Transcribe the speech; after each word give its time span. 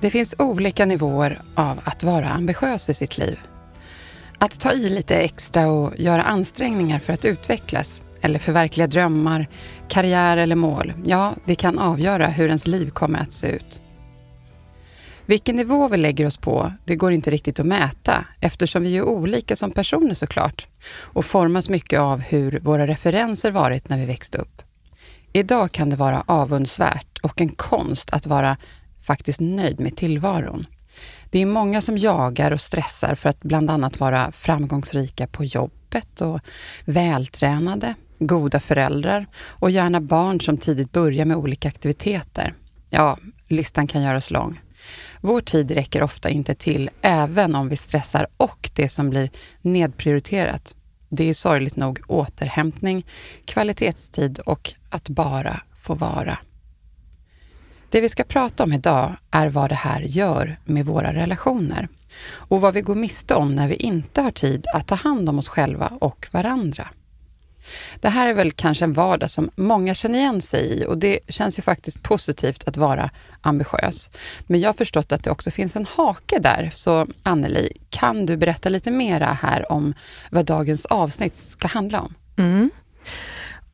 Det 0.00 0.10
finns 0.10 0.34
olika 0.38 0.86
nivåer 0.86 1.42
av 1.54 1.80
att 1.84 2.02
vara 2.02 2.28
ambitiös 2.28 2.90
i 2.90 2.94
sitt 2.94 3.18
liv. 3.18 3.38
Att 4.38 4.60
ta 4.60 4.72
i 4.72 4.88
lite 4.88 5.16
extra 5.16 5.70
och 5.70 5.92
göra 5.98 6.22
ansträngningar 6.22 6.98
för 6.98 7.12
att 7.12 7.24
utvecklas 7.24 8.02
eller 8.20 8.38
förverkliga 8.38 8.86
drömmar, 8.86 9.48
karriär 9.88 10.36
eller 10.36 10.56
mål, 10.56 10.92
ja, 11.04 11.34
det 11.44 11.54
kan 11.54 11.78
avgöra 11.78 12.26
hur 12.26 12.46
ens 12.46 12.66
liv 12.66 12.90
kommer 12.90 13.18
att 13.18 13.32
se 13.32 13.48
ut. 13.48 13.80
Vilken 15.26 15.56
nivå 15.56 15.88
vi 15.88 15.96
lägger 15.96 16.26
oss 16.26 16.36
på, 16.36 16.72
det 16.84 16.96
går 16.96 17.12
inte 17.12 17.30
riktigt 17.30 17.60
att 17.60 17.66
mäta 17.66 18.24
eftersom 18.40 18.82
vi 18.82 18.96
är 18.96 19.02
olika 19.02 19.56
som 19.56 19.70
personer 19.70 20.14
såklart 20.14 20.66
och 20.92 21.24
formas 21.24 21.68
mycket 21.68 22.00
av 22.00 22.20
hur 22.20 22.60
våra 22.60 22.86
referenser 22.86 23.50
varit 23.50 23.88
när 23.88 23.98
vi 23.98 24.06
växte 24.06 24.38
upp. 24.38 24.62
Idag 25.32 25.72
kan 25.72 25.90
det 25.90 25.96
vara 25.96 26.24
avundsvärt 26.26 27.18
och 27.22 27.40
en 27.40 27.48
konst 27.48 28.12
att 28.12 28.26
vara 28.26 28.56
faktiskt 29.10 29.40
nöjd 29.40 29.80
med 29.80 29.96
tillvaron. 29.96 30.66
Det 31.30 31.38
är 31.38 31.46
många 31.46 31.80
som 31.80 31.98
jagar 31.98 32.50
och 32.50 32.60
stressar 32.60 33.14
för 33.14 33.28
att 33.28 33.40
bland 33.40 33.70
annat 33.70 34.00
vara 34.00 34.32
framgångsrika 34.32 35.26
på 35.26 35.44
jobbet 35.44 36.20
och 36.20 36.40
vältränade, 36.84 37.94
goda 38.18 38.60
föräldrar 38.60 39.26
och 39.36 39.70
gärna 39.70 40.00
barn 40.00 40.40
som 40.40 40.56
tidigt 40.56 40.92
börjar 40.92 41.24
med 41.24 41.36
olika 41.36 41.68
aktiviteter. 41.68 42.54
Ja, 42.90 43.18
listan 43.48 43.86
kan 43.86 44.02
göras 44.02 44.30
lång. 44.30 44.60
Vår 45.20 45.40
tid 45.40 45.70
räcker 45.70 46.02
ofta 46.02 46.30
inte 46.30 46.54
till, 46.54 46.90
även 47.02 47.54
om 47.54 47.68
vi 47.68 47.76
stressar 47.76 48.26
och 48.36 48.70
det 48.74 48.88
som 48.88 49.10
blir 49.10 49.30
nedprioriterat. 49.62 50.74
Det 51.08 51.24
är 51.24 51.34
sorgligt 51.34 51.76
nog 51.76 52.00
återhämtning, 52.08 53.06
kvalitetstid 53.44 54.38
och 54.38 54.74
att 54.90 55.08
bara 55.08 55.60
få 55.76 55.94
vara. 55.94 56.38
Det 57.90 58.00
vi 58.00 58.08
ska 58.08 58.24
prata 58.24 58.64
om 58.64 58.72
idag 58.72 59.16
är 59.30 59.48
vad 59.48 59.68
det 59.68 59.74
här 59.74 60.00
gör 60.00 60.58
med 60.64 60.86
våra 60.86 61.14
relationer 61.14 61.88
och 62.32 62.60
vad 62.60 62.74
vi 62.74 62.80
går 62.80 62.94
miste 62.94 63.34
om 63.34 63.54
när 63.54 63.68
vi 63.68 63.74
inte 63.74 64.22
har 64.22 64.30
tid 64.30 64.66
att 64.74 64.86
ta 64.86 64.94
hand 64.94 65.28
om 65.28 65.38
oss 65.38 65.48
själva 65.48 65.92
och 66.00 66.26
varandra. 66.32 66.88
Det 68.00 68.08
här 68.08 68.28
är 68.28 68.34
väl 68.34 68.52
kanske 68.52 68.84
en 68.84 68.92
vardag 68.92 69.30
som 69.30 69.50
många 69.56 69.94
känner 69.94 70.18
igen 70.18 70.42
sig 70.42 70.80
i 70.80 70.86
och 70.86 70.98
det 70.98 71.18
känns 71.28 71.58
ju 71.58 71.62
faktiskt 71.62 72.02
positivt 72.02 72.68
att 72.68 72.76
vara 72.76 73.10
ambitiös. 73.40 74.10
Men 74.46 74.60
jag 74.60 74.68
har 74.68 74.74
förstått 74.74 75.12
att 75.12 75.24
det 75.24 75.30
också 75.30 75.50
finns 75.50 75.76
en 75.76 75.86
hake 75.96 76.38
där. 76.38 76.70
Så 76.74 77.06
Anneli, 77.22 77.72
kan 77.90 78.26
du 78.26 78.36
berätta 78.36 78.68
lite 78.68 78.90
mera 78.90 79.26
här 79.26 79.72
om 79.72 79.94
vad 80.30 80.44
dagens 80.44 80.86
avsnitt 80.86 81.36
ska 81.36 81.68
handla 81.68 82.00
om? 82.00 82.14
Mm. 82.36 82.70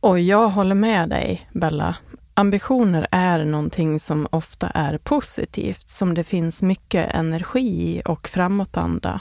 Och 0.00 0.21
jag 0.21 0.48
håller 0.48 0.75
med 0.75 1.09
dig, 1.09 1.48
Bella. 1.53 1.97
Ambitioner 2.38 3.06
är 3.10 3.44
någonting 3.44 4.00
som 4.00 4.28
ofta 4.30 4.69
är 4.69 4.98
positivt, 4.98 5.88
som 5.88 6.14
det 6.14 6.24
finns 6.24 6.62
mycket 6.62 7.14
energi 7.14 8.02
och 8.04 8.28
framåtanda. 8.28 9.20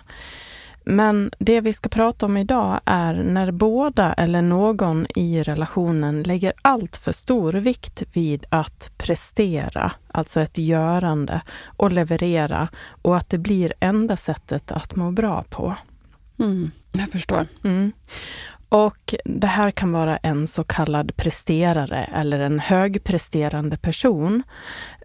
Men 0.86 1.32
det 1.40 1.62
vi 1.62 1.74
ska 1.74 1.90
prata 1.90 2.26
om 2.26 2.38
idag 2.38 2.80
är 2.86 3.14
när 3.14 3.52
båda 3.52 4.14
eller 4.14 4.42
någon 4.42 5.08
i 5.16 5.44
relationen 5.44 6.24
lägger 6.24 6.54
allt 6.62 6.98
för 6.98 7.12
stor 7.12 7.54
vikt 7.54 8.04
vid 8.14 8.46
att 8.50 8.92
prestera, 8.98 9.92
alltså 10.12 10.40
ett 10.40 10.58
görande, 10.58 11.42
och 11.66 11.92
leverera 11.92 12.68
och 13.02 13.18
att 13.18 13.30
det 13.30 13.38
blir 13.38 13.74
enda 13.80 14.18
sättet 14.18 14.72
att 14.72 14.96
må 14.96 15.12
bra 15.12 15.44
på. 15.50 15.76
Mm, 16.40 16.72
jag 16.92 17.10
förstår. 17.10 17.48
Mm. 17.64 17.92
Och 18.70 19.16
det 19.26 19.48
här 19.48 19.72
kan 19.72 19.92
vara 19.92 20.18
en 20.18 20.48
så 20.48 20.64
kallad 20.64 21.16
presterare 21.16 22.04
eller 22.04 22.40
en 22.40 22.60
högpresterande 22.60 23.78
person 23.78 24.44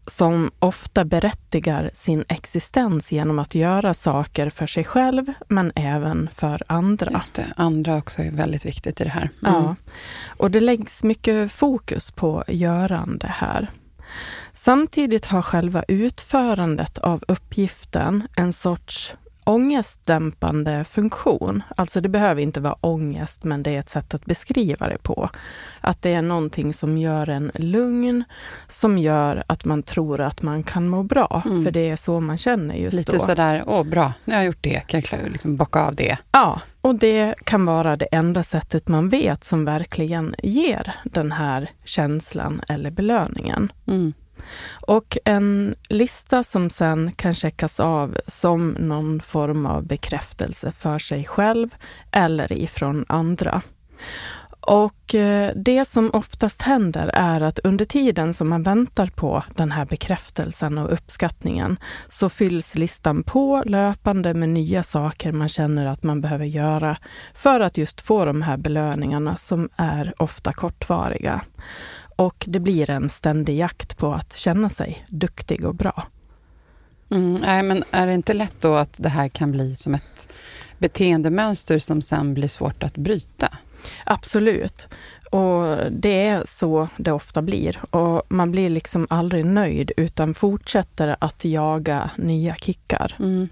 som 0.07 0.51
ofta 0.59 1.05
berättigar 1.05 1.91
sin 1.93 2.25
existens 2.29 3.13
genom 3.13 3.39
att 3.39 3.55
göra 3.55 3.95
saker 3.95 4.51
för 4.51 4.67
sig 4.67 4.85
själv, 4.85 5.33
men 5.49 5.73
även 5.75 6.29
för 6.35 6.63
andra. 6.67 7.11
Just 7.11 7.35
det, 7.35 7.47
andra 7.57 7.97
också 7.97 8.23
är 8.23 8.31
väldigt 8.31 8.67
viktigt 8.67 9.01
i 9.01 9.05
det 9.05 9.11
här. 9.11 9.31
Mm. 9.47 9.55
Ja, 9.55 9.75
och 10.27 10.51
det 10.51 10.61
läggs 10.61 11.03
mycket 11.03 11.53
fokus 11.53 12.11
på 12.11 12.45
görande 12.49 13.27
här. 13.27 13.71
Samtidigt 14.53 15.27
har 15.27 15.43
själva 15.43 15.85
utförandet 15.89 16.99
av 16.99 17.25
uppgiften 17.29 18.29
en 18.37 18.53
sorts 18.53 19.15
ångestdämpande 19.45 20.85
funktion. 20.85 21.63
Alltså 21.77 22.01
det 22.01 22.09
behöver 22.09 22.43
inte 22.43 22.61
vara 22.61 22.77
ångest, 22.81 23.45
men 23.45 23.63
det 23.63 23.71
är 23.71 23.81
ett 23.81 23.89
sätt 23.89 24.15
att 24.15 24.25
beskriva 24.25 24.89
det 24.89 24.99
på. 25.03 25.31
Att 25.81 26.03
det 26.03 26.13
är 26.13 26.23
någonting 26.23 26.73
som 26.73 26.99
gör 26.99 27.29
en 27.29 27.51
lugn, 27.55 28.25
som 28.69 28.99
gör 28.99 29.45
att 29.47 29.65
man 29.65 29.83
tror 29.83 30.21
att 30.21 30.43
man 30.43 30.63
kan 30.63 30.89
må 30.89 31.03
bra. 31.03 31.43
Mm. 31.45 31.65
För 31.65 31.71
det 31.71 31.91
är 31.91 31.97
så 31.97 32.21
man 32.21 32.39
känner 32.39 32.75
just 32.75 32.97
Lite 32.97 33.13
då. 33.13 33.15
Lite 33.15 33.27
sådär, 33.27 33.65
åh 33.67 33.85
bra, 33.85 34.13
nu 34.25 34.35
har 34.35 34.41
jag 34.41 34.47
gjort 34.47 34.59
det, 34.61 34.81
kan 34.87 35.21
jag 35.21 35.31
liksom 35.31 35.57
bocka 35.57 35.81
av 35.81 35.95
det. 35.95 36.17
Ja, 36.33 36.61
och 36.81 36.95
det 36.95 37.35
kan 37.45 37.67
vara 37.67 37.97
det 37.97 38.09
enda 38.13 38.43
sättet 38.43 38.89
man 38.89 39.09
vet 39.09 39.45
som 39.45 39.65
verkligen 39.65 40.35
ger 40.43 40.95
den 41.05 41.33
här 41.33 41.71
känslan 41.85 42.61
eller 42.69 42.91
belöningen. 42.91 43.73
Mm. 43.87 44.13
Och 44.87 45.19
en 45.25 45.75
lista 45.89 46.45
som 46.45 46.71
sen 46.71 47.13
kan 47.13 47.35
checkas 47.35 47.81
av 47.81 48.17
som 48.27 48.71
någon 48.71 49.21
form 49.21 49.67
av 49.67 49.87
bekräftelse 49.87 50.73
för 50.73 50.99
sig 50.99 51.25
själv 51.25 51.69
eller 52.13 52.53
ifrån 52.53 53.05
andra. 53.09 53.63
Och 54.61 55.15
eh, 55.15 55.53
det 55.57 55.85
som 55.85 56.11
oftast 56.13 56.63
händer 56.63 57.11
är 57.15 57.41
att 57.41 57.59
under 57.59 57.85
tiden 57.85 58.35
som 58.35 58.49
man 58.49 58.63
väntar 58.63 59.07
på 59.07 59.45
den 59.55 59.73
här 59.73 59.85
bekräftelsen 59.85 60.79
och 60.79 60.93
uppskattningen 60.93 61.79
så 62.09 62.29
fylls 62.29 62.75
listan 62.75 63.23
på 63.23 63.63
löpande 63.67 64.35
med 64.35 64.49
nya 64.49 64.83
saker 64.83 65.33
man 65.33 65.49
känner 65.49 65.87
att 65.87 66.03
man 66.03 66.21
behöver 66.21 66.45
göra 66.45 66.97
för 67.35 67.61
att 67.61 67.79
just 67.79 68.01
få 68.01 68.25
de 68.25 68.43
här 68.43 68.57
belöningarna 68.57 69.37
som 69.37 69.69
är 69.77 70.15
ofta 70.19 70.53
kortvariga. 70.53 71.41
Och 72.21 72.45
det 72.49 72.61
blir 72.61 72.91
en 72.91 73.09
ständig 73.09 73.59
jakt 73.59 73.97
på 73.97 74.13
att 74.13 74.37
känna 74.37 74.69
sig 74.69 75.05
duktig 75.09 75.65
och 75.65 75.75
bra. 75.75 76.07
Mm, 77.11 77.35
nej, 77.35 77.63
men 77.63 77.85
är 77.91 78.07
det 78.07 78.15
inte 78.15 78.33
lätt 78.33 78.61
då 78.61 78.75
att 78.75 78.97
det 78.99 79.09
här 79.09 79.29
kan 79.29 79.53
bli 79.53 79.77
som 79.77 79.95
ett 79.95 80.29
beteendemönster 80.79 81.79
som 81.79 82.03
sen 82.03 82.35
blir 82.35 82.49
svårt 82.49 82.83
att 82.83 82.97
bryta? 82.97 83.49
Absolut. 84.05 84.89
Och 85.31 85.77
det 85.91 86.27
är 86.27 86.43
så 86.45 86.89
det 86.97 87.13
ofta 87.13 87.43
blir. 87.43 87.95
Och 87.95 88.23
man 88.29 88.51
blir 88.51 88.71
liksom 88.71 89.07
aldrig 89.11 89.45
nöjd 89.45 89.93
utan 89.97 90.35
fortsätter 90.35 91.17
att 91.19 91.45
jaga 91.45 92.11
nya 92.17 92.55
kickar. 92.55 93.17
Mm. 93.19 93.49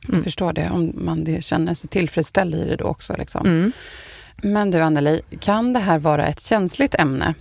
Jag 0.00 0.12
mm. 0.14 0.24
förstår 0.24 0.52
det, 0.52 0.70
om 0.70 0.92
man 0.94 1.42
känner 1.42 1.74
sig 1.74 1.90
tillfredsställd 1.90 2.54
i 2.54 2.64
det 2.64 2.76
då 2.76 2.84
också. 2.84 3.16
Liksom. 3.18 3.46
Mm. 3.46 3.72
Men 4.36 4.70
du 4.70 4.78
Anneli, 4.78 5.20
kan 5.40 5.72
det 5.72 5.80
här 5.80 5.98
vara 5.98 6.26
ett 6.26 6.42
känsligt 6.42 6.94
ämne? 6.94 7.34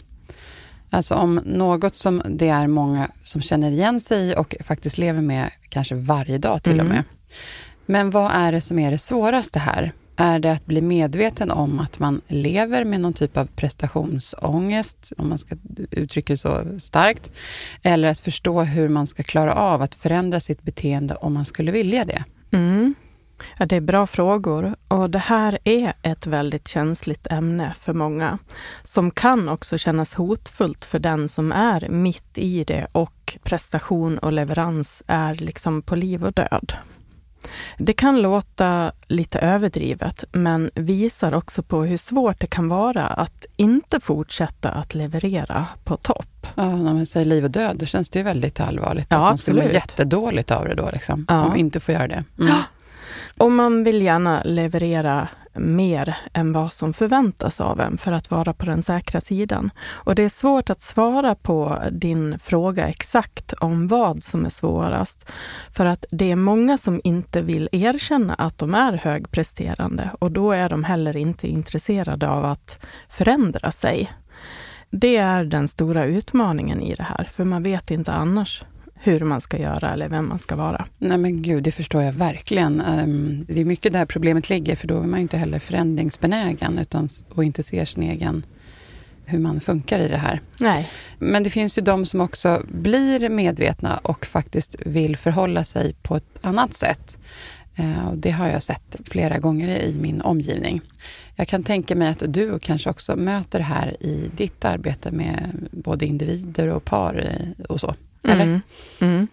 Alltså 0.93 1.15
om 1.15 1.41
något 1.45 1.95
som 1.95 2.21
det 2.25 2.49
är 2.49 2.67
många 2.67 3.09
som 3.23 3.41
känner 3.41 3.71
igen 3.71 3.99
sig 3.99 4.29
i 4.29 4.35
och 4.37 4.55
faktiskt 4.59 4.97
lever 4.97 5.21
med 5.21 5.51
kanske 5.69 5.95
varje 5.95 6.37
dag 6.37 6.63
till 6.63 6.73
mm. 6.73 6.85
och 6.85 6.93
med. 6.93 7.03
Men 7.85 8.09
vad 8.09 8.31
är 8.31 8.51
det 8.51 8.61
som 8.61 8.79
är 8.79 8.91
det 8.91 8.97
svåraste 8.97 9.59
här? 9.59 9.91
Är 10.15 10.39
det 10.39 10.51
att 10.51 10.65
bli 10.65 10.81
medveten 10.81 11.51
om 11.51 11.79
att 11.79 11.99
man 11.99 12.21
lever 12.27 12.83
med 12.83 13.01
någon 13.01 13.13
typ 13.13 13.37
av 13.37 13.45
prestationsångest, 13.45 15.13
om 15.17 15.29
man 15.29 15.37
ska 15.37 15.55
uttrycka 15.91 16.33
det 16.33 16.37
så 16.37 16.79
starkt, 16.79 17.31
eller 17.81 18.07
att 18.07 18.19
förstå 18.19 18.61
hur 18.61 18.87
man 18.87 19.07
ska 19.07 19.23
klara 19.23 19.53
av 19.53 19.81
att 19.81 19.95
förändra 19.95 20.39
sitt 20.39 20.61
beteende 20.61 21.15
om 21.15 21.33
man 21.33 21.45
skulle 21.45 21.71
vilja 21.71 22.05
det? 22.05 22.23
Mm. 22.51 22.95
Ja, 23.57 23.65
det 23.65 23.75
är 23.75 23.81
bra 23.81 24.07
frågor 24.07 24.75
och 24.87 25.09
det 25.09 25.19
här 25.19 25.57
är 25.63 25.93
ett 26.01 26.27
väldigt 26.27 26.67
känsligt 26.67 27.27
ämne 27.31 27.73
för 27.77 27.93
många 27.93 28.37
som 28.83 29.11
kan 29.11 29.49
också 29.49 29.77
kännas 29.77 30.13
hotfullt 30.13 30.85
för 30.85 30.99
den 30.99 31.29
som 31.29 31.51
är 31.51 31.89
mitt 31.89 32.37
i 32.37 32.63
det 32.63 32.87
och 32.91 33.37
prestation 33.43 34.17
och 34.17 34.33
leverans 34.33 35.03
är 35.07 35.35
liksom 35.35 35.81
på 35.81 35.95
liv 35.95 36.25
och 36.25 36.33
död. 36.33 36.73
Det 37.77 37.93
kan 37.93 38.21
låta 38.21 38.91
lite 39.07 39.39
överdrivet, 39.39 40.23
men 40.31 40.71
visar 40.75 41.33
också 41.33 41.63
på 41.63 41.83
hur 41.83 41.97
svårt 41.97 42.39
det 42.39 42.47
kan 42.47 42.69
vara 42.69 43.07
att 43.07 43.45
inte 43.55 43.99
fortsätta 43.99 44.69
att 44.69 44.95
leverera 44.95 45.67
på 45.83 45.97
topp. 45.97 46.47
Ja, 46.55 46.75
när 46.75 46.93
man 46.93 47.05
säger 47.05 47.25
liv 47.25 47.43
och 47.43 47.51
död, 47.51 47.77
då 47.79 47.85
känns 47.85 48.09
det 48.09 48.19
ju 48.19 48.23
väldigt 48.25 48.59
allvarligt. 48.59 49.07
Ja, 49.09 49.17
att 49.17 49.23
man 49.23 49.37
skulle 49.37 49.55
må 49.55 49.61
absolut. 49.61 49.83
jättedåligt 49.83 50.51
av 50.51 50.67
det 50.67 50.75
då, 50.75 50.89
liksom, 50.93 51.25
Ja. 51.29 51.41
om 51.41 51.47
man 51.49 51.57
inte 51.57 51.79
får 51.79 51.93
göra 51.93 52.07
det. 52.07 52.23
Mm. 52.39 52.53
Och 53.41 53.51
man 53.51 53.83
vill 53.83 54.01
gärna 54.01 54.41
leverera 54.45 55.27
mer 55.53 56.17
än 56.33 56.53
vad 56.53 56.73
som 56.73 56.93
förväntas 56.93 57.61
av 57.61 57.79
en 57.79 57.97
för 57.97 58.11
att 58.11 58.31
vara 58.31 58.53
på 58.53 58.65
den 58.65 58.83
säkra 58.83 59.21
sidan. 59.21 59.71
Och 59.87 60.15
det 60.15 60.23
är 60.23 60.29
svårt 60.29 60.69
att 60.69 60.81
svara 60.81 61.35
på 61.35 61.77
din 61.91 62.39
fråga 62.39 62.87
exakt 62.87 63.53
om 63.53 63.87
vad 63.87 64.23
som 64.23 64.45
är 64.45 64.49
svårast. 64.49 65.31
För 65.71 65.85
att 65.85 66.05
det 66.11 66.31
är 66.31 66.35
många 66.35 66.77
som 66.77 67.01
inte 67.03 67.41
vill 67.41 67.69
erkänna 67.71 68.33
att 68.33 68.57
de 68.57 68.75
är 68.75 68.93
högpresterande 68.93 70.09
och 70.19 70.31
då 70.31 70.51
är 70.51 70.69
de 70.69 70.83
heller 70.83 71.17
inte 71.17 71.47
intresserade 71.47 72.29
av 72.29 72.45
att 72.45 72.85
förändra 73.09 73.71
sig. 73.71 74.11
Det 74.89 75.17
är 75.17 75.43
den 75.43 75.67
stora 75.67 76.05
utmaningen 76.05 76.81
i 76.81 76.95
det 76.95 77.03
här, 77.03 77.23
för 77.31 77.43
man 77.43 77.63
vet 77.63 77.91
inte 77.91 78.11
annars 78.11 78.63
hur 79.03 79.19
man 79.21 79.41
ska 79.41 79.59
göra 79.59 79.93
eller 79.93 80.09
vem 80.09 80.27
man 80.29 80.39
ska 80.39 80.55
vara. 80.55 80.85
Nej 80.97 81.17
men 81.17 81.41
gud, 81.41 81.63
det 81.63 81.71
förstår 81.71 82.03
jag 82.03 82.13
verkligen. 82.13 82.81
Ehm, 82.81 83.45
det 83.47 83.61
är 83.61 83.65
mycket 83.65 83.93
där 83.93 84.05
problemet 84.05 84.49
ligger, 84.49 84.75
för 84.75 84.87
då 84.87 84.97
är 85.01 85.07
man 85.07 85.19
ju 85.19 85.21
inte 85.21 85.37
heller 85.37 85.59
förändringsbenägen 85.59 86.79
utan, 86.79 87.09
och 87.29 87.43
inte 87.43 87.63
ser 87.63 87.85
sin 87.85 88.03
egen, 88.03 88.43
hur 89.25 89.39
man 89.39 89.61
funkar 89.61 89.99
i 89.99 90.07
det 90.07 90.17
här. 90.17 90.41
Nej. 90.59 90.87
Men 91.19 91.43
det 91.43 91.49
finns 91.49 91.77
ju 91.77 91.81
de 91.81 92.05
som 92.05 92.21
också 92.21 92.61
blir 92.67 93.29
medvetna 93.29 93.97
och 93.97 94.25
faktiskt 94.25 94.75
vill 94.85 95.17
förhålla 95.17 95.63
sig 95.63 95.93
på 96.01 96.15
ett 96.15 96.39
annat 96.41 96.73
sätt. 96.73 97.19
Eh, 97.75 98.07
Och 98.07 98.17
det 98.17 98.31
har 98.31 98.47
jag 98.47 98.63
sett 98.63 98.95
flera 99.05 99.39
gånger 99.39 99.67
i 99.79 99.97
min 99.99 100.21
omgivning. 100.21 100.81
Jag 101.35 101.47
kan 101.47 101.63
tänka 101.63 101.95
mig 101.95 102.07
att 102.07 102.23
du 102.27 102.59
kanske 102.59 102.89
också 102.89 103.15
möter 103.15 103.59
det 103.59 103.65
här 103.65 104.03
i 104.03 104.29
ditt 104.37 104.65
arbete 104.65 105.11
med 105.11 105.67
både 105.71 106.05
individer 106.05 106.67
och 106.67 106.85
par 106.85 107.15
eh, 107.19 107.65
och 107.65 107.79
så. 107.79 107.95
Eller? 108.23 108.43
Mm. 108.43 108.61
Mm. 108.99 109.27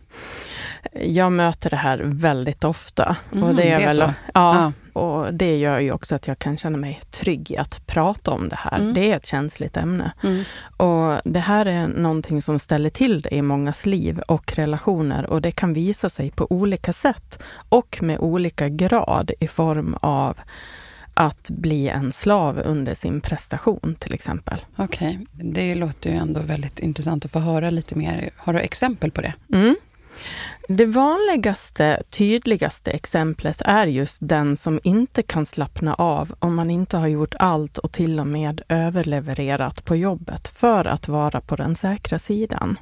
Jag 0.93 1.32
möter 1.32 1.70
det 1.70 1.76
här 1.76 2.00
väldigt 2.05 2.64
ofta. 2.64 3.17
Mm, 3.32 3.44
och 3.44 3.55
det 3.55 3.62
är 3.62 3.79
det 3.79 3.85
är 3.85 3.88
väl, 3.88 3.96
så. 3.96 4.14
Ja, 4.35 4.73
och 4.93 5.35
det 5.35 5.56
gör 5.56 5.79
ju 5.79 5.93
också 5.93 6.14
att 6.14 6.29
jag 6.29 6.38
kan 6.38 6.56
känna 6.56 6.79
mig 6.79 7.00
trygg 7.11 7.50
i 7.50 7.56
att 7.56 7.87
prata 7.87 8.31
om 8.31 8.49
det 8.49 8.56
här. 8.58 8.79
Mm. 8.79 8.94
Det 8.94 9.12
är 9.12 9.17
ett 9.17 9.26
känsligt 9.26 9.76
ämne. 9.76 10.12
Mm. 10.23 10.44
Och 10.76 11.20
det 11.25 11.40
här 11.40 11.67
är 11.67 11.87
någonting 11.87 12.43
som 12.43 12.58
ställer 12.58 12.90
till 12.90 13.20
det 13.23 13.35
i 13.35 13.43
mångas 13.43 13.87
liv 13.87 14.19
och 14.19 14.52
relationer 14.56 15.31
och 15.31 15.43
det 15.43 15.50
kan 15.50 15.73
visa 15.73 16.08
sig 16.08 16.31
på 16.31 16.46
olika 16.50 16.93
sätt 16.93 17.38
och 17.69 17.99
med 18.02 18.19
olika 18.19 18.69
grad 18.69 19.31
i 19.40 19.49
form 19.49 19.96
av 20.00 20.37
att 21.19 21.50
bli 21.50 21.88
en 21.88 22.12
slav 22.12 22.62
under 22.65 22.94
sin 22.94 23.20
prestation 23.20 23.97
till 23.99 24.15
exempel. 24.15 24.65
Okej, 24.76 25.26
det 25.32 25.75
låter 25.75 26.11
ju 26.11 26.17
ändå 26.17 26.41
väldigt 26.41 26.79
intressant 26.79 27.25
att 27.25 27.31
få 27.31 27.38
höra 27.38 27.70
lite 27.70 27.94
mer. 27.94 28.31
Har 28.37 28.53
du 28.53 28.59
exempel 28.59 29.11
på 29.11 29.20
det? 29.20 29.35
Mm. 29.53 29.76
Det 30.69 30.87
vanligaste, 30.87 32.03
tydligaste 32.11 32.91
exemplet 32.91 33.62
är 33.65 33.87
just 33.87 34.17
den 34.20 34.56
som 34.56 34.81
inte 34.82 35.23
kan 35.23 35.47
slappna 35.47 35.94
av 35.94 36.35
om 36.38 36.55
man 36.55 36.70
inte 36.70 36.97
har 36.97 37.09
gjort 37.09 37.35
allt 37.38 37.79
och 37.79 37.93
till 37.93 38.21
och 38.21 38.26
med 38.26 38.62
överlevererat 38.69 39.85
på 39.85 39.97
jobbet 39.97 40.49
för 40.49 40.85
att 40.85 41.09
vara 41.09 41.41
på 41.41 41.56
den 41.56 41.75
säkra 41.75 42.19
sidan. 42.19 42.79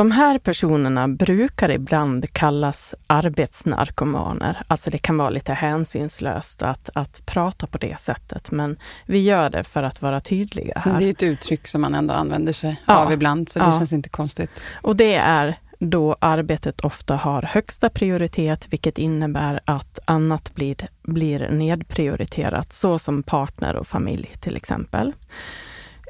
De 0.00 0.10
här 0.10 0.38
personerna 0.38 1.08
brukar 1.08 1.70
ibland 1.70 2.32
kallas 2.32 2.94
arbetsnarkomaner. 3.06 4.62
Alltså 4.68 4.90
det 4.90 4.98
kan 4.98 5.16
vara 5.18 5.30
lite 5.30 5.52
hänsynslöst 5.52 6.62
att, 6.62 6.90
att 6.94 7.26
prata 7.26 7.66
på 7.66 7.78
det 7.78 8.00
sättet, 8.00 8.50
men 8.50 8.76
vi 9.06 9.18
gör 9.22 9.50
det 9.50 9.64
för 9.64 9.82
att 9.82 10.02
vara 10.02 10.20
tydliga 10.20 10.78
här. 10.78 10.92
Men 10.92 11.00
det 11.00 11.08
är 11.08 11.10
ett 11.10 11.22
uttryck 11.22 11.66
som 11.68 11.80
man 11.80 11.94
ändå 11.94 12.14
använder 12.14 12.52
sig 12.52 12.80
Ja. 12.86 12.96
av 12.96 13.12
ibland, 13.12 13.48
så 13.48 13.58
det 13.58 13.64
Ja. 13.64 13.78
känns 13.78 13.92
inte 13.92 14.08
konstigt. 14.08 14.62
Och 14.82 14.96
det 14.96 15.14
är 15.14 15.58
då 15.78 16.16
arbetet 16.20 16.80
ofta 16.80 17.16
har 17.16 17.42
högsta 17.42 17.88
prioritet, 17.88 18.66
vilket 18.70 18.98
innebär 18.98 19.60
att 19.64 19.98
annat 20.04 20.54
blir, 20.54 20.76
blir 21.02 21.48
nedprioriterat, 21.50 22.72
så 22.72 22.98
som 22.98 23.22
partner 23.22 23.76
och 23.76 23.86
familj 23.86 24.30
till 24.40 24.56
exempel. 24.56 25.12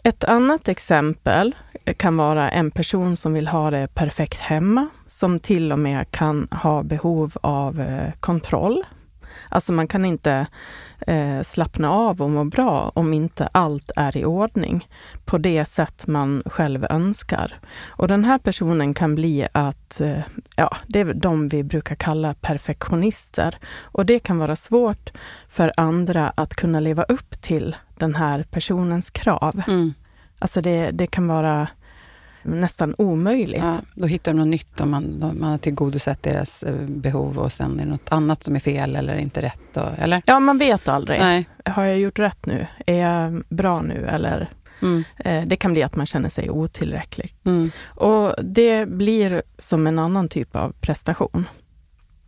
Ett 0.04 0.24
annat 0.24 0.68
exempel 0.68 1.54
kan 1.96 2.16
vara 2.16 2.50
en 2.50 2.70
person 2.70 3.16
som 3.16 3.32
vill 3.32 3.48
ha 3.48 3.70
det 3.70 3.94
perfekt 3.94 4.40
hemma, 4.40 4.88
som 5.06 5.40
till 5.40 5.72
och 5.72 5.78
med 5.78 6.10
kan 6.10 6.48
ha 6.50 6.82
behov 6.82 7.32
av 7.40 7.80
eh, 7.80 8.12
kontroll. 8.20 8.84
Alltså 9.50 9.72
man 9.72 9.88
kan 9.88 10.04
inte 10.04 10.46
eh, 11.06 11.42
slappna 11.42 11.90
av 11.90 12.22
och 12.22 12.30
må 12.30 12.44
bra 12.44 12.92
om 12.94 13.12
inte 13.12 13.46
allt 13.52 13.90
är 13.96 14.16
i 14.16 14.24
ordning 14.24 14.88
på 15.24 15.38
det 15.38 15.64
sätt 15.64 16.06
man 16.06 16.42
själv 16.46 16.86
önskar. 16.90 17.58
Och 17.86 18.08
den 18.08 18.24
här 18.24 18.38
personen 18.38 18.94
kan 18.94 19.14
bli 19.14 19.46
att, 19.52 20.00
eh, 20.00 20.20
ja, 20.56 20.76
det 20.86 21.00
är 21.00 21.14
de 21.14 21.48
vi 21.48 21.62
brukar 21.62 21.94
kalla 21.94 22.34
perfektionister. 22.34 23.58
Och 23.80 24.06
det 24.06 24.18
kan 24.18 24.38
vara 24.38 24.56
svårt 24.56 25.10
för 25.48 25.72
andra 25.76 26.32
att 26.34 26.54
kunna 26.54 26.80
leva 26.80 27.02
upp 27.02 27.40
till 27.40 27.76
den 27.96 28.14
här 28.14 28.46
personens 28.50 29.10
krav. 29.10 29.62
Mm. 29.68 29.94
Alltså 30.38 30.60
det, 30.60 30.90
det 30.90 31.06
kan 31.06 31.26
vara 31.26 31.68
nästan 32.42 32.94
omöjligt. 32.98 33.62
Ja, 33.62 33.76
då 33.94 34.06
hittar 34.06 34.32
de 34.32 34.38
något 34.38 34.46
nytt 34.48 34.80
om 34.80 34.90
man, 34.90 35.34
man 35.40 35.50
har 35.50 35.58
tillgodosett 35.58 36.22
deras 36.22 36.62
eh, 36.62 36.74
behov 36.86 37.38
och 37.38 37.52
sen 37.52 37.80
är 37.80 37.84
det 37.84 37.90
något 37.90 38.12
annat 38.12 38.42
som 38.42 38.56
är 38.56 38.60
fel 38.60 38.96
eller 38.96 39.16
inte 39.18 39.42
rätt. 39.42 39.76
Och, 39.76 39.88
eller? 39.98 40.22
Ja, 40.26 40.40
man 40.40 40.58
vet 40.58 40.88
aldrig. 40.88 41.20
Nej. 41.20 41.48
Har 41.64 41.84
jag 41.84 41.98
gjort 41.98 42.18
rätt 42.18 42.46
nu? 42.46 42.66
Är 42.86 42.96
jag 43.00 43.42
bra 43.48 43.82
nu? 43.82 44.06
Eller 44.10 44.50
Mm. 44.82 45.04
eh, 45.18 45.42
det 45.46 45.56
kan 45.56 45.72
bli 45.72 45.82
att 45.82 45.96
man 45.96 46.06
känner 46.06 46.28
sig 46.28 46.50
otillräcklig. 46.50 47.34
Mm. 47.44 47.70
Och 47.86 48.34
det 48.44 48.88
blir 48.88 49.42
som 49.58 49.86
en 49.86 49.98
annan 49.98 50.28
typ 50.28 50.56
av 50.56 50.72
prestation. 50.80 51.46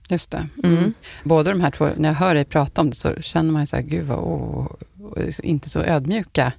Just 0.09 0.31
det. 0.31 0.49
Mm. 0.65 0.79
Mm. 0.79 0.93
Båda 1.25 1.51
de 1.51 1.61
här 1.61 1.71
två, 1.71 1.89
när 1.97 2.09
jag 2.09 2.17
hör 2.17 2.35
dig 2.35 2.45
prata 2.45 2.81
om 2.81 2.91
det 2.91 2.97
så 2.97 3.15
känner 3.23 3.53
man 3.53 3.63
ju 3.63 3.67
så 3.67 3.77
här, 3.77 3.83
gud 3.83 4.07
vad, 4.07 4.19
åh, 4.19 4.67
inte 5.43 5.69
så 5.71 5.81
ödmjuka. 5.81 6.53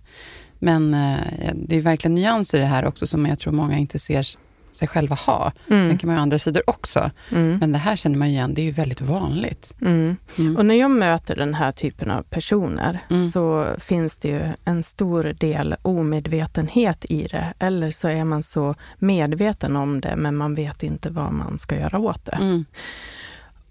Men 0.63 0.93
eh, 0.93 1.53
det 1.53 1.75
är 1.75 1.81
verkligen 1.81 2.15
nyanser 2.15 2.57
i 2.57 2.61
det 2.61 2.67
här 2.67 2.85
också 2.85 3.07
som 3.07 3.25
jag 3.25 3.39
tror 3.39 3.53
många 3.53 3.77
inte 3.77 3.99
ser 3.99 4.27
sig 4.71 4.87
själva 4.87 5.15
ha. 5.15 5.51
Mm. 5.69 5.87
Sen 5.87 5.97
kan 5.97 6.07
man 6.07 6.15
ju 6.15 6.21
andra 6.21 6.39
sidor 6.39 6.63
också. 6.69 7.11
Mm. 7.31 7.57
Men 7.57 7.71
det 7.71 7.77
här 7.77 7.95
känner 7.95 8.17
man 8.17 8.27
igen, 8.27 8.53
det 8.53 8.61
är 8.61 8.63
ju 8.63 8.71
väldigt 8.71 9.01
vanligt. 9.01 9.75
Mm. 9.81 10.17
Mm. 10.39 10.57
Och 10.57 10.65
när 10.65 10.75
jag 10.75 10.91
möter 10.91 11.35
den 11.35 11.53
här 11.53 11.71
typen 11.71 12.11
av 12.11 12.21
personer 12.21 12.99
Mm. 13.09 13.29
så 13.29 13.67
finns 13.79 14.17
det 14.17 14.27
ju 14.27 14.41
en 14.65 14.83
stor 14.83 15.23
del 15.23 15.75
omedvetenhet 15.81 17.05
i 17.09 17.27
det. 17.27 17.53
Eller 17.59 17.91
så 17.91 18.07
är 18.07 18.23
man 18.23 18.43
så 18.43 18.75
medveten 18.99 19.75
om 19.75 20.01
det 20.01 20.15
men 20.15 20.35
man 20.35 20.55
vet 20.55 20.83
inte 20.83 21.09
vad 21.09 21.33
man 21.33 21.59
ska 21.59 21.75
göra 21.75 21.99
åt 21.99 22.25
det. 22.25 22.37
Mm. 22.41 22.65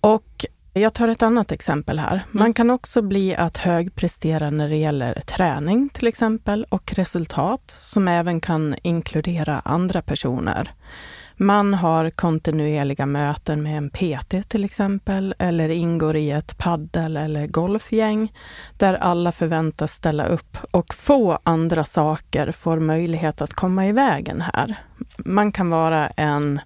Och 0.00 0.46
jag 0.72 0.94
tar 0.94 1.08
ett 1.08 1.22
annat 1.22 1.52
exempel 1.52 1.98
här. 1.98 2.22
Man 2.30 2.42
Mm. 2.42 2.54
kan 2.54 2.70
också 2.70 3.02
bli 3.02 3.34
att 3.36 3.56
högprestera 3.56 4.50
när 4.50 4.68
det 4.68 4.76
gäller 4.76 5.14
träning 5.14 5.88
till 5.88 6.06
exempel 6.08 6.66
och 6.68 6.92
resultat 6.94 7.76
som 7.80 8.08
även 8.08 8.40
kan 8.40 8.74
inkludera 8.82 9.60
andra 9.64 10.02
personer. 10.02 10.70
Man 11.36 11.74
har 11.74 12.10
kontinuerliga 12.10 13.06
möten 13.06 13.62
med 13.62 13.76
en 13.78 13.90
PT 13.90 14.48
till 14.48 14.64
exempel 14.64 15.34
eller 15.38 15.68
ingår 15.68 16.16
i 16.16 16.30
ett 16.30 16.58
paddel 16.58 17.16
eller 17.16 17.46
golfgäng 17.46 18.32
där 18.76 18.94
alla 18.94 19.32
förväntas 19.32 19.92
ställa 19.92 20.26
upp 20.26 20.58
och 20.70 20.94
få 20.94 21.38
andra 21.42 21.84
saker 21.84 22.52
får 22.52 22.78
möjlighet 22.78 23.40
att 23.42 23.54
komma 23.54 23.86
i 23.86 23.92
vägen 23.92 24.40
här. 24.40 24.74
Man 25.18 25.52
kan 25.52 25.70
vara 25.70 26.08
en 26.08 26.60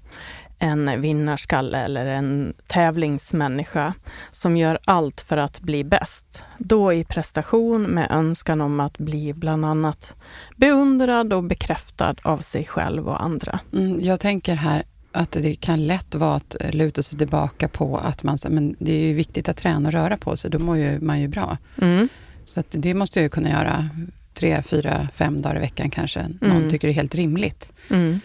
en 0.66 1.00
vinnarskalle 1.00 1.78
eller 1.78 2.06
en 2.06 2.54
tävlingsmänniska 2.66 3.94
som 4.30 4.56
gör 4.56 4.78
allt 4.85 5.20
för 5.20 5.37
att 5.37 5.61
bli 5.61 5.85
bäst. 5.85 6.42
Då 6.58 6.92
i 6.92 7.04
prestation 7.04 7.82
med 7.82 8.11
önskan 8.11 8.61
om 8.61 8.80
att 8.80 8.99
bli 8.99 9.32
bland 9.32 9.64
annat 9.64 10.14
beundrad 10.56 11.32
och 11.32 11.44
bekräftad 11.44 12.14
av 12.23 12.38
sig 12.38 12.64
själv 12.64 13.08
och 13.08 13.23
andra. 13.23 13.61
Mm, 13.73 14.00
jag 14.00 14.20
tänker 14.20 14.54
här, 14.54 14.82
att 15.12 15.32
det 15.32 15.54
kan 15.54 15.87
lätt 15.87 16.14
vara 16.14 16.35
att 16.35 16.56
luta 16.73 17.02
sig 17.02 17.18
tillbaka 17.18 17.68
på 17.68 17.99
att 17.99 18.23
man, 18.23 18.38
men 18.49 18.76
det 18.78 18.92
är 18.92 19.06
ju 19.06 19.14
viktigt 19.14 19.49
att 19.49 19.56
träna 19.56 19.88
och 19.88 19.92
röra 19.92 20.16
på 20.16 20.37
sig, 20.37 20.50
då 20.50 20.58
mår 20.58 20.76
ju, 20.76 21.00
man 21.00 21.20
ju 21.20 21.28
bra. 21.28 21.58
Mm. 21.82 22.08
Så 22.44 22.61
att 22.61 22.66
det 22.78 22.94
måste 22.94 23.18
jag 23.18 23.23
ju 23.23 23.28
kunna 23.28 23.50
göra 23.50 23.88
tre, 24.35 24.62
fyra, 24.62 25.08
fem 25.14 25.42
dagar 25.42 25.56
i 25.56 25.61
veckan 25.61 25.90
kanske. 25.90 26.23
Någon 26.40 26.56
Mm. 26.56 26.70
tycker 26.70 26.88
det 26.88 26.92
är 26.92 26.94
helt 26.94 27.14
rimligt. 27.14 27.73
Mm. 27.90 28.20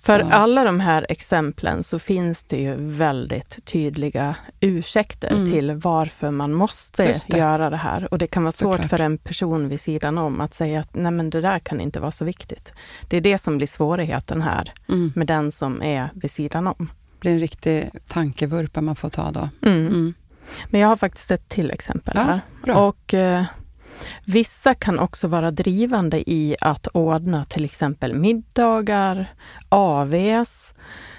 För 0.00 0.20
Så- 0.20 0.28
alla 0.30 0.64
de 0.64 0.80
här 0.80 1.06
exemplen 1.08 1.82
så 1.82 1.98
finns 1.98 2.44
det 2.44 2.56
ju 2.60 2.74
väldigt 2.78 3.64
tydliga 3.64 4.34
ursäkter 4.60 5.30
Mm. 5.30 5.50
till 5.50 5.72
varför 5.72 6.30
man 6.30 6.52
måste 6.52 7.14
det. 7.28 7.36
göra 7.38 7.70
det 7.70 7.76
här. 7.76 8.08
Och 8.12 8.18
det 8.18 8.26
kan 8.26 8.42
vara 8.44 8.52
svårt 8.52 8.72
Såklart. 8.76 8.90
för 8.90 9.00
en 9.00 9.18
person 9.18 9.68
vid 9.68 9.80
sidan 9.80 10.18
om 10.18 10.40
att 10.40 10.54
säga 10.54 10.80
att 10.80 10.94
nej 10.94 11.12
men 11.12 11.30
det 11.30 11.40
där 11.40 11.58
kan 11.58 11.80
inte 11.80 12.00
vara 12.00 12.12
så 12.12 12.24
viktigt. 12.24 12.72
Det 13.08 13.16
är 13.16 13.20
det 13.20 13.38
som 13.38 13.56
blir 13.56 13.66
svårigheten 13.66 14.42
här 14.42 14.72
Mm. 14.88 15.12
med 15.16 15.26
den 15.26 15.50
som 15.52 15.82
är 15.82 16.10
vid 16.14 16.30
sidan 16.30 16.66
om. 16.66 16.74
Det 16.78 17.20
blir 17.20 17.32
en 17.32 17.38
riktig 17.40 17.90
tankevurpa 18.08 18.80
man 18.80 18.96
får 18.96 19.08
ta 19.08 19.30
då. 19.30 19.48
Mm. 19.62 19.86
Mm. 19.86 20.14
Men 20.70 20.80
jag 20.80 20.88
har 20.88 20.96
faktiskt 20.96 21.30
ett 21.30 21.48
till 21.48 21.70
exempel 21.70 22.14
Ja, 22.16 22.22
här. 22.22 22.40
bra. 22.64 22.76
Och 22.88 23.14
eh, 23.14 23.44
Vissa 24.32 24.74
kan 24.74 24.98
också 24.98 25.28
vara 25.28 25.50
drivande 25.50 26.30
i 26.30 26.56
att 26.60 26.86
ordna 26.86 27.44
till 27.44 27.64
exempel 27.64 28.14
middagar, 28.14 29.26
AVs 29.68 30.74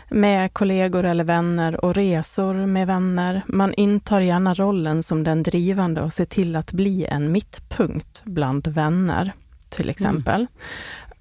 med 0.09 0.53
kollegor 0.53 1.03
eller 1.05 1.23
vänner 1.23 1.85
och 1.85 1.95
resor 1.95 2.53
med 2.53 2.87
vänner. 2.87 3.41
Man 3.47 3.73
intar 3.73 4.21
gärna 4.21 4.53
rollen 4.53 5.03
som 5.03 5.23
den 5.23 5.43
drivande 5.43 6.01
och 6.01 6.13
ser 6.13 6.25
till 6.25 6.55
att 6.55 6.71
bli 6.71 7.05
en 7.05 7.31
mittpunkt 7.31 8.21
bland 8.25 8.67
vänner 8.67 9.33
till 9.69 9.89
exempel. 9.89 10.47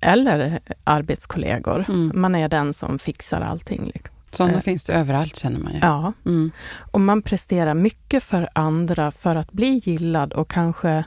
Eller 0.01 0.61
arbetskollegor. 0.85 1.85
Mm. 1.89 2.13
Man 2.15 2.35
är 2.35 2.49
den 2.49 2.75
som 2.75 2.99
fixar 2.99 3.41
allting. 3.41 3.91
liksom. 3.95 4.15
Sådana 4.31 4.55
Eh. 4.55 4.61
finns 4.61 4.85
det 4.85 4.93
överallt 4.93 5.37
känner 5.37 5.59
man 5.61 5.73
ju. 5.73 5.79
Ja. 5.83 6.13
Mm. 6.27 6.51
Och 6.93 7.01
man 7.01 7.23
presterar 7.23 7.75
mycket 7.75 8.25
för 8.25 8.49
andra 8.53 9.11
för 9.11 9.37
att 9.37 9.53
bli 9.53 9.83
gillad 9.85 10.33
och 10.33 10.51
kanske 10.51 11.05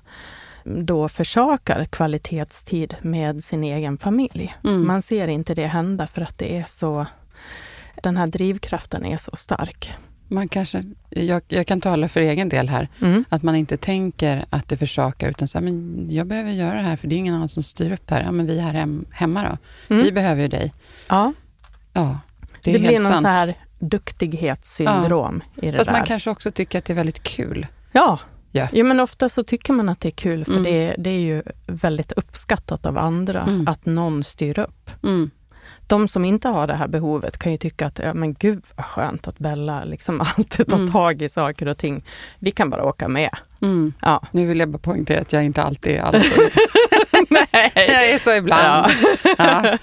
då 0.64 1.10
försakar 1.10 1.86
kvalitetstid 1.86 2.96
med 3.02 3.44
sin 3.44 3.64
egen 3.64 3.98
familj. 3.98 4.56
Mm. 4.64 4.88
Man 4.88 5.02
ser 5.02 5.28
inte 5.28 5.56
det 5.56 5.68
hända 5.68 6.08
för 6.08 6.22
att 6.22 6.38
det 6.38 6.58
är 6.58 6.66
så, 6.68 7.06
den 8.04 8.18
här 8.18 8.28
drivkraften 8.28 9.06
är 9.06 9.18
så 9.18 9.32
stark. 9.36 9.94
Man 10.28 10.48
kanske, 10.48 10.84
jag, 11.10 11.42
jag 11.48 11.68
kan 11.68 11.82
tala 11.82 12.08
för 12.10 12.20
egen 12.22 12.50
del 12.50 12.70
här, 12.70 12.90
Mm. 13.02 13.26
att 13.30 13.44
man 13.44 13.56
inte 13.56 13.78
tänker 13.78 14.46
att 14.50 14.68
det 14.70 14.78
försakar, 14.78 15.30
utan 15.30 15.48
så 15.48 15.58
här, 15.60 15.64
men 15.66 16.08
jag 16.10 16.28
behöver 16.28 16.52
göra 16.52 16.74
det 16.76 16.82
här, 16.82 16.96
för 16.96 17.08
det 17.08 17.16
är 17.16 17.18
ingen 17.18 17.34
annan 17.36 17.50
som 17.50 17.64
styr 17.64 17.92
upp 17.92 18.08
det 18.08 18.16
här. 18.16 18.24
Ja, 18.24 18.32
men 18.32 18.46
vi 18.46 18.60
här 18.60 18.74
hem, 18.74 19.06
hemma 19.12 19.44
då, 19.44 19.58
Mm. 19.96 20.06
vi 20.06 20.12
behöver 20.12 20.42
ju 20.42 20.48
dig. 20.48 20.74
Ja, 21.08 21.34
Ja, 21.94 22.20
det 22.64 22.72
det, 22.74 22.80
blir 22.80 23.00
någon 23.00 23.12
sant. 23.12 23.22
så 23.22 23.28
här 23.28 23.56
duktighetssyndrom 23.80 25.44
i 25.62 25.72
det 25.72 25.78
Fast 25.78 25.86
där. 25.90 25.98
man 25.98 26.04
kanske 26.06 26.30
också 26.30 26.52
tycker 26.52 26.78
att 26.78 26.86
det 26.86 26.94
är 26.94 26.96
väldigt 26.96 27.24
kul. 27.24 27.68
Ja. 27.92 28.20
Ja. 28.52 28.68
Ja. 28.72 28.84
men 28.84 29.00
ofta 29.00 29.30
så 29.30 29.44
tycker 29.44 29.74
man 29.74 29.90
att 29.90 30.00
det 30.00 30.08
är 30.10 30.12
kul 30.12 30.46
för 30.46 30.52
Mm. 30.52 30.64
det, 30.64 30.96
det 30.98 31.10
är 31.10 31.20
ju 31.20 31.44
väldigt 31.68 32.12
uppskattat 32.12 32.86
av 32.86 32.98
andra 32.98 33.42
Mm. 33.42 33.68
att 33.68 33.86
någon 33.86 34.24
styr 34.24 34.60
upp. 34.60 34.90
Mm. 35.04 35.32
De 35.88 36.08
som 36.08 36.26
inte 36.26 36.48
har 36.50 36.68
det 36.68 36.74
här 36.74 36.88
behovet 36.88 37.38
kan 37.38 37.52
ju 37.52 37.58
tycka 37.58 37.86
att, 37.88 38.00
ja 38.00 38.14
men 38.14 38.34
gud 38.34 38.64
vad 38.76 38.86
skönt 38.86 39.28
att 39.28 39.40
Bella 39.40 39.84
liksom 39.84 40.22
alltid 40.38 40.68
tar 40.68 40.78
Mm. 40.78 40.92
tag 40.92 41.22
i 41.22 41.30
saker 41.30 41.68
och 41.68 41.78
ting. 41.78 42.06
Vi 42.40 42.52
kan 42.52 42.70
bara 42.70 42.86
åka 42.86 43.08
med. 43.08 43.30
Mm. 43.62 43.94
Ja. 44.02 44.22
Nu 44.32 44.46
vill 44.46 44.60
jag 44.60 44.70
bara 44.70 44.78
poängtera 44.78 45.22
att 45.22 45.34
jag 45.34 45.44
inte 45.44 45.64
alltid 45.64 45.94
är 45.96 46.02
alls. 46.02 46.32
Nej. 47.30 47.72
jag 47.76 48.10
är 48.10 48.18
så 48.18 48.34
ibland. 48.36 48.92
Ja. 49.38 49.78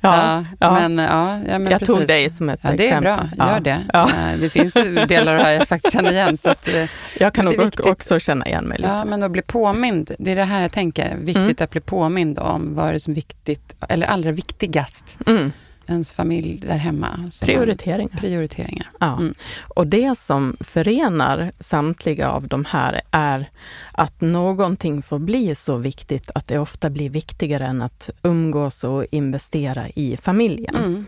Ja. 0.00 0.44
Ja. 0.60 0.72
Men, 0.74 0.98
ja, 0.98 1.38
ja, 1.48 1.58
men 1.58 1.66
jag 1.66 1.80
precis. 1.80 1.94
tog 1.96 2.06
dig 2.06 2.30
som 2.30 2.48
ett 2.48 2.60
Ja, 2.62 2.70
det 2.70 2.82
är 2.82 2.86
exempel. 2.86 3.02
bra. 3.36 3.46
Gör 3.46 3.54
Ja. 3.54 3.60
det. 3.60 3.80
Ja. 3.92 4.08
Eh, 4.32 4.38
Det 4.40 4.50
finns 4.50 4.74
delar 5.08 5.36
av 5.36 5.44
det 5.44 5.54
jag 5.54 5.68
faktiskt 5.68 5.92
känner 5.92 6.12
igen. 6.12 6.36
Så 6.36 6.50
att, 6.50 6.68
eh, 6.68 6.84
Jag 7.18 7.34
kan 7.34 7.44
det 7.44 7.54
är 7.54 7.58
nog 7.58 7.86
också 7.86 8.18
känna 8.18 8.46
igen 8.46 8.64
mig 8.64 8.78
lite. 8.78 8.90
ja, 8.90 9.04
men 9.04 9.22
att 9.22 9.30
bli 9.30 9.42
påmind, 9.42 10.10
det 10.18 10.32
är 10.32 10.36
det 10.36 10.44
här 10.44 10.60
jag 10.62 10.72
tänker. 10.72 11.16
Viktigt 11.16 11.36
Mm. 11.42 11.56
att 11.60 11.70
bli 11.70 11.80
påmind 11.80 12.38
om 12.38 12.74
vad 12.74 12.88
är 12.88 12.92
det 12.92 13.00
som 13.00 13.10
är 13.10 13.14
viktigt, 13.14 13.74
eller 13.88 14.06
allra 14.06 14.32
viktigast, 14.32 15.18
Mm. 15.26 15.52
Ens 15.86 16.12
familj 16.12 16.58
där 16.58 16.76
hemma. 16.76 17.16
man- 17.16 17.30
Prioriteringar. 17.42 18.16
Prioriteringar. 18.18 18.90
Ja. 19.00 19.12
Mm. 19.16 19.34
Och 19.74 19.86
det 19.86 20.18
som 20.18 20.56
förenar 20.60 21.52
samtliga 21.58 22.30
av 22.30 22.48
de 22.48 22.64
här 22.64 23.00
är 23.10 23.50
att 23.92 24.20
någonting 24.20 25.02
får 25.02 25.18
bli 25.18 25.54
så 25.54 25.76
viktigt 25.76 26.30
att 26.34 26.46
det 26.46 26.58
ofta 26.58 26.90
blir 26.90 27.10
viktigare 27.10 27.66
än 27.66 27.82
att 27.82 28.10
umgås 28.22 28.84
och 28.84 29.04
investera 29.10 29.88
i 29.88 30.16
familjen. 30.16 30.76
Mm. 30.76 31.06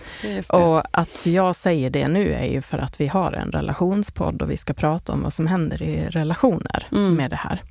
Och 0.53 0.83
att 0.99 1.27
jag 1.27 1.57
säger 1.57 1.91
det 1.91 2.09
nu 2.09 2.33
är 2.33 2.45
ju 2.47 2.63
för 2.63 2.79
att 2.79 3.01
vi 3.01 3.07
har 3.07 3.33
en 3.33 3.53
relationspodd 3.53 4.43
och 4.43 4.51
vi 4.51 4.57
ska 4.57 4.73
prata 4.73 5.13
om 5.13 5.23
vad 5.23 5.33
som 5.33 5.47
händer 5.47 5.83
i 5.83 6.07
relationer 6.11 6.87
Mm. 6.93 7.15
med 7.15 7.31
det 7.31 7.37
här. 7.37 7.63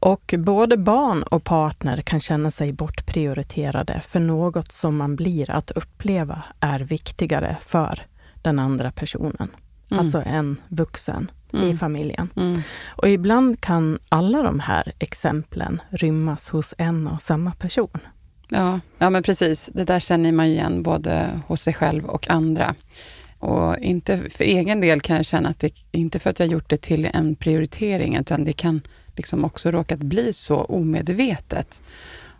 Och 0.00 0.34
både 0.38 0.76
barn 0.76 1.22
och 1.22 1.44
partner 1.44 2.00
kan 2.00 2.20
känna 2.20 2.50
sig 2.50 2.72
bortprioriterade 2.72 4.00
för 4.04 4.20
något 4.20 4.72
som 4.72 4.96
man 4.96 5.16
blir 5.16 5.50
att 5.50 5.70
uppleva 5.70 6.42
är 6.60 6.80
viktigare 6.80 7.56
för 7.60 8.02
den 8.42 8.58
andra 8.58 8.92
personen. 8.92 9.48
Mm. 9.90 10.00
Alltså 10.00 10.22
en 10.26 10.56
vuxen 10.68 11.30
i 11.52 11.56
Mm. 11.56 11.78
familjen. 11.78 12.28
Mm. 12.36 12.60
Och 12.86 13.08
ibland 13.08 13.60
kan 13.60 13.98
alla 14.08 14.42
de 14.42 14.60
här 14.60 14.92
exemplen 14.98 15.82
rymmas 15.90 16.48
hos 16.48 16.74
en 16.78 17.06
och 17.06 17.22
samma 17.22 17.52
person. 17.52 17.98
Ja, 18.48 18.80
ja, 18.98 19.10
men 19.10 19.22
precis. 19.22 19.70
Det 19.72 19.84
där 19.84 19.98
känner 20.00 20.32
man 20.32 20.46
igen 20.46 20.82
både 20.82 21.40
hos 21.46 21.62
sig 21.62 21.74
själv 21.74 22.04
och 22.04 22.30
andra. 22.30 22.74
Och 23.38 23.78
inte 23.78 24.30
för 24.30 24.44
egen 24.44 24.80
del 24.80 25.00
kan 25.00 25.16
jag 25.16 25.26
känna 25.26 25.48
att 25.48 25.58
det 25.58 25.72
inte 25.92 26.18
för 26.18 26.30
att 26.30 26.40
jag 26.40 26.48
gjort 26.48 26.70
det 26.70 26.82
till 26.82 27.08
en 27.14 27.34
prioritering, 27.34 28.16
utan 28.16 28.44
det 28.44 28.52
kan 28.52 28.80
liksom 29.16 29.44
också 29.44 29.70
råkat 29.70 29.98
bli 29.98 30.32
så 30.32 30.56
omedvetet. 30.56 31.82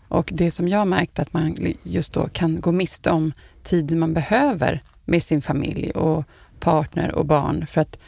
Och 0.08 0.30
det 0.32 0.50
som 0.50 0.68
jag 0.68 0.88
märkt 0.88 1.18
att 1.18 1.32
man 1.32 1.56
just 1.82 2.12
då 2.12 2.28
kan 2.28 2.60
gå 2.60 2.72
miste 2.72 3.10
om 3.10 3.32
tiden 3.62 3.98
man 3.98 4.14
behöver 4.14 4.82
med 5.04 5.22
sin 5.22 5.42
familj 5.42 5.90
och 5.90 6.24
partner 6.60 7.14
och 7.14 7.26
barn 7.26 7.66
för 7.66 7.80
att 7.80 7.98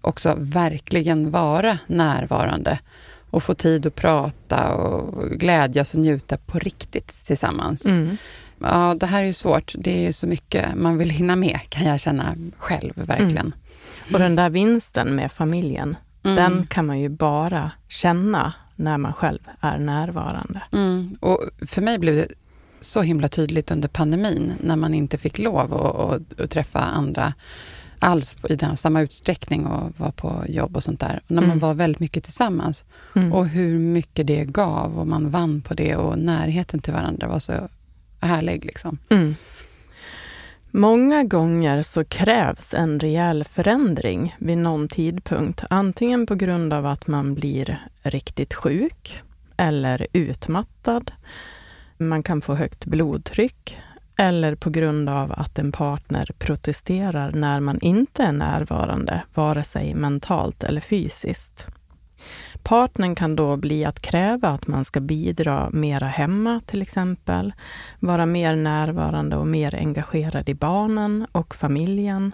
också 0.00 0.34
verkligen 0.38 1.30
vara 1.30 1.78
närvarande 1.86 2.78
och 3.30 3.42
få 3.42 3.54
tid 3.54 3.86
att 3.86 3.94
prata 3.94 4.74
och 4.74 5.30
glädjas 5.30 5.94
och 5.94 6.00
njuta 6.00 6.36
på 6.36 6.58
riktigt 6.58 7.26
tillsammans. 7.26 7.86
Ja, 8.58 8.96
det 9.00 9.06
här 9.06 9.22
är 9.22 9.26
ju 9.26 9.32
svårt. 9.32 9.74
Det 9.78 9.98
är 9.98 10.00
ju 10.00 10.12
så 10.12 10.26
mycket 10.26 10.74
man 10.76 10.98
vill 10.98 11.10
hinna 11.10 11.36
med, 11.36 11.60
kan 11.68 11.84
jag 11.86 12.00
känna 12.00 12.36
själv, 12.56 12.92
verkligen. 12.96 13.54
Och 14.12 14.18
den 14.18 14.36
där 14.36 14.50
vinsten 14.50 15.14
med 15.14 15.32
familjen, 15.32 15.96
Mm. 16.28 16.36
den 16.52 16.66
kan 16.66 16.86
man 16.86 17.00
ju 17.00 17.08
bara 17.08 17.70
känna 17.88 18.52
när 18.76 18.98
man 18.98 19.12
själv 19.12 19.38
är 19.60 19.78
närvarande. 19.78 20.62
Mm. 20.72 21.16
Och 21.20 21.40
för 21.66 21.82
mig 21.82 21.98
blev 21.98 22.14
det 22.14 22.28
så 22.80 23.02
himla 23.02 23.28
tydligt 23.28 23.70
under 23.70 23.88
pandemin, 23.88 24.52
när 24.60 24.76
man 24.76 24.94
inte 24.94 25.18
fick 25.18 25.38
lov 25.38 25.74
att, 25.74 26.50
träffa 26.50 26.78
andra 26.80 27.34
alls 27.98 28.36
i 28.48 28.56
den 28.56 28.76
samma 28.76 29.00
utsträckning 29.00 29.66
och 29.66 29.92
vara 30.00 30.12
på 30.12 30.44
jobb 30.48 30.76
och 30.76 30.82
sånt 30.82 31.00
där. 31.00 31.20
Och 31.24 31.30
när 31.30 31.42
man 31.42 31.50
Mm. 31.50 31.58
var 31.58 31.74
väldigt 31.74 32.00
mycket 32.00 32.24
tillsammans. 32.24 32.84
Mm. 33.14 33.32
Och 33.32 33.48
hur 33.48 33.78
mycket 33.78 34.26
det 34.26 34.44
gav 34.44 34.98
och 34.98 35.06
man 35.06 35.30
vann 35.30 35.60
på 35.60 35.74
det 35.74 35.96
och 35.96 36.18
närheten 36.18 36.80
till 36.80 36.92
varandra 36.92 37.28
var 37.28 37.38
så 37.38 37.68
härlig. 38.20 38.64
Liksom. 38.64 38.98
Mm. 39.08 39.34
Många 40.70 41.24
gånger 41.24 41.82
så 41.82 42.04
krävs 42.04 42.74
en 42.74 43.00
rejäl 43.00 43.44
förändring 43.44 44.36
vid 44.38 44.58
någon 44.58 44.88
tidpunkt. 44.88 45.64
Antingen 45.70 46.26
på 46.26 46.34
grund 46.34 46.72
av 46.72 46.86
att 46.86 47.06
man 47.06 47.34
blir 47.34 47.88
riktigt 48.02 48.54
sjuk 48.54 49.22
eller 49.56 50.06
utmattad. 50.12 51.12
Man 51.96 52.22
kan 52.22 52.40
få 52.40 52.54
högt 52.54 52.84
blodtryck 52.84 53.76
eller 54.16 54.54
på 54.54 54.70
grund 54.70 55.08
av 55.08 55.32
att 55.32 55.58
en 55.58 55.72
partner 55.72 56.30
protesterar 56.38 57.32
när 57.32 57.60
man 57.60 57.80
inte 57.80 58.22
är 58.22 58.32
närvarande, 58.32 59.22
vare 59.34 59.64
sig 59.64 59.94
mentalt 59.94 60.64
eller 60.64 60.80
fysiskt. 60.80 61.66
Partnern 62.68 63.14
kan 63.14 63.36
då 63.36 63.56
bli 63.56 63.84
att 63.84 64.00
kräva 64.00 64.48
att 64.48 64.66
man 64.66 64.84
ska 64.84 65.00
bidra 65.00 65.70
mera 65.72 66.06
hemma 66.06 66.60
till 66.66 66.82
exempel, 66.82 67.52
vara 67.98 68.26
mer 68.26 68.56
närvarande 68.56 69.36
och 69.36 69.46
mer 69.46 69.74
engagerad 69.74 70.48
i 70.48 70.54
barnen 70.54 71.26
och 71.32 71.54
familjen 71.54 72.32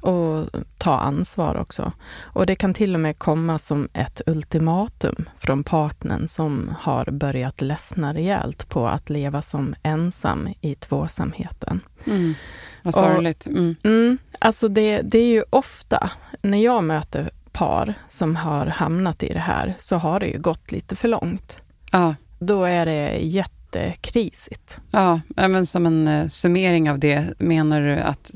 och 0.00 0.46
ta 0.78 0.98
ansvar 0.98 1.56
också. 1.56 1.92
Och 2.18 2.46
det 2.46 2.54
kan 2.54 2.74
till 2.74 2.94
och 2.94 3.00
med 3.00 3.18
komma 3.18 3.58
som 3.58 3.88
ett 3.92 4.20
ultimatum 4.26 5.28
från 5.38 5.64
partnern 5.64 6.28
som 6.28 6.74
har 6.80 7.10
börjat 7.10 7.60
ledsna 7.60 8.14
rejält 8.14 8.68
på 8.68 8.86
att 8.86 9.10
leva 9.10 9.42
som 9.42 9.74
ensam 9.82 10.48
i 10.60 10.74
tvåsamheten. 10.74 11.80
Mm. 12.06 12.34
Vad 12.82 12.94
sorgligt. 12.94 13.46
Mm. 13.46 13.76
Mm, 13.84 14.18
alltså 14.38 14.68
det, 14.68 15.02
det 15.02 15.18
är 15.18 15.32
ju 15.32 15.44
ofta, 15.50 16.10
när 16.42 16.58
jag 16.58 16.84
möter 16.84 17.30
par 17.58 17.94
som 18.08 18.36
har 18.36 18.66
hamnat 18.66 19.22
i 19.22 19.32
det 19.32 19.40
här, 19.40 19.74
så 19.78 19.96
har 19.96 20.20
det 20.20 20.26
ju 20.26 20.38
gått 20.38 20.72
lite 20.72 20.96
för 20.96 21.08
långt. 21.08 21.60
Ja. 21.92 22.14
Då 22.38 22.64
är 22.64 22.86
det 22.86 23.18
jättekrisigt. 23.18 24.78
Ja, 24.90 25.20
men 25.28 25.66
som 25.66 25.86
en 25.86 26.08
uh, 26.08 26.28
summering 26.28 26.90
av 26.90 26.98
det, 26.98 27.24
menar 27.38 27.80
du 27.80 27.96
att 27.96 28.34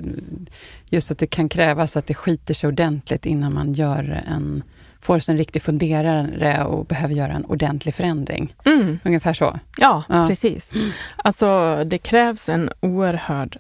just 0.85 1.11
att 1.11 1.19
det 1.19 1.26
kan 1.26 1.49
krävas 1.49 1.97
att 1.97 2.07
det 2.07 2.14
skiter 2.14 2.55
sig 2.55 2.69
ordentligt 2.69 3.26
innan 3.26 3.55
man 3.55 3.73
gör 3.73 4.23
en 4.26 4.62
får 5.00 5.19
sig 5.19 5.33
en 5.33 5.38
riktig 5.38 5.62
funderare 5.62 6.64
och 6.64 6.87
behöver 6.87 7.14
göra 7.14 7.33
en 7.33 7.45
ordentlig 7.45 7.95
förändring. 7.95 8.55
Mm. 8.64 8.99
Ungefär 9.05 9.33
så? 9.33 9.59
Ja, 9.79 10.02
ja, 10.09 10.26
precis. 10.29 10.73
Alltså, 11.17 11.83
det 11.85 11.99
krävs 11.99 12.49
en 12.49 12.71
oerhörd 12.81 13.59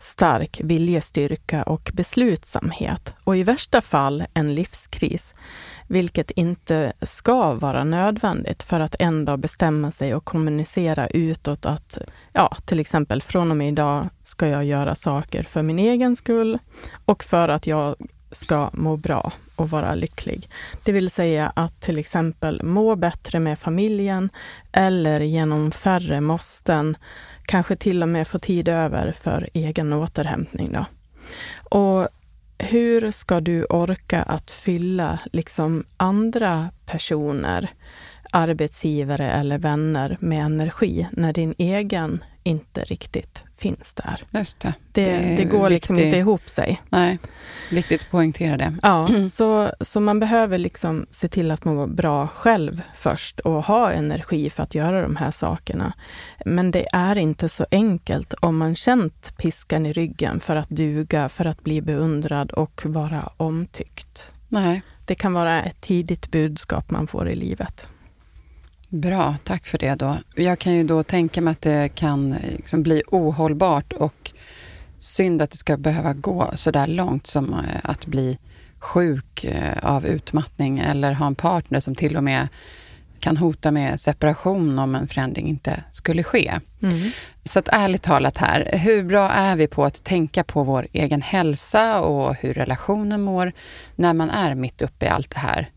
stark 0.00 0.60
viljestyrka 0.64 1.62
och 1.62 1.90
beslutsamhet 1.94 3.14
och 3.24 3.36
i 3.36 3.42
värsta 3.42 3.80
fall 3.80 4.24
en 4.34 4.54
livskris, 4.54 5.34
vilket 5.86 6.30
inte 6.30 6.92
ska 7.02 7.54
vara 7.54 7.84
nödvändigt 7.84 8.62
för 8.62 8.80
att 8.80 8.94
en 8.98 9.24
dag 9.24 9.38
bestämma 9.38 9.90
sig 9.90 10.14
och 10.14 10.24
kommunicera 10.24 11.06
utåt 11.06 11.66
att, 11.66 11.98
ja, 12.32 12.56
till 12.64 12.80
exempel 12.80 13.22
från 13.22 13.50
och 13.50 13.56
med 13.56 13.68
idag 13.68 14.08
ska 14.22 14.48
jag 14.48 14.64
göra 14.64 14.94
saker 14.94 15.42
för 15.42 15.62
min 15.62 15.78
egen 15.78 16.16
skull 16.16 16.58
och 17.04 17.24
för 17.24 17.48
att 17.48 17.66
jag 17.66 17.96
ska 18.30 18.70
må 18.72 18.96
bra 18.96 19.32
och 19.56 19.70
vara 19.70 19.94
lycklig. 19.94 20.50
Det 20.84 20.92
vill 20.92 21.10
säga 21.10 21.52
att 21.56 21.80
till 21.80 21.98
exempel 21.98 22.62
må 22.62 22.96
bättre 22.96 23.38
med 23.38 23.58
familjen 23.58 24.30
eller 24.72 25.20
genom 25.20 25.70
färre 25.70 26.20
måsten 26.20 26.96
kanske 27.46 27.76
till 27.76 28.02
och 28.02 28.08
med 28.08 28.28
få 28.28 28.38
tid 28.38 28.68
över 28.68 29.12
för 29.12 29.48
egen 29.54 29.92
återhämtning. 29.92 30.72
Då. 30.72 30.84
Och 31.78 32.08
hur 32.58 33.10
ska 33.10 33.40
du 33.40 33.64
orka 33.64 34.22
att 34.22 34.50
fylla 34.50 35.18
liksom 35.32 35.84
andra 35.96 36.70
personer, 36.86 37.70
arbetsgivare 38.30 39.30
eller 39.30 39.58
vänner 39.58 40.16
med 40.20 40.44
energi 40.44 41.06
när 41.12 41.32
din 41.32 41.54
egen 41.58 42.24
inte 42.42 42.84
riktigt 42.84 43.44
finns 43.60 43.94
där. 43.94 44.22
Just 44.30 44.60
det. 44.60 44.74
Det, 44.92 45.04
det, 45.04 45.36
det 45.36 45.44
går 45.44 45.70
liksom 45.70 45.98
inte 45.98 46.16
ihop 46.16 46.48
sig. 46.48 46.82
Nej, 46.88 47.18
viktigt 47.70 48.00
att 48.00 48.10
poängtera 48.10 48.56
det. 48.56 48.74
Ja, 48.82 49.08
så, 49.30 49.70
så 49.80 50.00
man 50.00 50.20
behöver 50.20 50.58
liksom 50.58 51.06
se 51.10 51.28
till 51.28 51.50
att 51.50 51.64
må 51.64 51.86
bra 51.86 52.26
själv 52.26 52.82
först 52.94 53.40
och 53.40 53.64
ha 53.64 53.92
energi 53.92 54.50
för 54.50 54.62
att 54.62 54.74
göra 54.74 55.02
de 55.02 55.16
här 55.16 55.30
sakerna. 55.30 55.92
Men 56.44 56.70
det 56.70 56.86
är 56.92 57.16
inte 57.16 57.48
så 57.48 57.66
enkelt 57.70 58.34
om 58.34 58.56
man 58.56 58.74
känt 58.74 59.36
piskan 59.36 59.86
i 59.86 59.92
ryggen 59.92 60.40
för 60.40 60.56
att 60.56 60.68
duga, 60.68 61.28
för 61.28 61.44
att 61.44 61.62
bli 61.62 61.82
beundrad 61.82 62.50
och 62.50 62.82
vara 62.84 63.28
omtyckt. 63.36 64.32
Nej. 64.48 64.82
Det 65.04 65.14
kan 65.14 65.32
vara 65.32 65.62
ett 65.62 65.80
tidigt 65.80 66.30
budskap 66.30 66.90
man 66.90 67.06
får 67.06 67.28
i 67.28 67.36
livet. 67.36 67.86
Bra, 68.92 69.36
tack 69.44 69.66
för 69.66 69.78
det 69.78 69.94
då. 69.94 70.16
Jag 70.34 70.58
kan 70.58 70.72
ju 70.72 70.84
då 70.84 71.02
tänka 71.02 71.40
mig 71.40 71.52
att 71.52 71.62
det 71.62 71.88
kan 71.94 72.36
liksom 72.56 72.82
bli 72.82 73.02
ohållbart 73.06 73.92
och 73.92 74.32
synd 74.98 75.42
att 75.42 75.50
det 75.50 75.56
ska 75.56 75.76
behöva 75.76 76.12
gå 76.12 76.50
så 76.54 76.70
där 76.70 76.86
långt 76.86 77.26
som 77.26 77.54
eh, 77.54 77.60
att 77.82 78.06
bli 78.06 78.38
sjuk 78.78 79.44
eh, 79.44 79.78
av 79.82 80.06
utmattning 80.06 80.78
eller 80.78 81.12
ha 81.12 81.26
en 81.26 81.34
partner 81.34 81.80
som 81.80 81.94
till 81.94 82.16
och 82.16 82.24
med 82.24 82.48
kan 83.20 83.36
hota 83.36 83.70
med 83.70 84.00
separation 84.00 84.78
om 84.78 84.94
en 84.94 85.08
förändring 85.08 85.48
inte 85.48 85.84
skulle 85.92 86.22
ske. 86.22 86.60
Mm. 86.82 87.10
Så 87.44 87.58
att 87.58 87.68
ärligt 87.68 88.02
talat 88.02 88.38
här, 88.38 88.70
hur 88.72 89.02
bra 89.02 89.30
är 89.30 89.56
vi 89.56 89.66
på 89.66 89.84
att 89.84 90.04
tänka 90.04 90.44
på 90.44 90.62
vår 90.62 90.86
egen 90.92 91.22
hälsa 91.22 92.00
och 92.00 92.34
hur 92.34 92.54
relationen 92.54 93.22
mår 93.22 93.52
när 93.96 94.14
man 94.14 94.30
är 94.30 94.54
mitt 94.54 94.82
uppe 94.82 95.06
i 95.06 95.08
allt 95.08 95.30
det 95.30 95.38
här? 95.38 95.70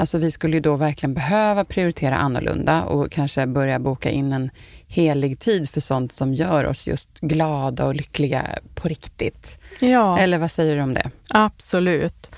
Alltså 0.00 0.18
vi 0.18 0.30
skulle 0.30 0.56
ju 0.56 0.60
då 0.60 0.76
verkligen 0.76 1.14
behöva 1.14 1.64
prioritera 1.64 2.16
annorlunda 2.16 2.84
och 2.84 3.12
kanske 3.12 3.46
börja 3.46 3.78
boka 3.78 4.10
in 4.10 4.32
en 4.32 4.50
helig 4.86 5.38
tid 5.38 5.70
för 5.70 5.80
sånt 5.80 6.12
som 6.12 6.34
gör 6.34 6.64
oss 6.64 6.86
just 6.86 7.20
glada 7.20 7.86
och 7.86 7.94
lyckliga 7.94 8.58
på 8.74 8.88
riktigt. 8.88 9.60
Ja. 9.80 10.18
Eller 10.18 10.38
vad 10.38 10.50
säger 10.50 10.76
du 10.76 10.82
om 10.82 10.94
det? 10.94 11.10
Absolut. 11.28 12.30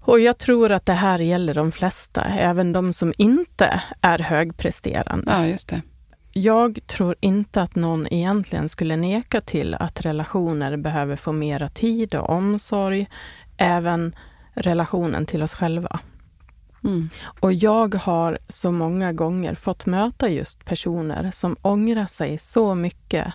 Och 0.00 0.20
jag 0.20 0.38
tror 0.38 0.72
att 0.72 0.86
det 0.86 0.92
här 0.92 1.18
gäller 1.18 1.54
de 1.54 1.72
flesta, 1.72 2.24
även 2.24 2.72
de 2.72 2.92
som 2.92 3.14
inte 3.18 3.82
är 4.00 4.18
högpresterande. 4.18 5.32
Ja, 5.32 5.46
just 5.46 5.68
det. 5.68 5.82
Jag 6.32 6.80
tror 6.86 7.14
inte 7.20 7.62
att 7.62 7.74
någon 7.74 8.06
egentligen 8.12 8.68
skulle 8.68 8.96
neka 8.96 9.40
till 9.40 9.74
att 9.74 10.00
relationer 10.00 10.76
behöver 10.76 11.16
få 11.16 11.32
mera 11.32 11.68
tid 11.68 12.14
och 12.14 12.30
omsorg, 12.30 13.06
även 13.56 14.16
relationen 14.54 15.26
till 15.26 15.42
oss 15.42 15.54
själva. 15.54 16.00
Mm. 16.86 17.08
Och 17.40 17.52
jag 17.52 17.94
har 17.94 18.38
så 18.48 18.72
många 18.72 19.12
gånger 19.12 19.54
fått 19.54 19.86
möta 19.86 20.28
just 20.28 20.64
personer 20.64 21.30
som 21.30 21.56
ångrar 21.62 22.06
sig 22.06 22.38
så 22.38 22.74
mycket 22.74 23.32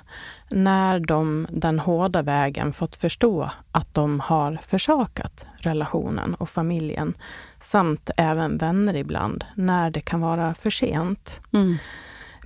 när 0.49 0.99
de 0.99 1.47
den 1.49 1.79
hårda 1.79 2.21
vägen 2.21 2.73
fått 2.73 2.95
förstå 2.95 3.49
att 3.71 3.93
de 3.93 4.19
har 4.19 4.59
försakat 4.63 5.45
relationen 5.55 6.33
och 6.33 6.49
familjen 6.49 7.13
samt 7.61 8.09
även 8.17 8.57
vänner 8.57 8.95
ibland 8.95 9.45
när 9.55 9.89
det 9.89 10.01
kan 10.01 10.21
vara 10.21 10.53
för 10.53 10.69
sent. 10.69 11.39
Mm. 11.53 11.77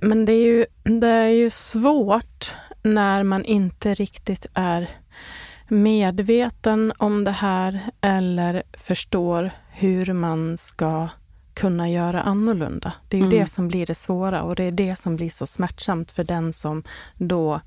Men 0.02 0.24
det 0.24 0.32
är, 0.32 0.46
ju, 0.46 0.66
det 0.82 1.08
är 1.08 1.28
ju 1.28 1.50
svårt 1.50 2.54
när 2.82 3.22
man 3.22 3.44
inte 3.44 3.94
riktigt 3.94 4.46
är 4.54 4.90
medveten 5.68 6.92
om 6.98 7.24
det 7.24 7.30
här 7.30 7.80
eller 8.00 8.62
förstår 8.72 9.50
hur 9.78 10.12
man 10.12 10.56
ska 10.56 11.08
kunna 11.54 11.90
göra 11.90 12.22
annorlunda. 12.22 12.92
Det 13.08 13.16
är 13.16 13.20
ju 13.20 13.26
mm. 13.26 13.38
det 13.38 13.46
som 13.46 13.68
blir 13.68 13.86
det 13.86 13.94
svåra 13.94 14.42
och 14.42 14.56
det 14.56 14.64
är 14.64 14.70
det 14.70 14.96
som 14.96 15.16
blir 15.16 15.30
så 15.30 15.46
smärtsamt 15.46 16.10
för 16.10 16.24
den 16.24 16.52
som 16.52 16.82
då 17.14 17.60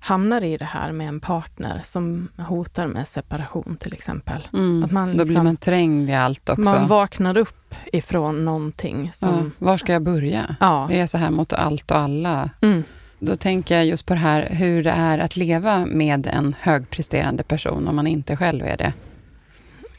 hamnar 0.00 0.44
i 0.44 0.56
det 0.56 0.64
här 0.64 0.92
med 0.92 1.08
en 1.08 1.20
partner 1.20 1.80
som 1.84 2.28
hotar 2.36 2.86
med 2.86 3.08
separation 3.08 3.76
till 3.80 3.92
exempel. 3.92 4.48
Mm. 4.52 4.84
Att 4.84 4.90
man 4.90 5.08
liksom, 5.08 5.18
Då 5.18 5.24
blir 5.24 5.32
liksom 5.32 5.44
man 5.44 5.56
trängd 5.56 6.10
i 6.10 6.14
allt 6.14 6.48
också. 6.48 6.62
Man 6.62 6.86
vaknar 6.86 7.36
upp 7.36 7.74
ifrån 7.92 8.44
någonting. 8.44 9.10
Som, 9.14 9.52
ja, 9.58 9.66
var 9.66 9.76
ska 9.76 9.92
jag 9.92 10.02
börja? 10.02 10.56
Ja. 10.60 10.86
Det 10.90 11.00
är 11.00 11.06
så 11.06 11.18
här 11.18 11.30
mot 11.30 11.52
allt 11.52 11.90
och 11.90 11.98
alla. 11.98 12.50
Mm. 12.60 12.84
Då 13.18 13.36
tänker 13.36 13.74
jag 13.74 13.86
just 13.86 14.06
på 14.06 14.14
det 14.14 14.20
här 14.20 14.48
hur 14.50 14.84
det 14.84 14.90
är 14.90 15.18
att 15.18 15.36
leva 15.36 15.86
med 15.86 16.26
en 16.26 16.54
högpresterande 16.60 17.42
person 17.42 17.88
om 17.88 17.96
man 17.96 18.06
inte 18.06 18.36
själv 18.36 18.64
är 18.64 18.76
det. 18.76 18.92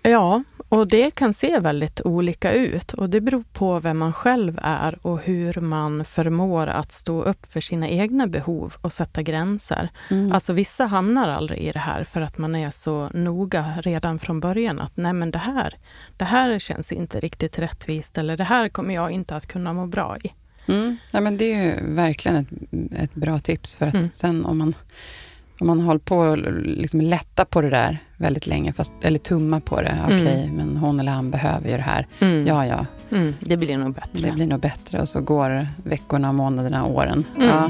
Ja, 0.04 0.44
och 0.72 0.88
det 0.88 1.12
kan 1.12 1.34
se 1.34 1.60
väldigt 1.60 2.02
olika 2.02 2.54
ut 2.54 2.94
och 2.94 3.10
det 3.10 3.22
beror 3.22 3.44
på 3.54 3.80
vem 3.80 3.98
man 3.98 4.14
själv 4.14 4.60
är 4.64 4.98
och 5.02 5.22
hur 5.22 5.62
man 5.62 6.06
förmår 6.06 6.68
att 6.68 6.92
stå 6.92 7.24
upp 7.24 7.46
för 7.46 7.62
sina 7.62 7.90
egna 7.90 8.28
behov 8.28 8.74
och 8.82 8.94
sätta 8.94 9.22
gränser. 9.22 9.90
Mm. 10.10 10.32
Alltså 10.32 10.54
vissa 10.54 10.86
hamnar 10.86 11.30
aldrig 11.30 11.60
i 11.60 11.72
det 11.72 11.80
här 11.80 12.04
för 12.04 12.22
att 12.22 12.38
man 12.38 12.56
är 12.56 12.72
så 12.72 13.10
noga 13.14 13.74
redan 13.82 14.20
från 14.20 14.40
början 14.40 14.80
att 14.80 14.98
nej 14.98 15.14
men 15.14 15.32
det 15.32 15.40
här, 15.40 15.76
det 16.18 16.26
här 16.26 16.60
känns 16.60 16.92
inte 16.92 17.20
riktigt 17.20 17.60
rättvist 17.60 18.18
eller 18.18 18.38
det 18.38 18.44
här 18.44 18.70
kommer 18.70 18.94
jag 18.94 19.12
inte 19.12 19.36
att 19.36 19.46
kunna 19.46 19.74
må 19.74 19.88
bra 19.88 20.18
i. 20.24 20.32
Mm. 20.66 20.98
Ja, 21.12 21.22
men 21.22 21.38
det 21.38 21.54
är 21.54 21.84
verkligen 21.84 22.38
ett, 22.38 22.50
ett 23.00 23.14
bra 23.14 23.40
tips 23.40 23.76
för 23.76 23.88
att 23.88 23.94
mm. 23.94 24.10
sen 24.12 24.46
om 24.46 24.58
man 24.58 24.76
om 25.62 25.68
man 25.68 25.80
hållit 25.80 26.06
på 26.06 26.18
och 26.18 26.38
liksom 26.64 27.02
lätta 27.02 27.46
på 27.46 27.62
det 27.62 27.70
där 27.70 27.98
väldigt 28.18 28.48
länge, 28.48 28.74
fast, 28.74 28.94
eller 29.02 29.20
tumma 29.20 29.60
på 29.60 29.82
det. 29.82 29.88
Mm. 29.88 30.06
Okej, 30.06 30.22
okay, 30.22 30.52
men 30.52 30.78
hon 30.78 31.00
eller 31.00 31.12
han 31.12 31.32
behöver 31.32 31.70
ju 31.70 31.76
det 31.78 31.84
här. 31.84 32.08
Mm. 32.20 32.48
Ja, 32.48 32.66
ja. 32.66 32.86
Mm. 33.12 33.34
Det 33.40 33.58
blir 33.58 33.78
nog 33.78 33.94
bättre. 33.94 34.28
Det 34.28 34.32
blir 34.32 34.48
nog 34.48 34.60
bättre 34.60 35.02
och 35.02 35.10
så 35.10 35.22
går 35.22 35.68
veckorna, 35.84 36.34
månaderna, 36.34 36.86
åren. 36.86 37.24
Mm. 37.38 37.50
Ja. 37.50 37.70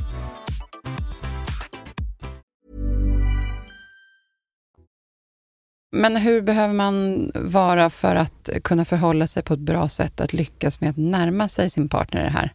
Men 5.91 6.15
hur 6.15 6.41
behöver 6.41 6.73
man 6.73 7.31
vara 7.35 7.89
för 7.89 8.15
att 8.15 8.49
kunna 8.63 8.85
förhålla 8.85 9.27
sig 9.27 9.43
på 9.43 9.53
ett 9.53 9.59
bra 9.59 9.89
sätt, 9.89 10.21
att 10.21 10.33
lyckas 10.33 10.81
med 10.81 10.89
att 10.89 10.97
närma 10.97 11.47
sig 11.47 11.69
sin 11.69 11.89
partner 11.89 12.29
här? 12.29 12.53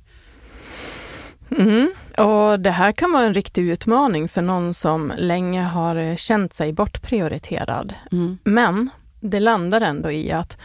Mm. 1.51 1.93
Och 2.19 2.61
det 2.61 2.71
här 2.71 2.93
kan 2.93 3.13
vara 3.13 3.25
en 3.25 3.35
riktig 3.35 3.69
utmaning 3.69 4.29
för 4.29 4.43
någon 4.43 4.75
som 4.75 5.13
länge 5.17 5.63
har 5.63 6.17
känt 6.17 6.53
sig 6.53 6.73
bortprioriterad. 6.73 7.95
Mm. 8.13 8.39
Men 8.45 8.91
det 9.21 9.41
landar 9.41 9.81
ändå 9.81 10.11
i 10.11 10.33
att 10.33 10.59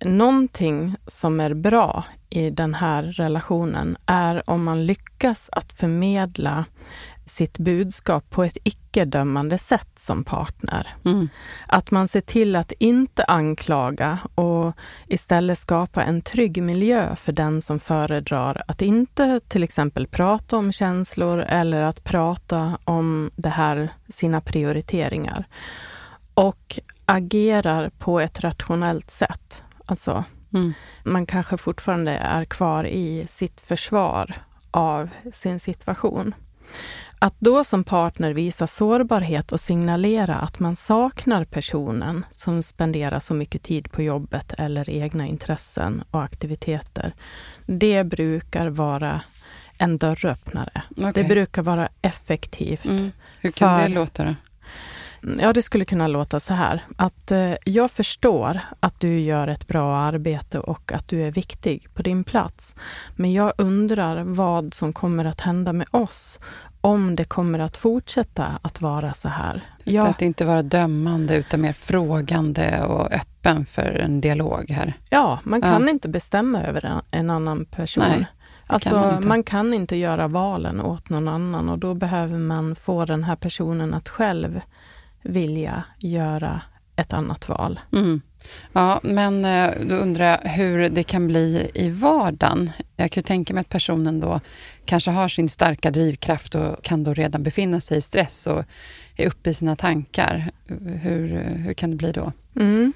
någonting 0.00 0.96
som 1.06 1.40
är 1.40 1.54
bra 1.54 2.04
i 2.30 2.50
den 2.50 2.74
här 2.74 3.02
relationen 3.02 3.96
är 4.06 4.50
om 4.50 4.64
man 4.64 4.86
lyckas 4.86 5.50
att 5.52 5.72
förmedla 5.72 6.64
sitt 7.24 7.58
budskap 7.58 8.30
på 8.30 8.44
ett 8.44 8.58
icke-dömande 8.64 9.58
sätt 9.58 9.98
som 9.98 10.24
partner. 10.24 10.88
Mm. 11.04 11.28
Att 11.66 11.90
man 11.90 12.08
ser 12.08 12.20
till 12.20 12.56
att 12.56 12.72
inte 12.78 13.24
anklaga 13.24 14.18
och 14.34 14.72
istället 15.06 15.58
skapa 15.58 16.02
en 16.02 16.22
trygg 16.22 16.62
miljö 16.62 17.16
för 17.16 17.32
den 17.32 17.62
som 17.62 17.80
föredrar 17.80 18.62
att 18.68 18.82
inte 18.82 19.40
till 19.48 19.62
exempel 19.62 20.06
prata 20.06 20.56
om 20.56 20.72
känslor 20.72 21.38
eller 21.38 21.82
att 21.82 22.04
prata 22.04 22.78
om 22.84 23.30
det 23.36 23.48
här, 23.48 23.88
sina 24.08 24.40
prioriteringar. 24.40 25.44
Och 26.34 26.78
agerar 27.06 27.90
på 27.98 28.20
ett 28.20 28.40
rationellt 28.40 29.10
sätt. 29.10 29.62
Alltså, 29.86 30.24
mm. 30.54 30.72
man 31.04 31.26
kanske 31.26 31.56
fortfarande 31.56 32.12
är 32.12 32.44
kvar 32.44 32.84
i 32.86 33.26
sitt 33.28 33.60
försvar 33.60 34.34
av 34.70 35.08
sin 35.32 35.60
situation. 35.60 36.34
Att 37.18 37.34
då 37.38 37.64
som 37.64 37.84
partner 37.84 38.32
visa 38.32 38.66
sårbarhet 38.66 39.52
och 39.52 39.60
signalera 39.60 40.34
att 40.34 40.58
man 40.58 40.76
saknar 40.76 41.44
personen 41.44 42.24
som 42.32 42.62
spenderar 42.62 43.18
så 43.18 43.34
mycket 43.34 43.62
tid 43.62 43.92
på 43.92 44.02
jobbet 44.02 44.54
eller 44.58 44.90
egna 44.90 45.26
intressen 45.26 46.04
och 46.10 46.22
aktiviteter, 46.22 47.14
det 47.66 48.04
brukar 48.04 48.66
vara 48.66 49.20
en 49.78 49.98
dörröppnare. 49.98 50.82
Okay. 50.96 51.12
Det 51.12 51.24
brukar 51.24 51.62
vara 51.62 51.88
effektivt. 52.02 52.84
Mm. 52.84 53.12
Hur 53.40 53.50
kan 53.50 53.80
det 53.80 53.88
låta 53.88 54.24
då? 54.24 54.34
Ja, 55.40 55.52
det 55.52 55.62
skulle 55.62 55.84
kunna 55.84 56.08
låta 56.08 56.40
så 56.40 56.54
här. 56.54 56.84
Att 56.96 57.30
eh, 57.30 57.54
jag 57.64 57.90
förstår 57.90 58.60
att 58.80 59.00
du 59.00 59.20
gör 59.20 59.48
ett 59.48 59.68
bra 59.68 59.96
arbete 59.96 60.58
och 60.58 60.92
att 60.92 61.08
du 61.08 61.22
är 61.22 61.30
viktig 61.30 61.88
på 61.94 62.02
din 62.02 62.24
plats. 62.24 62.74
Men 63.16 63.32
jag 63.32 63.52
undrar 63.58 64.22
vad 64.24 64.74
som 64.74 64.92
kommer 64.92 65.24
att 65.24 65.40
hända 65.40 65.72
med 65.72 65.86
oss 65.90 66.38
om 66.80 67.16
det 67.16 67.24
kommer 67.24 67.58
att 67.58 67.76
fortsätta 67.76 68.46
att 68.62 68.80
vara 68.80 69.12
så 69.12 69.28
här. 69.28 69.64
Just 69.84 69.96
jag, 69.96 70.06
att 70.06 70.22
inte 70.22 70.44
vara 70.44 70.62
dömande 70.62 71.36
utan 71.36 71.60
mer 71.60 71.72
frågande 71.72 72.82
och 72.82 73.12
öppen 73.12 73.66
för 73.66 73.82
en 73.82 74.20
dialog 74.20 74.70
här. 74.70 74.94
Ja, 75.10 75.38
man 75.44 75.62
kan 75.62 75.82
ja. 75.82 75.90
inte 75.90 76.08
bestämma 76.08 76.62
över 76.62 76.84
en, 76.84 77.00
en 77.10 77.30
annan 77.30 77.64
person. 77.64 78.04
Nej, 78.08 78.26
alltså, 78.66 78.90
kan 78.90 79.00
man, 79.00 79.28
man, 79.28 79.42
kan 79.42 79.74
inte 79.74 79.96
göra 79.96 80.28
valen 80.28 80.80
åt 80.80 81.08
någon 81.08 81.28
annan 81.28 81.68
och 81.68 81.78
då 81.78 81.94
behöver 81.94 82.38
man 82.38 82.74
få 82.74 83.04
den 83.04 83.24
här 83.24 83.36
personen 83.36 83.94
att 83.94 84.08
själv 84.08 84.60
vilja 85.22 85.84
göra 85.98 86.62
ett 86.96 87.12
annat 87.12 87.48
val. 87.48 87.80
Mm. 87.92 88.20
Ja, 88.72 89.00
men 89.02 89.44
eh, 89.44 89.70
då 89.88 89.94
undrar 89.94 90.24
jag 90.24 90.50
hur 90.50 90.88
det 90.88 91.02
kan 91.02 91.26
bli 91.26 91.70
i 91.74 91.90
vardagen. 91.90 92.70
Jag 92.96 93.10
kan 93.10 93.22
tänka 93.22 93.54
mig 93.54 93.60
att 93.60 93.68
personen 93.68 94.20
då 94.20 94.40
kanske 94.84 95.10
har 95.10 95.28
sin 95.28 95.48
starka 95.48 95.90
drivkraft 95.90 96.54
och 96.54 96.84
kan 96.84 97.04
då 97.04 97.14
redan 97.14 97.42
befinna 97.42 97.80
sig 97.80 97.98
i 97.98 98.00
stress 98.00 98.46
och 98.46 98.64
är 99.16 99.26
uppe 99.26 99.50
i 99.50 99.54
sina 99.54 99.76
tankar. 99.76 100.50
Hur, 101.02 101.28
hur 101.38 101.74
kan 101.74 101.90
det 101.90 101.96
bli 101.96 102.12
då? 102.12 102.32
Mm. 102.56 102.92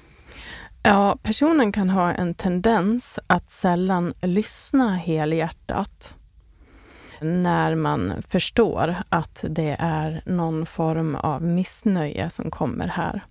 Ja, 0.83 1.17
personen 1.23 1.71
kan 1.71 1.89
ha 1.89 2.13
en 2.13 2.33
tendens 2.33 3.19
att 3.27 3.51
sällan 3.51 4.13
lyssna 4.21 4.95
helhjärtat 4.95 6.15
när 7.21 7.75
man 7.75 8.13
förstår 8.27 8.95
att 9.09 9.45
det 9.49 9.75
är 9.79 10.21
någon 10.25 10.65
form 10.65 11.15
av 11.15 11.43
missnöje 11.43 12.29
som 12.29 12.51
kommer 12.51 12.87
här. 12.87 13.25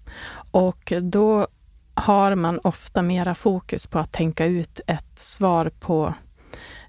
Och 0.50 0.92
då 1.02 1.46
har 1.94 2.34
man 2.34 2.58
ofta 2.58 3.02
mera 3.02 3.34
fokus 3.34 3.86
på 3.86 3.98
att 3.98 4.12
tänka 4.12 4.46
ut 4.46 4.80
ett 4.86 5.18
svar 5.18 5.70
på 5.80 6.14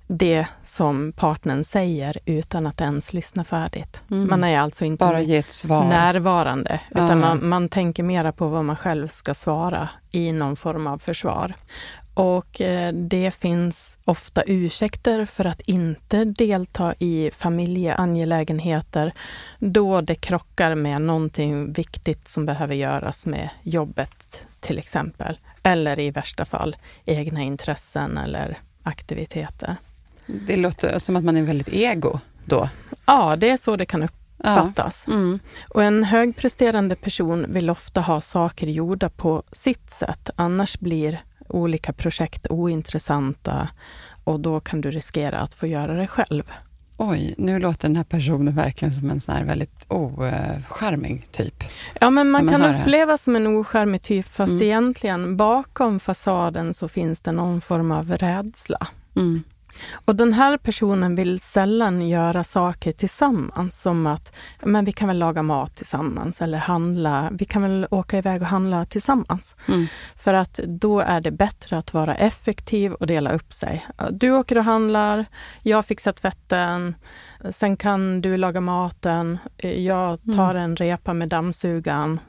det 0.07 0.47
som 0.63 1.13
partnern 1.13 1.63
säger 1.63 2.17
utan 2.25 2.67
att 2.67 2.81
ens 2.81 3.13
lyssna 3.13 3.43
färdigt. 3.43 4.03
Mm. 4.11 4.29
Man 4.29 4.43
är 4.43 4.59
alltså 4.59 4.85
inte 4.85 5.05
närvarande, 5.67 6.79
utan 6.91 7.05
mm. 7.05 7.19
man, 7.19 7.49
man 7.49 7.69
tänker 7.69 8.03
mera 8.03 8.31
på 8.31 8.47
vad 8.47 8.65
man 8.65 8.75
själv 8.75 9.07
ska 9.07 9.33
svara 9.33 9.89
i 10.11 10.31
någon 10.31 10.55
form 10.55 10.87
av 10.87 10.97
försvar. 10.97 11.53
Och 12.17 12.61
eh, 12.61 12.93
det 12.93 13.31
finns 13.31 13.97
ofta 14.05 14.43
ursäkter 14.45 15.25
för 15.25 15.45
att 15.45 15.61
inte 15.61 16.25
delta 16.25 16.93
i 16.99 17.31
familjeangelägenheter 17.33 19.13
då 19.59 20.01
det 20.01 20.15
krockar 20.15 20.75
med 20.75 21.01
någonting 21.01 21.73
viktigt 21.73 22.27
som 22.27 22.45
behöver 22.45 22.75
göras 22.75 23.25
med 23.25 23.49
jobbet 23.63 24.45
till 24.59 24.79
exempel. 24.79 25.39
Eller 25.63 25.99
i 25.99 26.11
värsta 26.11 26.45
fall 26.45 26.75
egna 27.05 27.41
intressen 27.41 28.17
eller 28.17 28.57
aktiviteter. 28.83 29.75
Det 30.25 30.55
låter 30.55 30.99
som 30.99 31.15
att 31.15 31.23
man 31.23 31.37
är 31.37 31.41
väldigt 31.41 31.69
ego 31.69 32.19
då. 32.45 32.69
Ja, 33.05 33.35
det 33.35 33.49
är 33.49 33.57
så 33.57 33.75
det 33.75 33.85
kan 33.85 34.03
uppfattas. 34.03 35.03
Ja. 35.07 35.13
Mm. 35.13 35.39
Och 35.69 35.83
en 35.83 36.03
högpresterande 36.03 36.95
person 36.95 37.45
vill 37.49 37.69
ofta 37.69 38.01
ha 38.01 38.21
saker 38.21 38.67
gjorda 38.67 39.09
på 39.09 39.43
sitt 39.51 39.89
sätt, 39.89 40.29
annars 40.35 40.79
blir 40.79 41.21
olika 41.49 41.93
projekt 41.93 42.47
ointressanta 42.49 43.69
och 44.23 44.39
då 44.39 44.59
kan 44.59 44.81
du 44.81 44.91
riskera 44.91 45.39
att 45.39 45.53
få 45.53 45.67
göra 45.67 45.93
det 45.93 46.07
själv. 46.07 46.43
Oj, 46.97 47.35
nu 47.37 47.59
låter 47.59 47.87
den 47.87 47.95
här 47.95 48.03
personen 48.03 48.55
verkligen 48.55 48.93
som 48.93 49.11
en 49.11 49.19
sån 49.19 49.35
här 49.35 49.43
väldigt 49.43 49.85
ocharmig 49.87 51.31
typ. 51.31 51.63
Ja, 52.01 52.09
men 52.09 52.29
man, 52.29 52.45
man 52.45 52.53
kan 52.53 52.75
upplevas 52.75 53.23
som 53.23 53.35
en 53.35 53.47
ocharmig 53.47 54.01
typ, 54.01 54.27
fast 54.27 54.51
mm. 54.51 54.63
egentligen 54.63 55.37
bakom 55.37 55.99
fasaden 55.99 56.73
så 56.73 56.87
finns 56.87 57.19
det 57.19 57.31
någon 57.31 57.61
form 57.61 57.91
av 57.91 58.11
rädsla. 58.11 58.87
Mm. 59.15 59.43
Och 60.05 60.15
den 60.15 60.33
här 60.33 60.57
personen 60.57 61.15
vill 61.15 61.39
sällan 61.39 62.07
göra 62.07 62.43
saker 62.43 62.91
tillsammans, 62.91 63.81
som 63.81 64.07
att 64.07 64.33
men 64.63 64.85
vi 64.85 64.91
kan 64.91 65.07
väl 65.07 65.17
laga 65.17 65.43
mat 65.43 65.75
tillsammans 65.75 66.41
eller 66.41 66.57
handla. 66.57 67.29
Vi 67.31 67.45
kan 67.45 67.61
väl 67.61 67.87
åka 67.91 68.17
iväg 68.17 68.41
och 68.41 68.47
handla 68.47 68.85
tillsammans. 68.85 69.55
Mm. 69.67 69.87
För 70.15 70.33
att 70.33 70.59
då 70.65 70.99
är 70.99 71.21
det 71.21 71.31
bättre 71.31 71.77
att 71.77 71.93
vara 71.93 72.15
effektiv 72.15 72.93
och 72.93 73.07
dela 73.07 73.31
upp 73.31 73.53
sig. 73.53 73.85
Du 74.11 74.31
åker 74.31 74.57
och 74.57 74.63
handlar, 74.63 75.25
jag 75.61 75.85
fixar 75.85 76.11
tvätten, 76.11 76.95
sen 77.51 77.77
kan 77.77 78.21
du 78.21 78.37
laga 78.37 78.61
maten, 78.61 79.37
jag 79.57 80.19
tar 80.35 80.55
mm. 80.55 80.63
en 80.63 80.75
repa 80.75 81.13
med 81.13 81.29
dammsugaren. 81.29 82.19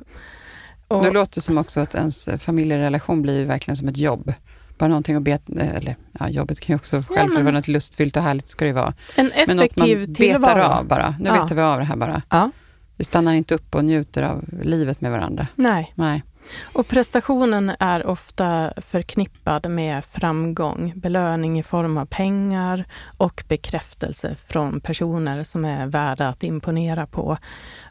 Och, 0.88 1.04
det 1.04 1.10
låter 1.10 1.40
som 1.40 1.58
också 1.58 1.80
att 1.80 1.94
ens 1.94 2.28
familjerelation 2.38 3.22
blir 3.22 3.44
verkligen 3.44 3.76
som 3.76 3.88
ett 3.88 3.96
jobb 3.96 4.32
bara 4.78 4.88
någonting 4.88 5.16
att 5.16 5.22
beta, 5.22 5.52
eller 5.62 5.96
ja, 6.18 6.28
jobbet 6.28 6.60
kan 6.60 6.74
ju 6.74 6.76
också 6.76 7.02
själv, 7.08 7.32
ja, 7.34 7.40
vara 7.40 7.54
något 7.54 7.68
lustfyllt 7.68 8.16
och 8.16 8.22
härligt 8.22 8.48
ska 8.48 8.64
det 8.64 8.72
vara. 8.72 8.94
En 9.16 9.32
effektiv 9.32 9.98
men 9.98 10.14
tillvaro. 10.14 10.40
betar 10.40 10.60
av 10.60 10.86
bara. 10.86 11.14
Nu 11.20 11.26
ja. 11.26 11.42
betar 11.42 11.54
vi 11.54 11.62
av 11.62 11.78
det 11.78 11.84
här 11.84 11.96
bara. 11.96 12.22
Ja. 12.30 12.50
Vi 12.96 13.04
stannar 13.04 13.34
inte 13.34 13.54
upp 13.54 13.74
och 13.74 13.84
njuter 13.84 14.22
av 14.22 14.44
livet 14.62 15.00
med 15.00 15.10
varandra. 15.10 15.46
Nej. 15.54 15.92
Nej. 15.94 16.22
Och 16.62 16.88
prestationen 16.88 17.72
är 17.78 18.06
ofta 18.06 18.72
förknippad 18.76 19.70
med 19.70 20.04
framgång, 20.04 20.92
belöning 20.96 21.58
i 21.58 21.62
form 21.62 21.98
av 21.98 22.06
pengar 22.06 22.84
och 23.16 23.44
bekräftelse 23.48 24.34
från 24.34 24.80
personer 24.80 25.42
som 25.42 25.64
är 25.64 25.86
värda 25.86 26.28
att 26.28 26.42
imponera 26.42 27.06
på. 27.06 27.38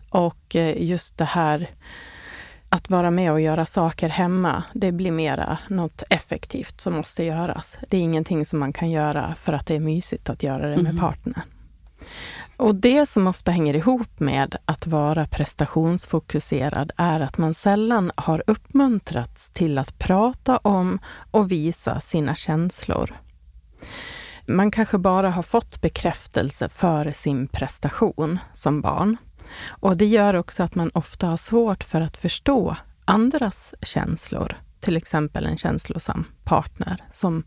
Och 0.09 0.55
eh, 0.55 0.83
just 0.83 1.17
det 1.17 1.25
här 1.25 1.67
att 2.69 2.89
vara 2.89 3.11
med 3.11 3.31
och 3.31 3.41
göra 3.41 3.65
saker 3.65 4.09
hemma, 4.09 4.63
det 4.73 4.91
blir 4.91 5.11
mera 5.11 5.57
något 5.67 6.03
effektivt 6.09 6.81
som 6.81 6.93
måste 6.93 7.23
göras. 7.23 7.77
Det 7.89 7.97
är 7.97 8.01
ingenting 8.01 8.45
som 8.45 8.59
man 8.59 8.73
kan 8.73 8.91
göra 8.91 9.35
för 9.35 9.53
att 9.53 9.65
det 9.65 9.75
är 9.75 9.79
mysigt 9.79 10.29
att 10.29 10.43
göra 10.43 10.69
det 10.69 10.75
med 10.75 10.91
mm. 10.91 10.97
partnern. 10.97 11.41
Och 12.57 12.75
det 12.75 13.05
som 13.05 13.27
ofta 13.27 13.51
hänger 13.51 13.73
ihop 13.73 14.19
med 14.19 14.55
att 14.65 14.87
vara 14.87 15.27
prestationsfokuserad 15.27 16.91
är 16.97 17.19
att 17.19 17.37
man 17.37 17.53
sällan 17.53 18.11
har 18.15 18.43
uppmuntrats 18.47 19.49
till 19.49 19.77
att 19.77 19.99
prata 19.99 20.57
om 20.57 20.99
och 21.31 21.51
visa 21.51 21.99
sina 21.99 22.35
känslor. 22.35 23.15
Man 24.45 24.71
kanske 24.71 24.97
bara 24.97 25.29
har 25.29 25.43
fått 25.43 25.81
bekräftelse 25.81 26.69
för 26.69 27.11
sin 27.11 27.47
prestation 27.47 28.39
som 28.53 28.81
barn. 28.81 29.17
Och 29.69 29.97
det 29.97 30.05
gör 30.05 30.33
också 30.33 30.63
att 30.63 30.75
man 30.75 30.91
ofta 30.93 31.27
har 31.27 31.37
svårt 31.37 31.83
för 31.83 32.01
att 32.01 32.17
förstå 32.17 32.75
andras 33.05 33.73
känslor. 33.81 34.55
Till 34.79 34.97
exempel 34.97 35.45
en 35.45 35.57
känslosam 35.57 36.25
partner 36.43 37.03
som 37.11 37.43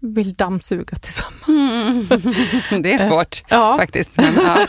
vill 0.00 0.34
dammsuga 0.34 0.98
tillsammans. 0.98 1.48
Mm. 1.48 2.06
Det 2.82 2.92
är 2.94 3.08
svårt 3.08 3.42
Ja. 3.48 3.76
faktiskt. 3.78 4.16
Men, 4.16 4.34
ja. 4.34 4.66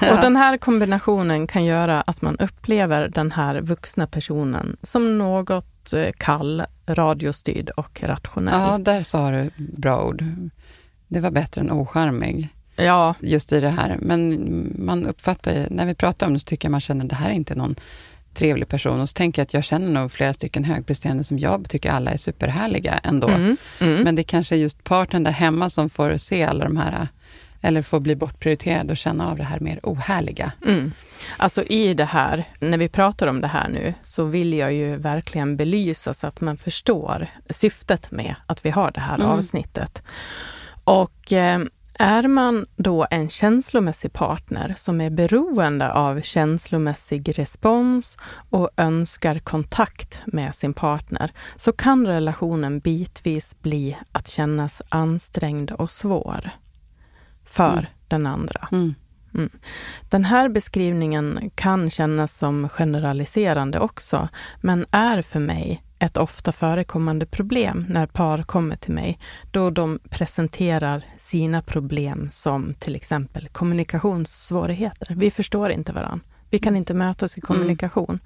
Och 0.12 0.20
den 0.20 0.36
här 0.36 0.56
kombinationen 0.58 1.46
kan 1.46 1.64
göra 1.64 2.00
att 2.00 2.22
man 2.22 2.36
upplever 2.38 3.08
den 3.08 3.32
här 3.32 3.60
vuxna 3.60 4.06
personen 4.06 4.76
som 4.82 5.18
något 5.18 5.92
eh, 5.92 6.12
kall, 6.18 6.62
radiostyrd 6.86 7.70
och 7.70 8.00
rationell. 8.02 8.60
ja, 8.60 8.78
där 8.78 9.02
sa 9.02 9.30
du 9.30 9.50
bra 9.56 10.04
ord. 10.04 10.24
Det 11.08 11.20
var 11.20 11.30
bättre 11.30 11.60
än 11.60 11.70
ocharmig, 11.70 12.48
ja 12.82 13.14
just 13.20 13.52
i 13.52 13.60
det 13.60 13.70
här. 13.70 13.96
Men 14.00 14.72
man 14.78 15.06
uppfattar 15.06 15.52
ju, 15.52 15.66
när 15.70 15.86
vi 15.86 15.94
pratar 15.94 16.26
om 16.26 16.32
det 16.32 16.38
så 16.38 16.44
tycker 16.44 16.68
jag 16.68 16.70
man 16.70 16.80
känner 16.80 17.04
det 17.04 17.14
här 17.14 17.28
är 17.30 17.34
inte 17.34 17.54
någon 17.54 17.74
trevlig 18.34 18.68
person. 18.68 19.00
Och 19.00 19.08
så 19.08 19.12
tänker 19.12 19.40
jag 19.42 19.44
att 19.46 19.54
jag 19.54 19.64
känner 19.64 20.00
nog 20.00 20.12
flera 20.12 20.32
stycken 20.32 20.64
högpresterande 20.64 21.24
som 21.24 21.38
jag 21.38 21.68
tycker 21.68 21.90
alla 21.90 22.10
är 22.10 22.16
superhärliga 22.16 23.00
ändå. 23.02 23.28
Mm, 23.28 23.56
mm. 23.80 24.02
Men 24.02 24.14
det 24.14 24.22
kanske 24.22 24.54
är 24.54 24.58
just 24.58 24.84
partnern 24.84 25.22
där 25.24 25.30
hemma 25.30 25.70
som 25.70 25.90
får 25.90 26.16
se 26.16 26.44
alla 26.44 26.64
de 26.64 26.76
här, 26.76 27.08
eller 27.60 27.82
får 27.82 28.00
bli 28.00 28.16
bortprioriterad 28.16 28.90
och 28.90 28.96
känna 28.96 29.30
av 29.30 29.36
det 29.36 29.44
här 29.44 29.60
mer 29.60 29.80
ohärliga. 29.82 30.52
Mm. 30.66 30.92
Alltså 31.36 31.62
i 31.62 31.94
det 31.94 32.04
här, 32.04 32.44
när 32.60 32.78
vi 32.78 32.88
pratar 32.88 33.26
om 33.26 33.40
det 33.40 33.46
här 33.46 33.68
nu, 33.68 33.94
så 34.02 34.24
vill 34.24 34.52
jag 34.52 34.72
ju 34.72 34.96
verkligen 34.96 35.56
belysa 35.56 36.14
så 36.14 36.26
att 36.26 36.40
man 36.40 36.56
förstår 36.56 37.26
syftet 37.50 38.10
med 38.10 38.34
att 38.46 38.64
vi 38.64 38.70
har 38.70 38.90
det 38.90 39.00
här 39.00 39.14
Mm. 39.14 39.26
avsnittet. 39.26 40.02
Och 40.84 41.32
eh, 41.32 41.60
är 41.98 42.28
man 42.28 42.66
då 42.76 43.06
en 43.10 43.30
känslomässig 43.30 44.12
partner 44.12 44.74
som 44.76 45.00
är 45.00 45.10
beroende 45.10 45.92
av 45.92 46.20
känslomässig 46.20 47.38
respons 47.38 48.18
och 48.50 48.70
önskar 48.76 49.38
kontakt 49.38 50.22
med 50.26 50.54
sin 50.54 50.74
partner, 50.74 51.32
så 51.56 51.72
kan 51.72 52.06
relationen 52.06 52.78
bitvis 52.80 53.62
bli 53.62 53.96
att 54.12 54.28
kännas 54.28 54.82
ansträngd 54.88 55.70
och 55.70 55.90
svår 55.90 56.50
för 57.44 57.72
Mm. 57.72 57.86
den 58.08 58.26
andra. 58.26 58.68
Mm. 58.72 58.94
Mm. 59.34 59.50
Den 60.10 60.24
här 60.24 60.48
beskrivningen 60.48 61.50
kan 61.54 61.90
kännas 61.90 62.38
som 62.38 62.68
generaliserande 62.68 63.78
också, 63.78 64.28
men 64.60 64.86
är 64.90 65.22
för 65.22 65.40
mig 65.40 65.82
ett 66.02 66.16
ofta 66.16 66.52
förekommande 66.52 67.26
problem 67.26 67.86
när 67.88 68.06
par 68.06 68.42
kommer 68.42 68.76
till 68.76 68.92
mig, 68.92 69.18
då 69.50 69.70
de 69.70 69.98
presenterar 70.10 71.04
sina 71.18 71.62
problem 71.62 72.28
som 72.30 72.74
till 72.74 72.96
exempel 72.96 73.48
kommunikationssvårigheter. 73.48 75.14
Vi 75.14 75.30
förstår 75.30 75.70
inte 75.70 75.92
varandra. 75.92 76.20
Vi 76.50 76.58
kan 76.58 76.76
inte 76.76 76.94
mötas 76.94 77.38
i 77.38 77.40
kommunikation. 77.40 78.20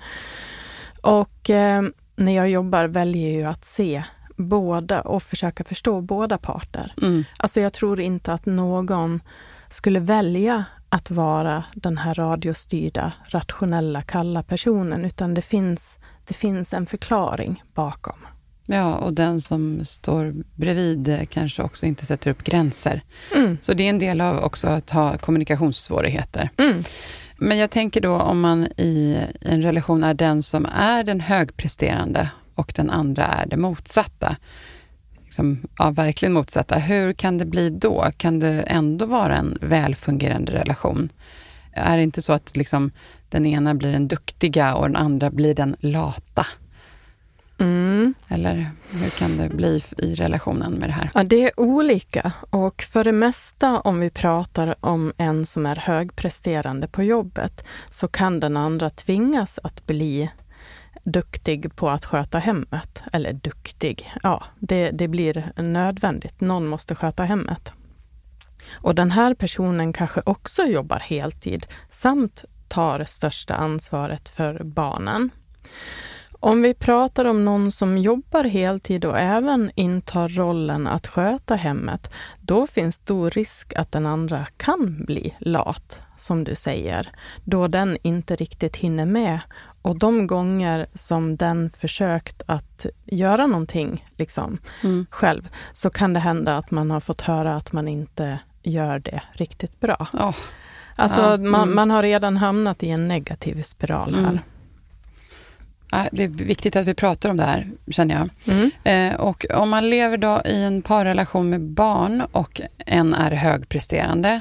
Och 1.03 1.51
eh, 1.51 1.83
när 2.17 2.33
jag 2.33 2.51
jobbar 2.51 2.85
väljer 2.85 3.41
jag 3.41 3.51
att 3.51 3.65
se 3.65 4.03
båda 4.37 5.01
och 5.01 5.23
försöka 5.23 5.65
förstå 5.65 6.01
båda 6.01 6.39
parter. 6.39 6.95
Mm. 7.03 7.25
Alltså 7.37 7.61
jag 7.61 7.73
tror 7.73 8.01
inte 8.01 8.33
att 8.33 8.47
någon 8.47 9.21
skulle 9.69 10.01
välja 10.01 10.65
att 10.89 11.11
vara 11.11 11.65
den 11.75 11.99
här 11.99 12.15
radiostyrda, 12.15 13.13
rationella, 13.25 14.03
kalla 14.03 14.43
personen, 14.43 15.05
utan 15.05 15.35
det 15.35 15.43
finns, 15.43 15.99
det 16.27 16.35
finns 16.35 16.75
en 16.75 16.87
förklaring 16.87 17.63
bakom. 17.75 18.27
Ja, 18.67 18.95
och 18.95 19.13
den 19.13 19.41
som 19.41 19.85
står 19.85 20.35
bredvid 20.55 21.09
eh, 21.09 21.25
kanske 21.25 21.63
också 21.63 21.87
inte 21.87 22.07
sätter 22.07 22.31
upp 22.31 22.45
gränser. 22.45 23.03
Mm. 23.35 23.59
Så 23.61 23.75
det 23.75 23.83
är 23.83 23.89
en 23.89 23.99
del 23.99 24.21
av 24.21 24.39
också 24.39 24.69
att 24.69 24.91
ha 24.91 25.19
kommunikationssvårigheter. 25.19 26.51
Mm. 26.57 26.85
Men 27.37 27.59
jag 27.59 27.71
tänker 27.71 28.01
då 28.01 28.21
om 28.21 28.41
man 28.41 28.67
i 28.77 29.19
en 29.41 29.63
relation 29.63 30.05
är 30.05 30.15
den 30.15 30.43
som 30.43 30.67
är 30.67 31.05
den 31.05 31.21
högpresterande 31.21 32.31
och 32.55 32.73
den 32.77 32.91
andra 32.91 33.27
är 33.27 33.47
det 33.47 33.57
motsatta. 33.57 34.37
Liksom, 35.25 35.59
ja, 35.79 35.91
verkligen 35.91 36.33
motsatta. 36.33 36.79
Hur 36.79 37.13
kan 37.13 37.39
det 37.39 37.45
bli 37.45 37.71
då? 37.71 38.11
Kan 38.17 38.41
det 38.41 38.63
ändå 38.63 39.07
vara 39.07 39.37
en 39.37 39.59
välfungerande 39.61 40.53
relation? 40.53 41.09
Är 41.77 41.97
det 41.97 42.03
inte 42.03 42.23
så 42.23 42.33
att 42.33 42.57
liksom, 42.57 42.91
den 43.29 43.47
ena 43.47 43.75
blir 43.75 43.93
den 43.93 44.09
duktiga 44.09 44.75
och 44.75 44.87
den 44.87 44.97
andra 44.97 45.31
blir 45.31 45.55
den 45.55 45.77
lata? 45.81 46.47
Mm. 47.59 48.15
Eller 48.29 48.71
hur 48.91 49.11
kan 49.11 49.37
det 49.37 49.49
bli 49.49 49.83
i 49.99 50.15
relationen 50.15 50.73
med 50.73 50.89
det 50.89 50.93
här? 50.93 51.11
Ja, 51.15 51.25
det 51.25 51.43
är 51.43 51.61
olika 51.61 52.33
och 52.51 52.83
för 52.83 53.05
det 53.05 53.13
mesta 53.13 53.81
om 53.81 54.01
vi 54.01 54.11
pratar 54.11 54.75
om 54.81 55.13
en 55.17 55.47
som 55.47 55.67
är 55.67 55.77
högpresterande 55.77 56.89
på 56.89 57.03
jobbet 57.03 57.65
så 57.91 58.09
kan 58.09 58.41
den 58.41 58.57
andra 58.57 58.91
tvingas 58.91 59.59
att 59.63 59.87
bli 59.87 60.31
duktig 61.05 61.77
på 61.77 61.91
att 61.91 62.05
sköta 62.05 62.39
hemmet. 62.39 63.03
Eller 63.13 63.33
duktig, 63.33 64.13
ja, 64.23 64.45
det, 64.59 64.91
det 64.91 65.09
blir 65.09 65.53
nödvändigt. 65.57 66.41
Någon 66.41 66.67
måste 66.67 66.95
sköta 66.95 67.25
hemmet. 67.25 67.73
Och 68.75 68.95
den 68.95 69.11
här 69.11 69.35
personen 69.35 69.93
kanske 69.93 70.23
också 70.27 70.63
jobbar 70.63 70.99
heltid 70.99 71.67
samt 71.91 72.45
tar 72.69 73.05
största 73.05 73.55
ansvaret 73.55 74.29
för 74.29 74.65
barnen. 74.65 75.31
Om 76.41 76.63
vi 76.63 76.75
pratar 76.75 77.25
om 77.25 77.45
någon 77.45 77.73
som 77.73 77.99
jobbar 77.99 78.45
heltid 78.45 79.05
och 79.05 79.19
även 79.19 79.71
intar 79.75 80.29
rollen 80.29 80.87
att 80.87 81.07
sköta 81.07 81.55
hemmet, 81.55 82.11
då 82.41 82.67
finns 82.67 82.95
stor 82.95 83.31
risk 83.31 83.73
att 83.77 83.93
den 83.93 84.07
andra 84.07 84.47
kan 84.57 85.05
bli 85.05 85.35
lat, 85.39 86.01
som 86.19 86.45
du 86.45 86.55
säger, 86.55 87.11
då 87.45 87.69
den 87.69 87.99
inte 88.03 88.37
riktigt 88.37 88.77
hinner 88.77 89.07
med. 89.07 89.41
Och 89.83 89.99
de 89.99 90.27
gånger 90.27 90.87
som 90.95 91.37
den 91.37 91.71
försökt 91.71 92.43
att 92.47 92.87
göra 93.05 93.47
någonting 93.47 94.05
liksom, 94.17 94.59
Mm. 94.83 95.07
själv, 95.11 95.49
så 95.73 95.91
kan 95.91 96.13
det 96.13 96.21
hända 96.21 96.57
att 96.57 96.71
man 96.71 96.91
har 96.91 97.01
fått 97.01 97.21
höra 97.21 97.57
att 97.57 97.73
man 97.73 97.89
inte 97.89 98.39
gör 98.71 98.99
det 98.99 99.23
riktigt 99.33 99.81
bra. 99.81 100.07
Åh, 100.13 100.35
Alltså, 100.97 101.21
Ja, 101.21 101.37
man, 101.37 101.63
mm. 101.63 101.75
man 101.75 101.91
har 101.91 102.03
redan 102.03 102.37
hamnat 102.37 102.83
i 102.83 102.91
en 102.91 103.09
negativ 103.09 103.63
spiral 103.63 104.15
här. 104.15 104.21
Mm. 104.23 104.39
ja, 105.91 106.09
det 106.13 106.25
är 106.25 106.29
viktigt 106.29 106.77
att 106.77 106.87
vi 106.87 106.95
pratar 106.95 107.31
om 107.31 107.37
det 107.37 107.45
här, 107.45 107.71
känner 107.91 108.15
jag. 108.15 108.55
Mm. 108.57 108.71
Eh, 108.85 109.21
och 109.21 109.47
om 109.55 109.71
man 109.71 109.91
lever 109.91 110.17
då 110.17 110.43
i 110.45 110.63
en 110.63 110.83
parrelation 110.83 111.51
med 111.51 111.61
barn 111.61 112.23
och 112.33 112.61
en 112.77 113.15
är 113.15 113.31
högpresterande, 113.31 114.41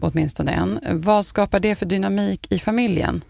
åtminstone 0.00 0.52
en, 0.52 0.78
vad 0.92 1.26
skapar 1.26 1.60
det 1.60 1.74
för 1.74 1.86
dynamik 1.86 2.52
i 2.52 2.58
familjen? 2.58 3.24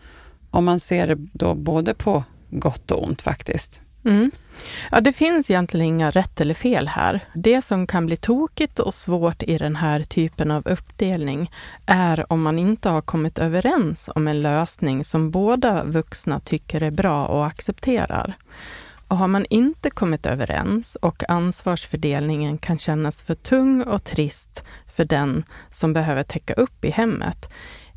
Om 0.50 0.64
man 0.64 0.80
ser 0.80 1.16
då 1.32 1.54
både 1.54 1.94
på 1.94 2.24
gott 2.50 2.90
och 2.90 3.04
ont 3.04 3.22
faktiskt. 3.22 3.80
Mm. 4.04 4.30
Ja, 4.90 5.00
det 5.00 5.12
finns 5.12 5.50
egentligen 5.50 5.86
inga 5.86 6.10
rätt 6.10 6.40
eller 6.40 6.54
fel 6.54 6.88
här. 6.88 7.20
Det 7.34 7.62
som 7.62 7.86
kan 7.86 8.06
bli 8.06 8.16
tokigt 8.16 8.78
och 8.78 8.94
svårt 8.94 9.42
i 9.42 9.58
den 9.58 9.76
här 9.76 10.02
typen 10.02 10.50
av 10.50 10.68
uppdelning 10.68 11.50
är 11.86 12.32
om 12.32 12.42
man 12.42 12.58
inte 12.58 12.88
har 12.88 13.00
kommit 13.00 13.38
överens 13.38 14.08
om 14.14 14.28
en 14.28 14.42
lösning 14.42 15.04
som 15.04 15.30
båda 15.30 15.84
vuxna 15.84 16.40
tycker 16.40 16.82
är 16.82 16.90
bra 16.90 17.26
och 17.26 17.46
accepterar. 17.46 18.36
Och 19.08 19.16
har 19.16 19.28
man 19.28 19.46
inte 19.50 19.90
kommit 19.90 20.26
överens 20.26 20.94
och 20.94 21.30
ansvarsfördelningen 21.30 22.58
kan 22.58 22.78
kännas 22.78 23.22
för 23.22 23.34
tung 23.34 23.82
och 23.82 24.04
trist 24.04 24.64
för 24.86 25.04
den 25.04 25.44
som 25.70 25.92
behöver 25.92 26.22
täcka 26.22 26.54
upp 26.54 26.84
i 26.84 26.90
hemmet, 26.90 27.50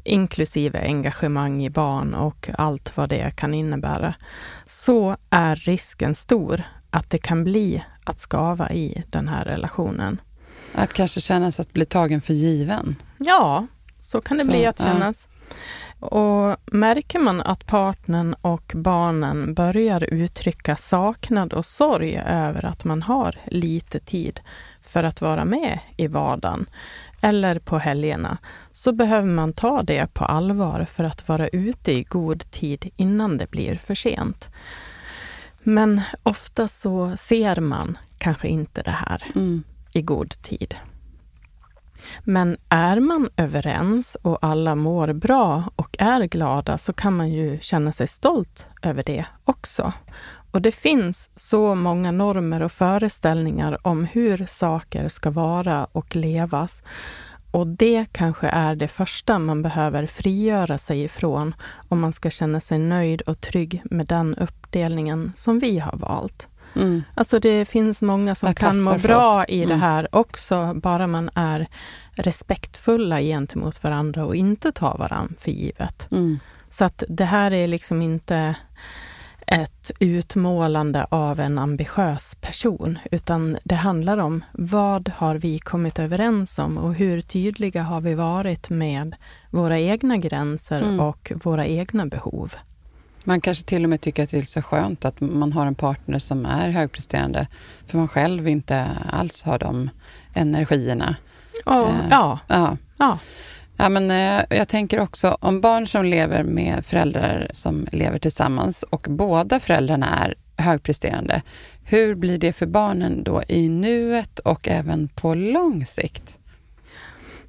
inklusive 0.04 0.80
engagemang 0.80 1.64
i 1.64 1.70
barn 1.70 2.14
och 2.14 2.50
allt 2.58 2.98
vad 2.98 3.10
det 3.10 3.32
kan 3.36 3.54
innebära, 3.54 4.14
så 4.66 5.16
är 5.30 5.56
risken 5.56 6.16
stor 6.16 6.64
att 6.90 7.10
det 7.10 7.18
kan 7.18 7.44
bli 7.44 7.84
att 8.04 8.20
skava 8.20 8.72
i 8.72 9.04
den 9.10 9.28
här 9.28 9.46
relationen. 9.46 10.22
Att 10.74 10.94
kanske 10.94 11.22
kännas 11.22 11.60
att 11.60 11.74
bli 11.74 11.86
tagen 11.86 12.22
för 12.22 12.34
given. 12.34 12.96
Ja, 13.18 13.68
så 14.00 14.22
kan 14.22 14.38
det 14.38 14.46
Så, 14.46 14.52
bli 14.52 14.66
att 14.66 14.80
ja. 14.80 14.86
kännas. 14.86 15.28
Och 16.00 16.58
märker 16.66 17.20
man 17.20 17.42
att 17.42 17.68
partnern 17.68 18.36
och 18.42 18.72
barnen 18.76 19.54
börjar 19.54 20.04
uttrycka 20.04 20.76
saknad 20.76 21.54
och 21.54 21.66
sorg 21.66 22.22
över 22.28 22.66
att 22.66 22.84
man 22.84 23.02
har 23.02 23.36
lite 23.46 24.00
tid 24.00 24.40
för 24.82 25.04
att 25.04 25.22
vara 25.22 25.46
med 25.46 25.80
i 25.98 26.08
vardagen 26.08 26.66
eller 27.22 27.60
på 27.60 27.78
helgerna, 27.78 28.38
så 28.72 28.92
behöver 28.92 29.28
man 29.28 29.54
ta 29.54 29.84
det 29.84 30.14
på 30.14 30.26
allvar 30.26 30.86
för 30.86 31.04
att 31.04 31.28
vara 31.28 31.48
ute 31.48 31.92
i 31.92 32.04
god 32.04 32.52
tid 32.52 32.90
innan 32.96 33.38
det 33.38 33.52
blir 33.52 33.76
för 33.76 33.96
sent. 33.96 34.50
Men 35.64 36.02
ofta 36.24 36.68
så 36.68 37.18
ser 37.18 37.62
man 37.62 37.98
kanske 38.18 38.48
inte 38.48 38.82
det 38.82 38.92
här 38.92 39.24
Mm. 39.36 39.64
i 39.94 40.02
god 40.02 40.30
tid. 40.30 40.76
Men 42.24 42.58
är 42.70 43.00
man 43.00 43.30
överens 43.38 44.18
och 44.22 44.38
alla 44.42 44.76
mår 44.76 45.14
bra 45.14 45.64
och 45.76 45.96
är 46.00 46.22
glada 46.26 46.78
så 46.78 46.94
kan 46.94 47.18
man 47.18 47.30
ju 47.30 47.60
känna 47.60 47.92
sig 47.92 48.08
stolt 48.08 48.66
över 48.82 49.04
det 49.04 49.26
också. 49.46 49.94
Och 50.52 50.62
det 50.62 50.72
finns 50.72 51.30
så 51.36 51.76
många 51.76 52.12
normer 52.12 52.62
och 52.62 52.72
föreställningar 52.72 53.88
om 53.88 54.06
hur 54.06 54.46
saker 54.46 55.10
ska 55.10 55.30
vara 55.30 55.88
och 55.92 56.16
levas. 56.16 56.84
Och 57.52 57.68
det 57.68 58.06
kanske 58.12 58.48
är 58.48 58.76
det 58.76 58.88
första 58.88 59.40
man 59.40 59.62
behöver 59.62 60.06
frigöra 60.06 60.78
sig 60.78 61.04
ifrån 61.04 61.56
om 61.90 62.00
man 62.00 62.14
ska 62.14 62.30
känna 62.30 62.62
sig 62.62 62.80
nöjd 62.80 63.22
och 63.22 63.42
trygg 63.42 63.82
med 63.86 64.08
den 64.08 64.36
uppdelningen 64.36 65.34
som 65.36 65.60
vi 65.60 65.80
har 65.80 65.98
valt. 65.98 66.48
Mm. 66.76 67.04
Alltså 67.16 67.40
det 67.40 67.66
finns 67.66 68.02
många 68.02 68.36
som 68.36 68.50
Det 68.50 68.56
kan 68.56 68.82
må 68.82 68.98
bra 68.98 69.46
i 69.46 69.60
det 69.60 69.64
Mm. 69.66 69.80
här 69.80 70.08
också, 70.16 70.74
bara 70.74 71.08
man 71.08 71.30
är 71.36 71.68
respektfulla 72.12 73.22
gentemot 73.22 73.84
varandra 73.84 74.26
och 74.26 74.36
inte 74.36 74.72
tar 74.72 74.98
varandra 74.98 75.36
för 75.38 75.52
givet. 75.52 76.12
Mm. 76.12 76.40
Så 76.70 76.84
att 76.84 77.04
det 77.10 77.26
här 77.26 77.54
är 77.54 77.68
liksom 77.68 78.02
inte 78.02 78.56
ett 79.48 79.92
utmålande 80.00 81.06
av 81.10 81.40
en 81.40 81.58
ambitiös 81.60 82.36
person, 82.42 83.00
utan 83.12 83.58
det 83.64 83.76
handlar 83.76 84.18
om 84.18 84.44
vad 84.52 85.10
har 85.16 85.36
vi 85.36 85.60
kommit 85.60 86.00
överens 86.00 86.60
om 86.60 86.78
och 86.78 86.94
hur 86.96 87.22
tydliga 87.22 87.84
har 87.84 88.02
vi 88.02 88.14
varit 88.16 88.70
med 88.70 89.16
våra 89.50 89.80
egna 89.80 90.18
gränser 90.18 90.82
Mm. 90.82 91.00
och 91.00 91.32
våra 91.44 91.66
egna 91.66 92.06
behov. 92.06 92.54
Man 93.24 93.42
kanske 93.42 93.64
till 93.66 93.84
och 93.84 93.90
med 93.90 94.02
tycker 94.02 94.24
att 94.24 94.30
det 94.32 94.38
är 94.38 94.42
så 94.44 94.62
skönt 94.62 95.06
att 95.06 95.22
man 95.22 95.54
har 95.54 95.66
en 95.66 95.76
partner 95.76 96.20
som 96.20 96.46
är 96.46 96.70
högpresterande, 96.70 97.48
för 97.88 97.98
man 97.98 98.08
själv 98.08 98.48
inte 98.48 98.88
alls 99.10 99.44
har 99.44 99.60
de 99.60 99.90
energierna. 100.34 101.16
Och, 101.66 101.74
Eh, 101.90 101.96
ja, 102.10 102.40
Ja. 102.48 102.78
ja. 102.98 103.18
Ja, 103.82 103.90
men, 103.90 104.12
eh, 104.12 104.58
jag 104.58 104.68
tänker 104.68 105.00
också 105.00 105.38
om 105.42 105.62
barn 105.62 105.88
som 105.88 106.06
lever 106.06 106.44
med 106.44 106.86
föräldrar 106.86 107.48
som 107.54 107.88
lever 107.92 108.20
tillsammans 108.20 108.84
och 108.84 109.08
båda 109.10 109.60
föräldrarna 109.60 110.08
är 110.26 110.36
högpresterande. 110.64 111.42
Hur 111.86 112.16
blir 112.16 112.38
det 112.38 112.54
för 112.54 112.66
barnen 112.66 113.24
då 113.24 113.44
i 113.48 113.70
nuet 113.70 114.40
och 114.40 114.68
även 114.68 115.08
på 115.08 115.34
lång 115.36 115.86
sikt? 115.86 116.40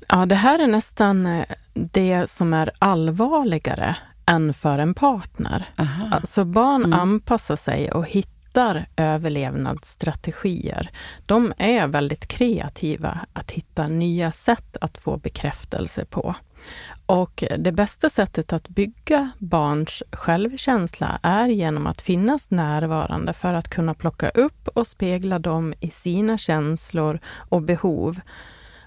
Ja, 0.09 0.27
det 0.27 0.35
här 0.35 0.59
är 0.59 0.67
nästan 0.67 1.27
eh, 1.27 1.45
det 1.75 2.31
som 2.31 2.55
är 2.55 2.71
allvarligare 2.79 3.97
än 4.27 4.55
för 4.55 4.79
en 4.79 4.95
partner. 4.95 5.69
Aha. 5.79 6.09
Alltså 6.13 6.45
barn 6.45 6.85
Mm. 6.85 6.99
anpassar 7.01 7.57
sig 7.57 7.93
och 7.93 8.07
hittar 8.07 8.32
överlevnadsstrategier. 8.97 10.91
De 11.27 11.53
är 11.59 11.87
väldigt 11.87 12.27
kreativa 12.27 13.19
att 13.33 13.51
hitta 13.51 13.89
nya 13.89 14.31
sätt 14.31 14.77
att 14.81 14.99
få 14.99 15.17
bekräftelse 15.17 16.05
på. 16.05 16.35
Och 17.07 17.45
det 17.59 17.73
bästa 17.73 18.11
sättet 18.11 18.53
att 18.53 18.69
bygga 18.69 19.31
barns 19.39 20.03
självkänsla 20.13 21.19
är 21.23 21.49
genom 21.49 21.87
att 21.87 22.01
finnas 22.01 22.51
närvarande 22.51 23.33
för 23.33 23.55
att 23.55 23.69
kunna 23.69 23.95
plocka 23.95 24.29
upp 24.29 24.69
och 24.69 24.87
spegla 24.87 25.39
dem 25.39 25.75
i 25.81 25.91
sina 25.91 26.39
känslor 26.39 27.19
och 27.49 27.63
behov. 27.63 28.21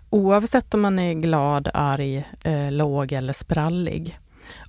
Oavsett 0.10 0.74
om 0.74 0.82
man 0.82 1.00
är 1.00 1.14
glad, 1.14 1.70
arg, 1.74 2.30
eh, 2.44 2.72
låg 2.72 3.12
eller 3.12 3.34
sprallig. 3.34 4.20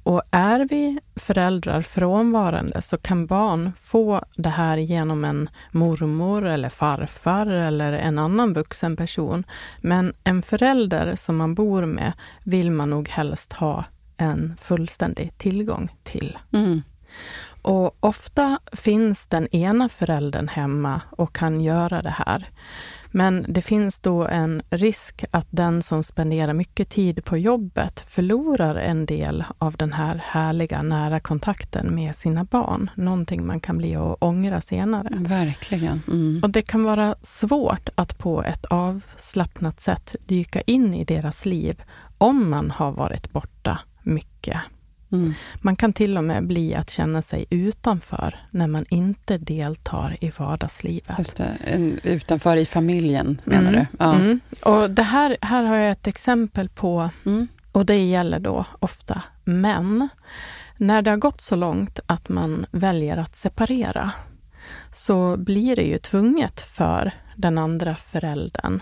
Och 0.02 0.22
är 0.30 0.60
vi 0.70 0.98
föräldrar 1.16 1.82
frånvarande 1.82 2.82
så 2.82 2.98
kan 2.98 3.26
barn 3.26 3.72
få 3.76 4.20
det 4.36 4.48
här 4.48 4.78
genom 4.78 5.24
en 5.24 5.48
mormor 5.70 6.46
eller 6.46 6.68
farfar 6.68 7.46
eller 7.46 7.92
en 7.92 8.18
annan 8.18 8.52
vuxen 8.52 8.96
person. 8.96 9.44
Men 9.80 10.14
en 10.24 10.42
förälder 10.42 11.16
som 11.16 11.36
man 11.36 11.54
bor 11.54 11.84
med 11.84 12.12
vill 12.44 12.70
man 12.70 12.90
nog 12.90 13.08
helst 13.08 13.52
ha 13.52 13.84
en 14.16 14.56
fullständig 14.60 15.38
tillgång 15.38 15.96
till. 16.02 16.38
Mm. 16.52 16.82
Och 17.62 17.96
ofta 18.00 18.58
finns 18.72 19.26
den 19.26 19.54
ena 19.54 19.88
föräldern 19.88 20.48
hemma 20.48 21.00
och 21.10 21.34
kan 21.34 21.60
göra 21.60 22.02
det 22.02 22.14
här. 22.26 22.46
Men 23.16 23.46
det 23.48 23.62
finns 23.62 24.00
då 24.00 24.26
en 24.26 24.62
risk 24.70 25.24
att 25.30 25.46
den 25.50 25.82
som 25.82 26.02
spenderar 26.02 26.52
mycket 26.52 26.88
tid 26.88 27.24
på 27.24 27.36
jobbet 27.38 28.00
förlorar 28.00 28.74
en 28.74 29.06
del 29.06 29.44
av 29.58 29.76
den 29.76 29.92
här 29.92 30.22
härliga 30.24 30.82
nära 30.82 31.20
kontakten 31.20 31.94
med 31.94 32.16
sina 32.16 32.44
barn. 32.44 32.90
Någonting 32.94 33.46
man 33.46 33.60
kan 33.60 33.78
bli 33.78 33.96
och 33.96 34.22
ångra 34.22 34.60
senare. 34.60 35.08
Verkligen. 35.12 36.02
Mm. 36.08 36.40
Och 36.42 36.50
det 36.50 36.62
kan 36.62 36.84
vara 36.84 37.14
svårt 37.22 37.88
att 37.94 38.18
på 38.18 38.42
ett 38.42 38.64
avslappnat 38.64 39.80
sätt 39.80 40.16
dyka 40.26 40.60
in 40.60 40.94
i 40.94 41.04
deras 41.04 41.46
liv 41.46 41.82
om 42.18 42.50
man 42.50 42.70
har 42.70 42.92
varit 42.92 43.32
borta 43.32 43.78
mycket. 44.02 44.60
Mm. 45.16 45.34
Man 45.60 45.76
kan 45.76 45.92
till 45.92 46.16
och 46.18 46.24
med 46.24 46.46
bli 46.46 46.74
att 46.74 46.90
känna 46.90 47.22
sig 47.22 47.46
utanför 47.50 48.34
när 48.50 48.66
man 48.66 48.84
inte 48.90 49.38
deltar 49.38 50.16
i 50.20 50.32
vardagslivet. 50.38 51.18
Just 51.18 51.36
det. 51.36 51.56
Utanför 52.02 52.56
i 52.56 52.66
familjen, 52.66 53.38
menar 53.44 53.68
Mm, 53.72 53.74
du? 53.90 53.96
Ja. 53.98 54.14
Mm. 54.14 54.40
Och 54.62 54.90
det 54.90 55.02
här, 55.02 55.36
här 55.40 55.64
har 55.64 55.76
jag 55.76 55.90
ett 55.90 56.06
exempel 56.06 56.68
på, 56.68 57.10
Mm. 57.26 57.48
och 57.72 57.86
det 57.86 57.98
gäller 58.04 58.38
då 58.40 58.64
ofta 58.78 59.22
män. 59.44 60.08
När 60.76 61.02
det 61.02 61.10
har 61.10 61.16
gått 61.16 61.40
så 61.40 61.56
långt 61.56 62.00
att 62.06 62.28
man 62.28 62.66
väljer 62.70 63.16
att 63.16 63.36
separera, 63.36 64.10
så 64.92 65.36
blir 65.36 65.76
det 65.76 65.82
ju 65.82 65.98
tvunget 65.98 66.60
för 66.60 67.12
den 67.36 67.58
andra 67.58 67.96
föräldern. 67.96 68.80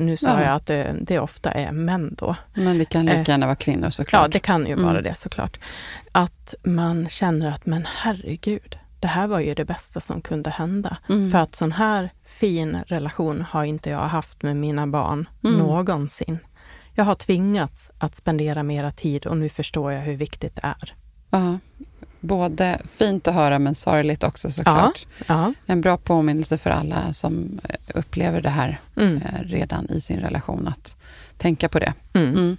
Nu 0.00 0.16
sa 0.16 0.28
Ja. 0.28 0.42
jag 0.42 0.52
att 0.54 0.66
det, 0.66 0.94
det 1.00 1.18
ofta 1.18 1.50
är 1.50 1.72
män 1.72 2.14
då. 2.18 2.36
Men 2.54 2.78
det 2.78 2.84
kan 2.84 3.04
lika 3.04 3.16
Eh, 3.18 3.28
gärna 3.28 3.46
vara 3.46 3.56
kvinnor 3.56 3.90
såklart. 3.90 4.22
Ja, 4.22 4.28
det 4.28 4.38
kan 4.38 4.66
ju 4.66 4.74
vara 4.74 4.90
Mm. 4.90 5.02
det 5.02 5.14
såklart. 5.14 5.58
Att 6.12 6.54
man 6.62 7.08
känner 7.08 7.46
att, 7.50 7.66
men 7.66 7.86
herregud, 7.96 8.78
det 9.00 9.08
här 9.08 9.26
var 9.26 9.40
ju 9.40 9.54
det 9.54 9.64
bästa 9.64 10.00
som 10.00 10.20
kunde 10.20 10.50
hända. 10.50 10.96
Mm. 11.08 11.30
För 11.30 11.38
att 11.38 11.54
sån 11.54 11.72
här 11.72 12.10
fin 12.24 12.76
relation 12.86 13.44
har 13.50 13.64
inte 13.64 13.90
jag 13.90 13.98
haft 14.08 14.42
med 14.42 14.56
mina 14.56 14.86
barn 14.86 15.28
Mm. 15.44 15.58
någonsin. 15.58 16.38
Jag 16.94 17.04
har 17.04 17.14
tvingats 17.14 17.90
att 17.98 18.16
spendera 18.16 18.62
mera 18.62 18.90
tid 18.90 19.26
och 19.26 19.36
nu 19.36 19.48
förstår 19.48 19.92
jag 19.92 20.00
hur 20.00 20.16
viktigt 20.16 20.54
det 20.56 20.62
är. 20.64 20.94
Ja. 21.30 21.58
Både 22.20 22.80
fint 22.98 23.28
att 23.28 23.34
höra 23.34 23.58
men 23.58 23.74
sorgligt 23.74 24.24
också 24.24 24.50
såklart. 24.50 25.06
Ja. 25.26 25.52
En 25.66 25.80
bra 25.80 25.96
påminnelse 25.96 26.58
för 26.58 26.70
alla 26.70 27.12
som 27.12 27.60
eh, 27.68 27.74
upplever 27.94 28.40
det 28.40 28.48
här 28.50 28.78
Mm. 28.96 29.16
eh, 29.16 29.42
redan 29.42 29.90
i 29.90 30.00
sin 30.00 30.18
relation 30.20 30.68
att 30.68 30.96
tänka 31.36 31.68
på 31.68 31.78
det. 31.78 31.94
Mm. 32.12 32.28
Mm. 32.28 32.56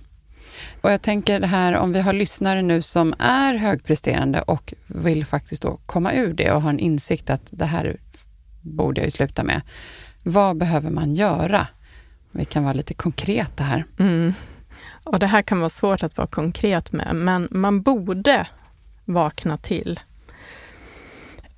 Och 0.82 0.92
jag 0.92 1.02
tänker 1.02 1.40
det 1.40 1.48
här 1.48 1.74
om 1.76 1.94
vi 1.94 2.00
har 2.00 2.14
lyssnare 2.14 2.62
nu 2.62 2.82
som 2.82 3.14
är 3.20 3.54
högpresterande 3.54 4.42
och 4.42 4.74
vill 4.88 5.26
faktiskt 5.26 5.62
då 5.62 5.80
komma 5.86 6.14
ur 6.14 6.34
det 6.34 6.52
och 6.52 6.62
har 6.62 6.70
en 6.70 6.80
insikt 6.80 7.30
att 7.30 7.48
det 7.52 7.66
här 7.66 7.98
borde 8.62 9.02
jag 9.02 9.06
ju 9.08 9.12
sluta 9.12 9.44
med. 9.44 9.62
Vad 10.24 10.58
behöver 10.58 10.90
man 10.90 11.14
göra? 11.14 11.68
Vi 12.32 12.46
kan 12.46 12.64
vara 12.64 12.74
lite 12.74 12.94
konkreta 12.94 13.64
här. 13.64 13.84
Mm. 14.00 14.34
Och 15.04 15.20
det 15.20 15.28
här 15.28 15.42
kan 15.42 15.60
vara 15.60 15.70
svårt 15.70 16.04
att 16.04 16.18
vara 16.18 16.28
konkret 16.28 16.92
med, 16.92 17.16
men 17.16 17.48
man 17.52 17.82
borde 17.82 18.48
vakna 19.10 19.58
till 19.58 20.00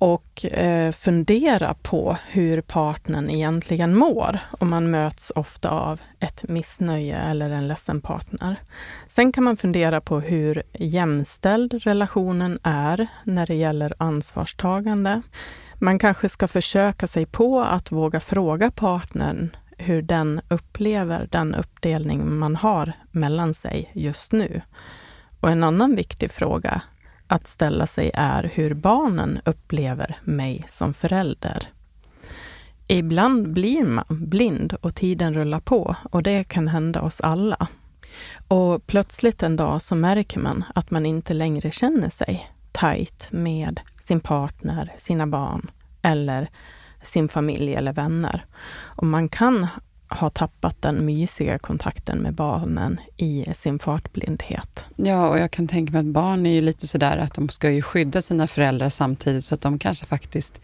och 0.02 0.44
eh, 0.44 0.92
fundera 0.92 1.74
på 1.82 2.16
hur 2.28 2.60
partnern 2.60 3.30
egentligen 3.30 3.96
mår. 3.96 4.38
Och 4.50 4.66
man 4.66 4.90
möts 4.90 5.32
ofta 5.34 5.70
av 5.70 6.00
ett 6.20 6.48
missnöje 6.48 7.16
eller 7.16 7.50
en 7.50 7.68
ledsen 7.68 8.00
partner. 8.00 8.56
Sen 9.08 9.32
kan 9.32 9.44
man 9.44 9.56
fundera 9.56 10.00
på 10.00 10.20
hur 10.20 10.62
jämställd 10.72 11.74
relationen 11.74 12.58
är 12.62 13.06
när 13.24 13.46
det 13.46 13.54
gäller 13.54 13.94
ansvarstagande. 13.98 15.22
Man 15.78 15.98
kanske 15.98 16.28
ska 16.28 16.48
försöka 16.48 17.06
sig 17.06 17.26
på 17.26 17.60
att 17.60 17.92
våga 17.92 18.20
fråga 18.20 18.70
partnern 18.70 19.56
hur 19.78 20.02
den 20.02 20.40
upplever 20.48 21.28
den 21.30 21.54
uppdelning 21.54 22.38
man 22.38 22.56
har 22.56 22.92
mellan 23.10 23.54
sig 23.54 23.90
just 23.92 24.32
nu. 24.32 24.60
Och 25.40 25.50
en 25.50 25.64
annan 25.64 25.96
viktig 25.96 26.30
fråga 26.30 26.82
att 27.26 27.46
ställa 27.46 27.86
sig 27.86 28.10
är 28.14 28.50
hur 28.54 28.74
barnen 28.74 29.40
upplever 29.44 30.16
mig 30.24 30.64
som 30.68 30.94
förälder. 30.94 31.68
Ibland 32.86 33.52
blir 33.52 33.84
man 33.84 34.04
blind 34.08 34.72
och 34.80 34.94
tiden 34.94 35.34
rullar 35.34 35.60
på 35.60 35.96
och 36.10 36.22
det 36.22 36.44
kan 36.44 36.68
hända 36.68 37.02
oss 37.02 37.20
alla. 37.20 37.68
Och 38.48 38.86
plötsligt 38.86 39.42
en 39.42 39.56
dag 39.56 39.82
så 39.82 39.94
märker 39.94 40.40
man 40.40 40.64
att 40.74 40.90
man 40.90 41.06
inte 41.06 41.34
längre 41.34 41.70
känner 41.70 42.08
sig 42.08 42.50
tajt 42.72 43.28
med 43.30 43.80
sin 44.00 44.20
partner, 44.20 44.94
sina 44.96 45.26
barn 45.26 45.70
eller 46.02 46.48
sin 47.02 47.28
familj 47.28 47.74
eller 47.74 47.92
vänner. 47.92 48.44
Och 48.74 49.06
man 49.06 49.28
kan 49.28 49.66
har 50.14 50.30
tappat 50.30 50.82
den 50.82 51.04
mysiga 51.04 51.58
kontakten 51.58 52.18
med 52.18 52.34
barnen 52.34 53.00
i 53.16 53.46
sin 53.54 53.78
fartblindhet. 53.78 54.86
Ja, 54.96 55.28
och 55.28 55.38
jag 55.38 55.50
kan 55.50 55.68
tänka 55.68 55.92
mig 55.92 56.00
att 56.00 56.06
barn 56.06 56.46
är 56.46 56.50
ju 56.50 56.60
lite 56.60 56.86
sådär 56.86 57.16
att 57.16 57.34
de 57.34 57.48
ska 57.48 57.70
ju 57.70 57.82
skydda 57.82 58.22
sina 58.22 58.46
föräldrar 58.46 58.88
samtidigt 58.88 59.44
så 59.44 59.54
att 59.54 59.60
de 59.60 59.78
kanske 59.78 60.06
faktiskt 60.06 60.60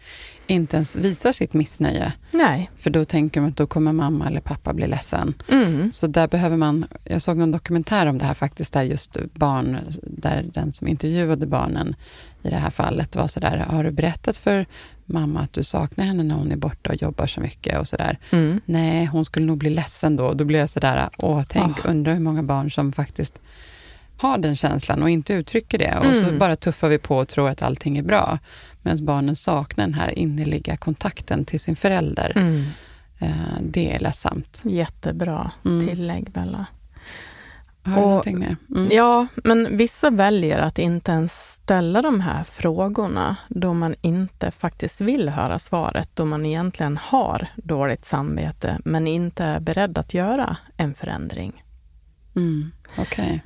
inte 0.49 0.75
ens 0.75 0.95
visar 0.95 1.31
sitt 1.31 1.53
missnöje. 1.53 2.13
Nej. 2.31 2.69
För 2.77 2.89
då 2.89 3.05
tänker 3.05 3.41
de 3.41 3.47
att 3.47 3.57
då 3.57 3.67
kommer 3.67 3.93
mamma 3.93 4.27
eller 4.27 4.41
pappa 4.41 4.73
bli 4.73 4.87
ledsen. 4.87 5.33
Mm. 5.47 5.91
Så 5.91 6.07
där 6.07 6.27
behöver 6.27 6.57
man, 6.57 6.85
jag 7.03 7.21
såg 7.21 7.37
någon 7.37 7.51
dokumentär 7.51 8.05
om 8.05 8.17
det 8.17 8.25
här 8.25 8.33
faktiskt, 8.33 8.73
där 8.73 8.83
just 8.83 9.17
barn, 9.33 9.77
där 10.01 10.45
den 10.53 10.71
som 10.71 10.87
intervjuade 10.87 11.45
barnen 11.47 11.95
i 12.43 12.49
det 12.49 12.55
här 12.55 12.69
fallet 12.69 13.15
var 13.15 13.27
sådär, 13.27 13.57
har 13.57 13.83
du 13.83 13.91
berättat 13.91 14.37
för 14.37 14.65
mamma 15.05 15.39
att 15.39 15.53
du 15.53 15.63
saknar 15.63 16.05
henne 16.05 16.23
när 16.23 16.35
hon 16.35 16.51
är 16.51 16.55
borta 16.55 16.89
och 16.89 17.01
jobbar 17.01 17.27
så 17.27 17.41
mycket 17.41 17.79
och 17.79 17.87
sådär? 17.87 18.17
Mm. 18.31 18.61
Nej, 18.65 19.05
hon 19.05 19.25
skulle 19.25 19.45
nog 19.45 19.57
bli 19.57 19.69
ledsen 19.69 20.15
då. 20.15 20.33
Då 20.33 20.45
blir 20.45 20.59
jag 20.59 20.69
sådär, 20.69 21.09
åh, 21.17 21.43
tänk, 21.47 21.85
Ah. 21.85 21.89
undrar 21.89 22.13
hur 22.13 22.19
många 22.19 22.43
barn 22.43 22.71
som 22.71 22.91
faktiskt 22.91 23.39
har 24.19 24.37
den 24.37 24.55
känslan 24.55 25.03
och 25.03 25.09
inte 25.09 25.33
uttrycker 25.33 25.77
det. 25.77 25.97
Och 25.97 26.15
så 26.15 26.23
Mm. 26.23 26.39
bara 26.39 26.55
tuffar 26.55 26.89
vi 26.89 26.97
på 26.97 27.17
och 27.17 27.27
tror 27.27 27.49
att 27.49 27.61
allting 27.61 27.97
är 27.97 28.03
bra. 28.03 28.39
Medan 28.81 29.05
barnen 29.05 29.35
saknar 29.35 29.85
den 29.85 29.93
här 29.93 30.19
innerliga 30.19 30.77
kontakten 30.77 31.45
till 31.45 31.59
sin 31.59 31.75
förälder. 31.75 32.33
Mm. 32.35 32.65
Eh, 33.19 33.29
det 33.61 33.95
är 33.95 33.99
ledsamt. 33.99 34.61
Jättebra 34.65 35.51
Mm. 35.65 35.87
tillägg, 35.87 36.31
Bella. 36.31 36.65
Har 37.83 37.91
du 37.95 38.01
Och- 38.01 38.07
någonting 38.07 38.39
mer? 38.39 38.55
Mm. 38.69 38.89
Ja, 38.91 39.27
men 39.43 39.77
vissa 39.77 40.09
väljer 40.09 40.59
att 40.59 40.79
inte 40.79 41.11
ens 41.11 41.53
ställa 41.53 42.01
de 42.01 42.19
här 42.21 42.43
frågorna 42.43 43.35
då 43.47 43.73
man 43.73 43.95
inte 44.01 44.51
faktiskt 44.51 45.01
vill 45.01 45.29
höra 45.29 45.59
svaret, 45.59 46.09
då 46.13 46.25
man 46.25 46.45
egentligen 46.45 46.97
har 46.97 47.47
dåligt 47.55 48.05
samvete, 48.05 48.79
men 48.85 49.07
inte 49.07 49.43
är 49.43 49.59
beredd 49.59 49.97
att 49.97 50.13
göra 50.13 50.57
en 50.77 50.93
förändring. 50.93 51.63
Mm. 52.35 52.71
Okej. 52.97 53.41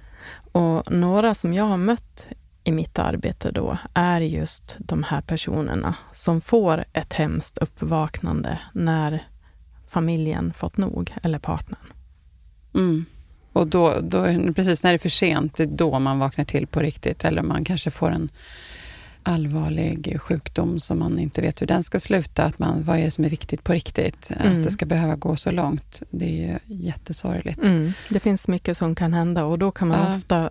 Och 0.54 0.91
några 0.91 1.34
som 1.34 1.54
jag 1.54 1.64
har 1.64 1.78
mött 1.78 2.28
i 2.64 2.72
mitt 2.72 2.99
arbete 2.99 3.51
då 3.51 3.78
är 3.93 4.22
just 4.22 4.76
de 4.80 5.04
här 5.04 5.22
personerna 5.22 5.95
som 6.12 6.41
får 6.41 6.86
ett 6.93 7.14
hemskt 7.14 7.58
uppvaknande 7.58 8.60
när 8.74 9.24
familjen 9.86 10.54
fått 10.54 10.78
nog, 10.78 11.14
eller 11.24 11.39
partnern. 11.39 11.93
Mm. 12.76 13.06
Och 13.54 13.68
då, 13.68 13.99
då, 14.01 14.24
precis 14.56 14.84
när 14.84 14.91
det 14.91 14.95
är 14.95 14.97
för 14.97 15.10
sent, 15.10 15.56
det 15.56 15.64
är 15.64 15.68
då 15.68 15.99
man 15.99 16.20
vaknar 16.20 16.45
till 16.45 16.68
på 16.68 16.80
riktigt. 16.80 17.26
Eller 17.26 17.41
man 17.41 17.66
kanske 17.66 17.91
får 17.91 18.12
en 18.12 18.30
allvarlig 19.24 20.18
sjukdom 20.22 20.80
som 20.80 21.00
man 21.00 21.20
inte 21.20 21.42
vet 21.42 21.62
hur 21.62 21.68
den 21.68 21.84
ska 21.84 22.00
sluta. 22.00 22.44
Att 22.44 22.60
man, 22.60 22.84
vad 22.84 22.98
är 23.00 23.04
det 23.06 23.12
som 23.12 23.26
är 23.26 23.30
viktigt 23.30 23.64
på 23.64 23.74
riktigt? 23.74 24.32
Mm. 24.40 24.58
Att 24.58 24.64
det 24.64 24.72
ska 24.72 24.86
behöva 24.86 25.16
gå 25.16 25.36
så 25.36 25.52
långt. 25.52 26.02
Det 26.10 26.26
är 26.26 26.48
ju 26.52 26.76
jättesorgligt. 26.76 27.64
Mm. 27.66 27.94
Det 28.10 28.20
finns 28.20 28.48
mycket 28.48 28.78
som 28.78 28.96
kan 28.96 29.14
hända 29.14 29.46
och 29.46 29.60
då 29.60 29.72
kan 29.72 29.88
man 29.88 30.00
Ja. 30.12 30.16
ofta 30.16 30.50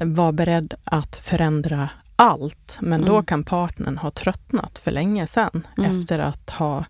vara 0.00 0.32
beredd 0.32 0.74
att 0.84 1.16
förändra 1.16 1.88
allt. 2.16 2.78
Men 2.80 3.04
då 3.04 3.12
Mm. 3.12 3.24
kan 3.24 3.44
partnern 3.44 3.98
ha 3.98 4.10
tröttnat 4.10 4.78
för 4.78 4.90
länge 4.90 5.26
sedan 5.26 5.66
Mm. 5.78 5.98
efter 6.00 6.18
att 6.18 6.50
ha 6.50 6.84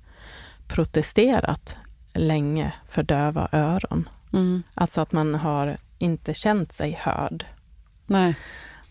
protesterat 0.68 1.76
länge 2.14 2.72
för 2.86 3.03
döva 3.03 3.49
öron. 3.53 4.09
Mm. 4.32 4.62
Alltså 4.74 5.01
att 5.01 5.12
man 5.12 5.34
har 5.34 5.76
inte 5.99 6.34
känt 6.34 6.72
sig 6.72 6.99
hörd. 7.01 7.45
Nej. 8.07 8.34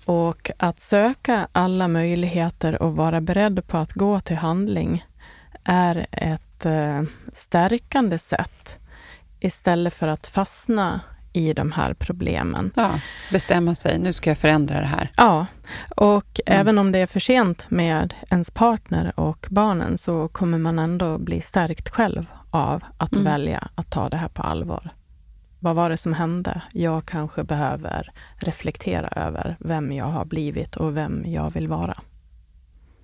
Och 0.09 0.51
att 0.57 0.79
söka 0.79 1.47
alla 1.51 1.87
möjligheter 1.87 2.81
och 2.81 2.95
vara 2.95 3.21
beredd 3.21 3.67
på 3.67 3.77
att 3.77 3.93
gå 3.93 4.19
till 4.19 4.35
handling 4.35 5.05
är 5.63 6.07
ett 6.11 6.65
eh, 6.65 7.01
stärkande 7.33 8.17
sätt 8.17 8.79
istället 9.39 9.93
för 9.93 10.07
att 10.07 10.27
fastna 10.27 10.99
i 11.33 11.53
de 11.53 11.71
här 11.71 11.93
problemen. 11.93 12.71
Ja, 12.75 12.91
bestämma 13.31 13.75
sig, 13.75 13.99
nu 13.99 14.13
ska 14.13 14.29
jag 14.29 14.37
förändra 14.37 14.79
det 14.79 14.87
här. 14.87 15.09
Ja, 15.17 15.45
och 15.95 16.39
Mm. 16.45 16.59
även 16.61 16.77
om 16.77 16.91
det 16.91 16.99
är 16.99 17.07
för 17.07 17.19
sent 17.19 17.65
med 17.69 18.13
ens 18.29 18.51
partner 18.51 19.19
och 19.19 19.47
barnen 19.49 19.97
så 19.97 20.27
kommer 20.27 20.57
man 20.57 20.79
ändå 20.79 21.17
bli 21.17 21.41
stärkt 21.41 21.89
själv 21.89 22.25
av 22.51 22.83
att 22.97 23.11
Mm. 23.13 23.23
välja 23.25 23.67
att 23.75 23.91
ta 23.91 24.09
det 24.09 24.17
här 24.17 24.27
på 24.29 24.41
allvar. 24.41 24.89
Vad 25.59 25.75
var 25.75 25.89
det 25.89 25.97
som 25.97 26.13
hände? 26.13 26.61
Jag 26.73 27.05
kanske 27.05 27.43
behöver 27.43 28.11
reflektera 28.37 29.07
över 29.07 29.57
vem 29.59 29.91
jag 29.91 30.05
har 30.05 30.25
blivit 30.25 30.75
och 30.75 30.97
vem 30.97 31.23
jag 31.27 31.53
vill 31.53 31.67
vara. 31.67 31.97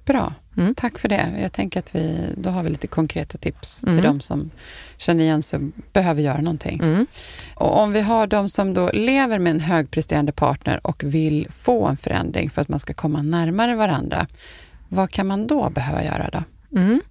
Bra, 0.05 0.33
Mm. 0.57 0.75
tack 0.75 0.97
för 0.99 1.09
det. 1.09 1.33
Jag 1.41 1.51
tänker 1.53 1.79
att 1.79 1.95
vi, 1.95 2.33
då 2.37 2.49
har 2.49 2.63
vi 2.63 2.69
lite 2.69 2.87
konkreta 2.87 3.37
tips 3.37 3.83
Mm. 3.83 3.95
till 3.95 4.03
de 4.03 4.19
som 4.21 4.51
känner 4.97 5.23
igen 5.23 5.43
sig 5.43 5.59
och 5.59 5.65
behöver 5.93 6.21
göra 6.21 6.41
någonting. 6.41 6.79
Mm. 6.79 7.07
Och 7.55 7.79
om 7.79 7.91
vi 7.91 8.01
har 8.01 8.27
de 8.27 8.49
som 8.49 8.73
då 8.73 8.91
lever 8.93 9.39
med 9.39 9.51
en 9.51 9.59
högpresterande 9.59 10.31
partner 10.31 10.87
och 10.87 11.03
vill 11.03 11.47
få 11.51 11.87
en 11.87 11.97
förändring 11.97 12.49
för 12.49 12.61
att 12.61 12.67
man 12.69 12.79
ska 12.79 12.93
komma 12.93 13.21
närmare 13.21 13.75
varandra, 13.75 14.27
vad 14.89 15.09
kan 15.09 15.27
man 15.27 15.47
då 15.47 15.69
behöva 15.69 16.03
göra 16.03 16.29
då? 16.33 16.43
Mm. 16.75 17.01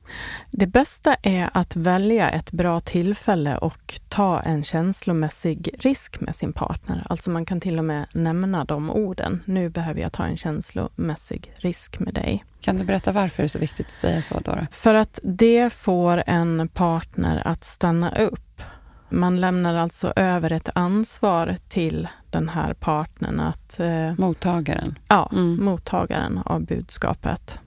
Det 0.51 0.67
bästa 0.67 1.15
är 1.23 1.51
att 1.53 1.77
välja 1.77 2.31
ett 2.31 2.53
bra 2.53 2.81
tillfälle 2.81 3.57
och 3.57 4.01
ta 4.09 4.41
en 4.41 4.65
känslomässig 4.65 5.71
risk 5.79 6.21
med 6.21 6.35
sin 6.37 6.53
partner. 6.53 7.07
Alltså 7.09 7.31
man 7.31 7.45
kan 7.45 7.61
till 7.61 7.79
och 7.79 7.85
med 7.85 8.07
nämna 8.13 8.65
de 8.65 8.91
orden. 8.91 9.43
Nu 9.45 9.69
behöver 9.71 10.01
jag 10.01 10.13
ta 10.13 10.25
en 10.25 10.37
känslomässig 10.37 11.53
risk 11.57 11.99
med 11.99 12.15
dig. 12.15 12.45
Kan 12.61 12.79
du 12.79 12.85
berätta 12.85 13.13
varför 13.13 13.43
det 13.43 13.47
är 13.47 13.49
så 13.49 13.59
viktigt 13.59 13.87
att 13.87 13.93
säga 13.93 14.23
så 14.23 14.41
då? 14.41 14.59
För 14.71 14.95
att 14.95 15.19
det 15.23 15.73
får 15.73 16.23
en 16.27 16.69
partner 16.69 17.43
att 17.47 17.65
stanna 17.65 18.15
upp. 18.17 18.63
Man 19.11 19.41
lämnar 19.41 19.75
alltså 19.75 20.13
över 20.17 20.53
ett 20.53 20.69
ansvar 20.75 21.57
till 21.69 22.09
den 22.31 22.49
här 22.49 22.75
partnern 22.75 23.41
att 23.41 23.81
eh, 23.81 24.13
Mottagaren. 24.19 24.99
ja, 25.09 25.29
Mm. 25.33 25.65
mottagaren 25.65 26.39
av 26.45 26.61
budskapet. 26.67 27.59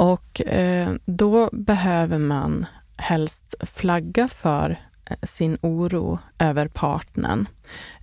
Och 0.00 0.46
eh, 0.46 0.92
då 1.04 1.48
behöver 1.52 2.18
man 2.18 2.66
helst 2.96 3.54
flagga 3.60 4.28
för 4.28 4.80
eh, 5.04 5.16
sin 5.22 5.58
oro 5.60 6.18
över 6.38 6.68
partnern. 6.68 7.48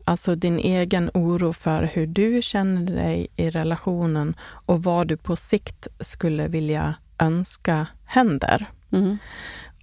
Alltså 0.05 0.35
din 0.35 0.59
egen 0.59 1.09
oro 1.13 1.53
för 1.53 1.83
hur 1.83 2.07
du 2.07 2.41
känner 2.41 2.91
dig 2.95 3.27
i 3.35 3.49
relationen 3.49 4.35
och 4.41 4.83
vad 4.83 5.07
du 5.07 5.17
på 5.17 5.35
sikt 5.35 5.87
skulle 5.99 6.47
vilja 6.47 6.93
önska 7.19 7.87
händer. 8.05 8.65
Mm. 8.91 9.17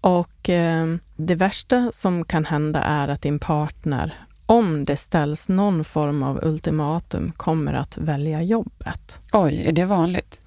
Och 0.01 0.49
eh, 0.49 0.97
det 1.17 1.35
värsta 1.35 1.93
som 1.93 2.25
kan 2.25 2.45
hända 2.45 2.83
är 2.83 3.09
att 3.09 3.23
din 3.23 3.39
partner, 3.39 4.15
om 4.47 4.85
det 4.85 4.97
ställs 4.97 5.49
någon 5.49 5.85
form 5.85 6.23
av 6.23 6.41
ultimatum, 6.43 7.33
kommer 7.33 7.75
att 7.75 7.99
välja 7.99 8.43
jobbet. 8.43 9.19
Oj, 9.33 9.65
är 9.67 9.73
det 9.73 9.85
vanligt? 9.85 10.45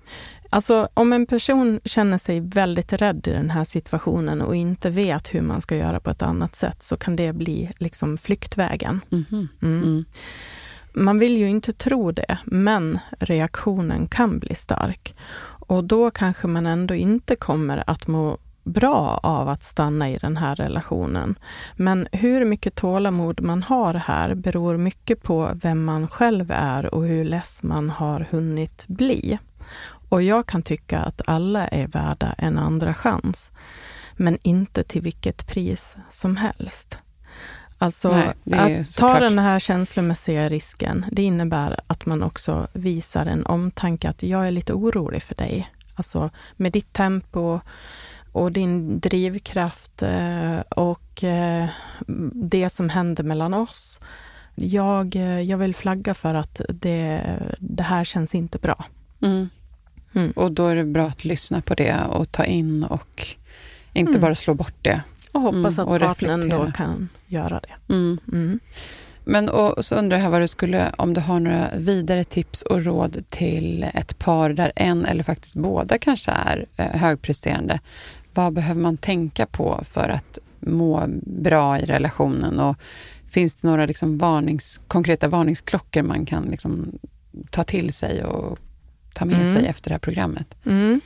Alltså 0.50 0.88
om 0.93 1.14
en 1.14 1.26
person 1.26 1.80
känner 1.86 2.18
sig 2.18 2.39
väldigt 2.39 2.93
rädd 2.93 3.28
i 3.28 3.32
den 3.32 3.50
här 3.50 3.66
situationen 3.66 4.41
och 4.41 4.56
inte 4.56 4.89
vet 4.89 5.34
hur 5.34 5.41
man 5.41 5.62
ska 5.62 5.76
göra 5.76 6.00
på 6.00 6.10
ett 6.10 6.22
annat 6.22 6.56
sätt 6.56 6.84
så 6.84 6.98
kan 6.98 7.16
det 7.16 7.34
bli 7.34 7.72
liksom 7.78 8.18
flyktvägen. 8.18 9.02
Mhm. 9.10 9.48
Mm. 9.62 9.84
Mm. 9.84 10.06
Man 10.93 11.20
vill 11.20 11.38
ju 11.38 11.50
inte 11.50 11.74
tro 11.74 12.12
det, 12.12 12.38
men 12.45 13.00
reaktionen 13.20 14.08
kan 14.08 14.39
bli 14.39 14.56
stark. 14.56 15.16
Och 15.68 15.84
då 15.84 16.12
kanske 16.12 16.48
man 16.48 16.66
ändå 16.66 16.95
inte 16.95 17.36
kommer 17.36 17.84
att 17.88 18.08
må 18.08 18.38
bra 18.64 19.20
av 19.24 19.50
att 19.50 19.64
stanna 19.64 20.10
i 20.10 20.18
den 20.18 20.38
här 20.38 20.56
relationen. 20.56 21.36
Men 21.76 22.08
hur 22.12 22.45
mycket 22.45 22.76
tålamod 22.76 23.41
man 23.41 23.64
har 23.64 23.93
här 23.93 24.36
beror 24.36 24.78
mycket 24.78 25.24
på 25.24 25.50
vem 25.54 25.86
man 25.86 26.08
själv 26.08 26.52
är 26.56 26.93
och 26.93 27.06
hur 27.06 27.26
less 27.26 27.64
man 27.64 27.89
har 27.89 28.28
hunnit 28.32 28.84
bli. 28.88 29.39
Och 30.10 30.24
jag 30.24 30.45
kan 30.45 30.62
tycka 30.62 30.99
att 30.99 31.22
alla 31.26 31.68
är 31.68 31.88
värda 31.88 32.36
en 32.38 32.58
andra 32.58 32.93
chans, 32.93 33.51
men 34.14 34.38
inte 34.41 34.84
till 34.84 35.01
vilket 35.01 35.47
pris 35.47 35.95
som 36.10 36.38
helst. 36.38 36.97
Alltså, 37.78 38.34
Nej, 38.43 38.80
att 38.80 38.86
ta 38.88 38.91
såklart. 38.91 39.20
den 39.20 39.39
här 39.39 39.60
känslomässiga 39.60 40.49
risken, 40.49 41.05
det 41.12 41.24
innebär 41.24 41.80
att 41.88 42.05
man 42.05 42.24
också 42.24 42.68
visar 42.74 43.26
en 43.26 43.45
omtanke 43.45 44.10
att 44.10 44.24
jag 44.24 44.47
är 44.47 44.51
lite 44.51 44.74
orolig 44.74 45.24
för 45.24 45.36
dig. 45.36 45.70
Alltså 45.95 46.30
med 46.55 46.72
ditt 46.72 46.93
tempo 46.93 47.60
och 48.32 48.51
din 48.51 48.99
drivkraft 48.99 50.01
eh, 50.01 50.60
och 50.60 51.24
eh, 51.24 51.70
det 52.34 52.70
som 52.70 52.89
händer 52.89 53.24
mellan 53.24 53.53
oss. 53.53 53.99
Jag, 54.55 55.16
eh, 55.16 55.41
jag 55.41 55.58
vill 55.58 55.76
flagga 55.76 56.14
för 56.14 56.36
att 56.36 56.62
det, 56.70 57.22
det 57.60 57.84
här 57.84 58.03
känns 58.03 58.36
inte 58.36 58.58
bra. 58.58 58.86
Mm. 59.22 59.49
Mm. 60.18 60.32
Och 60.32 60.51
då 60.51 60.68
är 60.68 60.76
det 60.76 60.84
bra 60.86 61.07
att 61.07 61.26
lyssna 61.26 61.61
på 61.61 61.76
det 61.76 61.95
och 62.09 62.32
ta 62.32 62.45
in 62.45 62.84
och 62.84 63.28
inte 63.93 64.09
Mm. 64.11 64.22
bara 64.22 64.36
slå 64.36 64.53
bort 64.53 64.76
det. 64.82 65.01
Och 65.32 65.41
hoppas 65.41 65.78
Mm, 65.78 65.80
att 65.80 65.88
och 65.88 65.99
partnern 65.99 66.49
då 66.49 66.72
kan 66.72 67.09
göra 67.28 67.59
det. 67.59 67.93
Mm. 67.93 68.18
Mm. 68.34 68.59
Men 69.24 69.49
och 69.49 69.86
så 69.86 69.95
undrar 69.95 70.18
jag 70.18 70.30
vad 70.30 70.41
du 70.41 70.47
skulle, 70.47 70.91
om 70.97 71.13
du 71.13 71.22
har 71.22 71.39
några 71.39 71.70
vidare 71.78 72.24
tips 72.24 72.61
och 72.61 72.84
råd 72.86 73.24
till 73.30 73.86
ett 73.93 74.20
par 74.20 74.49
där 74.49 74.72
en 74.76 75.05
eller 75.05 75.24
faktiskt 75.24 75.55
båda 75.55 75.97
kanske 75.97 76.32
är 76.32 76.65
eh, 76.78 76.86
högpresterande. 76.86 77.80
Vad 78.34 78.53
behöver 78.53 78.82
man 78.82 78.97
tänka 78.97 79.45
på 79.45 79.82
för 79.89 80.09
att 80.09 80.39
må 80.59 81.05
bra 81.24 81.80
i 81.80 81.86
relationen? 81.86 82.59
Och 82.59 82.76
finns 83.30 83.55
det 83.55 83.68
några 83.68 83.86
liksom 83.86 84.18
varnings, 84.18 84.82
konkreta 84.88 85.28
varningsklockor 85.28 86.01
man 86.01 86.26
kan 86.26 86.43
liksom 86.43 86.99
ta 87.49 87.63
till 87.63 87.93
sig 87.93 88.24
och 88.24 88.59
ta 89.18 89.26
med 89.26 89.36
Mm. 89.41 89.53
sig 89.53 89.65
efter 89.68 89.89
det 89.89 89.93
här 89.93 89.99
programmet? 89.99 90.57
Mm. 90.65 91.01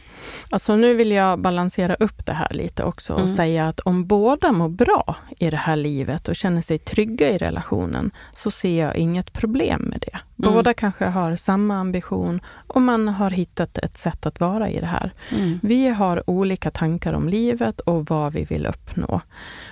Alltså 0.50 0.76
nu 0.76 0.94
vill 0.94 1.12
jag 1.12 1.40
balansera 1.40 1.96
upp 1.96 2.26
det 2.26 2.34
här 2.34 2.48
lite 2.54 2.84
också 2.84 3.14
och 3.14 3.20
Mm. 3.22 3.36
säga 3.36 3.68
att 3.68 3.80
om 3.80 4.06
båda 4.08 4.52
mår 4.52 4.70
bra 4.70 5.16
i 5.40 5.50
det 5.50 5.58
här 5.58 5.76
livet 5.76 6.28
och 6.28 6.36
känner 6.36 6.62
sig 6.62 6.78
trygga 6.78 7.30
i 7.30 7.38
relationen 7.38 8.12
så 8.34 8.52
ser 8.52 8.84
jag 8.86 8.96
inget 8.96 9.34
problem 9.34 9.82
med 9.82 10.00
det. 10.12 10.20
Båda 10.42 10.74
kanske 10.74 11.06
har 11.06 11.36
samma 11.36 11.76
ambition 11.76 12.42
och 12.68 12.82
man 12.82 13.08
har 13.08 13.30
hittat 13.30 13.78
ett 13.78 13.98
sätt 13.98 14.26
att 14.26 14.40
vara 14.40 14.70
i 14.70 14.80
det 14.80 14.86
här. 14.86 15.14
Mm. 15.32 15.60
Vi 15.64 15.88
har 15.88 16.30
olika 16.30 16.72
tankar 16.72 17.14
om 17.14 17.30
livet 17.30 17.80
och 17.80 18.06
vad 18.06 18.34
vi 18.34 18.44
vill 18.44 18.66
uppnå. 18.66 19.22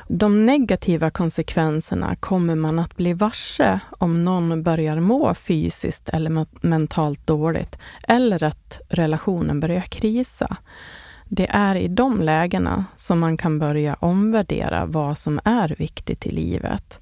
De 0.07 0.45
negativa 0.45 1.09
konsekvenserna 1.09 2.15
kommer 2.15 2.55
man 2.55 2.79
att 2.79 2.97
bli 2.97 3.13
varse 3.13 3.79
om 3.89 4.23
någon 4.25 4.63
börjar 4.63 4.99
må 4.99 5.33
fysiskt 5.33 6.09
eller 6.09 6.29
me- 6.31 6.57
mentalt 6.61 7.27
dåligt 7.27 7.77
eller 8.07 8.43
att 8.43 8.79
relationen 8.89 9.59
börjar 9.59 9.81
krisa. 9.81 10.57
Det 11.25 11.47
är 11.51 11.75
i 11.75 11.87
de 11.87 12.21
lägena 12.21 12.85
som 12.95 13.19
man 13.19 13.37
kan 13.37 13.59
börja 13.59 13.93
omvärdera 13.99 14.85
vad 14.85 15.17
som 15.17 15.39
är 15.43 15.75
viktigt 15.77 16.25
i 16.25 16.31
livet. 16.31 16.99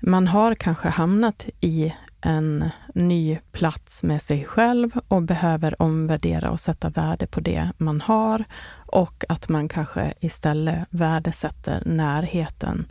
Man 0.00 0.28
har 0.28 0.54
kanske 0.54 0.88
hamnat 0.88 1.48
i 1.60 1.94
en 2.26 2.70
ny 2.94 3.38
plats 3.52 4.02
med 4.02 4.22
sig 4.22 4.44
själv 4.44 4.90
och 5.08 5.22
behöver 5.22 5.82
omvärdera 5.82 6.50
och 6.50 6.60
sätta 6.60 6.90
värde 6.90 7.26
på 7.26 7.40
det 7.40 7.70
man 7.78 8.00
har 8.00 8.44
och 8.86 9.24
att 9.28 9.48
man 9.48 9.68
kanske 9.68 10.14
istället 10.20 10.78
värdesätter 10.90 11.82
närheten 11.86 12.86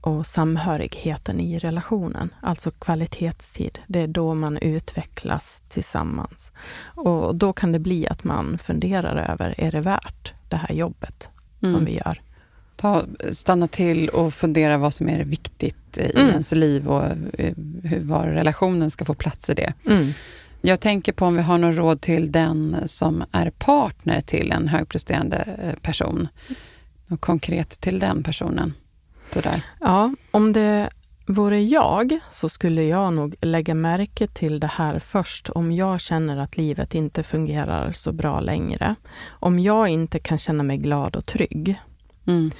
och 0.00 0.26
samhörigheten 0.26 1.40
i 1.40 1.58
relationen, 1.58 2.34
alltså 2.40 2.70
kvalitetstid. 2.70 3.78
Det 3.86 4.00
är 4.00 4.06
då 4.06 4.34
man 4.34 4.56
utvecklas 4.58 5.62
tillsammans. 5.68 6.52
Och 6.82 7.36
då 7.36 7.52
kan 7.52 7.72
det 7.72 7.78
bli 7.78 8.06
att 8.08 8.24
man 8.24 8.58
funderar 8.58 9.16
över, 9.32 9.54
är 9.58 9.72
det 9.72 9.80
värt 9.80 10.34
det 10.48 10.56
här 10.56 10.74
jobbet 10.74 11.28
Mm. 11.62 11.74
som 11.74 11.84
vi 11.84 11.96
gör? 11.96 12.20
Ta, 12.80 13.04
stanna 13.30 13.68
till 13.68 14.08
och 14.08 14.34
fundera 14.34 14.78
vad 14.78 14.94
som 14.94 15.08
är 15.08 15.24
viktigt 15.24 15.98
i 15.98 16.10
Mm. 16.14 16.28
ens 16.30 16.52
liv 16.52 16.88
och 16.88 17.04
eh, 17.38 17.54
hur, 17.82 18.00
var 18.00 18.26
relationen 18.26 18.90
ska 18.90 19.04
få 19.04 19.14
plats 19.14 19.50
i 19.50 19.54
det. 19.54 19.72
Mm. 19.86 20.12
Jag 20.60 20.80
tänker 20.80 21.12
på 21.12 21.26
om 21.26 21.36
vi 21.36 21.42
har 21.42 21.58
något 21.58 21.76
råd 21.76 22.00
till 22.00 22.32
den 22.32 22.76
som 22.86 23.24
är 23.32 23.50
partner 23.50 24.20
till 24.20 24.52
en 24.52 24.68
högpresterande 24.68 25.36
eh, 25.62 25.74
person. 25.82 26.28
Något 27.06 27.20
konkret 27.20 27.80
till 27.80 27.98
den 27.98 28.22
personen. 28.22 28.74
Sådär. 29.30 29.62
Ja, 29.80 30.14
om 30.30 30.52
det 30.52 30.90
vore 31.26 31.62
jag 31.62 32.18
så 32.32 32.48
skulle 32.48 32.82
jag 32.82 33.12
nog 33.12 33.34
lägga 33.40 33.74
märke 33.74 34.26
till 34.26 34.60
det 34.60 34.66
här 34.66 34.98
först 34.98 35.48
om 35.48 35.72
jag 35.72 36.00
känner 36.00 36.36
att 36.36 36.56
livet 36.56 36.94
inte 36.94 37.22
fungerar 37.22 37.92
så 37.92 38.12
bra 38.12 38.40
längre. 38.40 38.94
Om 39.28 39.58
jag 39.58 39.88
inte 39.88 40.18
kan 40.18 40.38
känna 40.38 40.62
mig 40.62 40.76
glad 40.76 41.16
och 41.16 41.26
trygg. 41.26 41.80
Mm. 42.26 42.50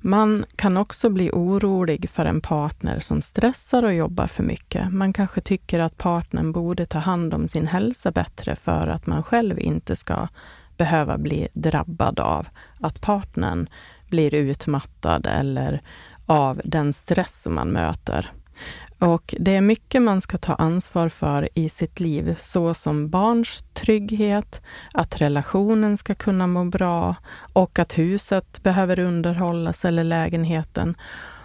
Man 0.00 0.44
kan 0.56 0.76
också 0.76 1.10
bli 1.10 1.30
orolig 1.32 2.10
för 2.10 2.26
en 2.26 2.40
partner 2.40 3.00
som 3.00 3.22
stressar 3.22 3.82
och 3.82 3.94
jobbar 3.94 4.26
för 4.26 4.42
mycket. 4.42 4.92
Man 4.92 5.12
kanske 5.12 5.40
tycker 5.40 5.80
att 5.80 5.98
partnern 5.98 6.52
borde 6.52 6.86
ta 6.86 6.98
hand 6.98 7.34
om 7.34 7.48
sin 7.48 7.66
hälsa 7.66 8.10
bättre 8.10 8.56
för 8.56 8.88
att 8.88 9.06
man 9.06 9.22
själv 9.22 9.58
inte 9.58 9.96
ska 9.96 10.28
behöva 10.76 11.18
bli 11.18 11.48
drabbad 11.52 12.20
av 12.20 12.48
att 12.80 13.00
partnern 13.00 13.68
blir 14.08 14.34
utmattad 14.34 15.26
eller 15.26 15.82
av 16.26 16.60
den 16.64 16.92
stress 16.92 17.42
som 17.42 17.54
man 17.54 17.68
möter. 17.68 18.32
Och 18.98 19.34
det 19.38 19.56
är 19.56 19.60
mycket 19.60 20.02
man 20.02 20.20
ska 20.20 20.38
ta 20.38 20.54
ansvar 20.54 21.08
för 21.08 21.48
i 21.54 21.68
sitt 21.68 22.00
liv, 22.00 22.36
såsom 22.40 23.08
barns 23.08 23.64
trygghet, 23.74 24.62
att 24.94 25.20
relationen 25.20 25.96
ska 25.96 26.14
kunna 26.14 26.46
må 26.46 26.64
bra 26.64 27.14
och 27.52 27.78
att 27.78 27.98
huset 27.98 28.62
behöver 28.62 28.98
underhållas 28.98 29.84
eller 29.84 30.04
lägenheten. 30.04 30.96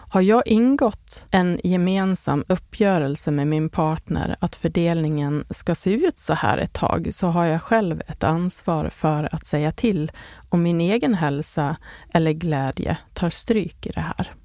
Har 0.10 0.22
jag 0.22 0.48
ingått 0.48 1.26
en 1.32 1.60
gemensam 1.64 2.44
uppgörelse 2.48 3.32
med 3.32 3.48
min 3.48 3.70
partner 3.70 4.36
att 4.40 4.56
fördelningen 4.56 5.46
ska 5.50 5.76
se 5.76 5.94
ut 5.94 6.20
så 6.20 6.34
här 6.34 6.58
ett 6.58 6.74
tag, 6.74 7.10
så 7.12 7.28
har 7.28 7.46
jag 7.46 7.62
själv 7.62 8.02
ett 8.08 8.24
ansvar 8.24 8.90
för 8.90 9.36
att 9.36 9.46
säga 9.46 9.72
till 9.72 10.12
om 10.50 10.64
min 10.64 10.82
egen 10.82 11.14
hälsa 11.14 11.76
eller 12.14 12.32
glädje 12.32 12.98
tar 13.14 13.30
stryk 13.30 13.86
i 13.86 13.92
det 13.92 14.02
här. 14.18 14.41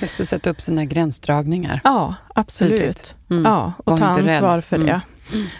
Just 0.00 0.20
att 0.20 0.28
sätta 0.28 0.50
upp 0.50 0.60
sina 0.60 0.84
gränsdragningar. 0.84 1.80
Ja, 1.84 2.14
absolut. 2.34 3.14
Mm. 3.30 3.44
Ja, 3.44 3.72
och 3.84 3.98
ta 3.98 4.04
ansvar 4.04 4.60
för 4.60 4.76
Mm. 4.76 4.86
det. 4.86 5.00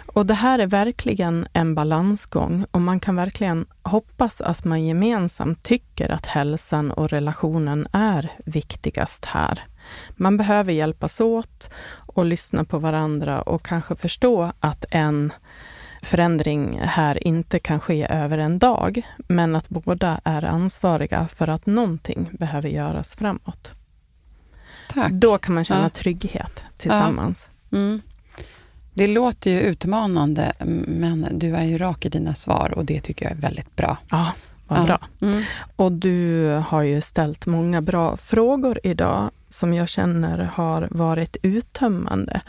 Och 0.06 0.26
det 0.26 0.34
här 0.34 0.58
är 0.58 0.66
verkligen 0.66 1.46
en 1.52 1.74
balansgång 1.74 2.66
och 2.70 2.80
man 2.80 3.00
kan 3.00 3.16
verkligen 3.16 3.66
hoppas 3.82 4.40
att 4.40 4.64
man 4.64 4.84
gemensamt 4.84 5.62
tycker 5.62 6.10
att 6.10 6.26
hälsan 6.26 6.90
och 6.90 7.08
relationen 7.08 7.88
är 7.92 8.32
viktigast 8.44 9.24
här. 9.24 9.60
Man 10.16 10.36
behöver 10.36 10.72
hjälpas 10.72 11.20
åt 11.20 11.70
och 11.96 12.24
lyssna 12.26 12.64
på 12.64 12.78
varandra 12.78 13.42
och 13.42 13.62
kanske 13.64 13.96
förstå 13.96 14.52
att 14.60 14.84
en 14.90 15.32
förändring 16.02 16.80
här 16.82 17.26
inte 17.26 17.58
kan 17.58 17.80
ske 17.80 18.06
över 18.10 18.38
en 18.38 18.58
dag, 18.58 19.02
men 19.28 19.56
att 19.56 19.68
båda 19.68 20.20
är 20.24 20.44
ansvariga 20.44 21.28
för 21.28 21.48
att 21.48 21.66
någonting 21.66 22.28
behöver 22.32 22.68
göras 22.68 23.14
framåt. 23.14 23.72
Tack. 24.88 25.12
Då 25.12 25.38
kan 25.38 25.54
man 25.54 25.64
känna 25.64 25.82
Ja. 25.82 25.88
trygghet 25.90 26.62
tillsammans. 26.76 27.48
Mm. 27.72 28.00
Det 28.94 29.06
låter 29.06 29.50
ju 29.50 29.60
utmanande, 29.60 30.52
men 30.86 31.28
du 31.38 31.56
är 31.56 31.64
ju 31.64 31.78
rak 31.78 32.04
i 32.04 32.08
dina 32.08 32.34
svar 32.34 32.72
och 32.76 32.84
det 32.84 33.00
tycker 33.00 33.24
jag 33.24 33.32
är 33.32 33.40
väldigt 33.40 33.76
bra. 33.76 33.96
Ja, 34.10 34.32
vad 34.68 34.78
Ja. 34.78 34.84
bra. 34.84 34.98
Mm. 35.20 35.42
Och 35.76 35.92
du 35.92 36.46
har 36.66 36.82
ju 36.82 37.00
ställt 37.00 37.46
många 37.46 37.82
bra 37.82 38.16
frågor 38.16 38.78
idag 38.82 39.30
som 39.48 39.74
jag 39.74 39.88
känner 39.88 40.38
har 40.38 40.88
varit 40.90 41.36
uttömmande. 41.42 42.40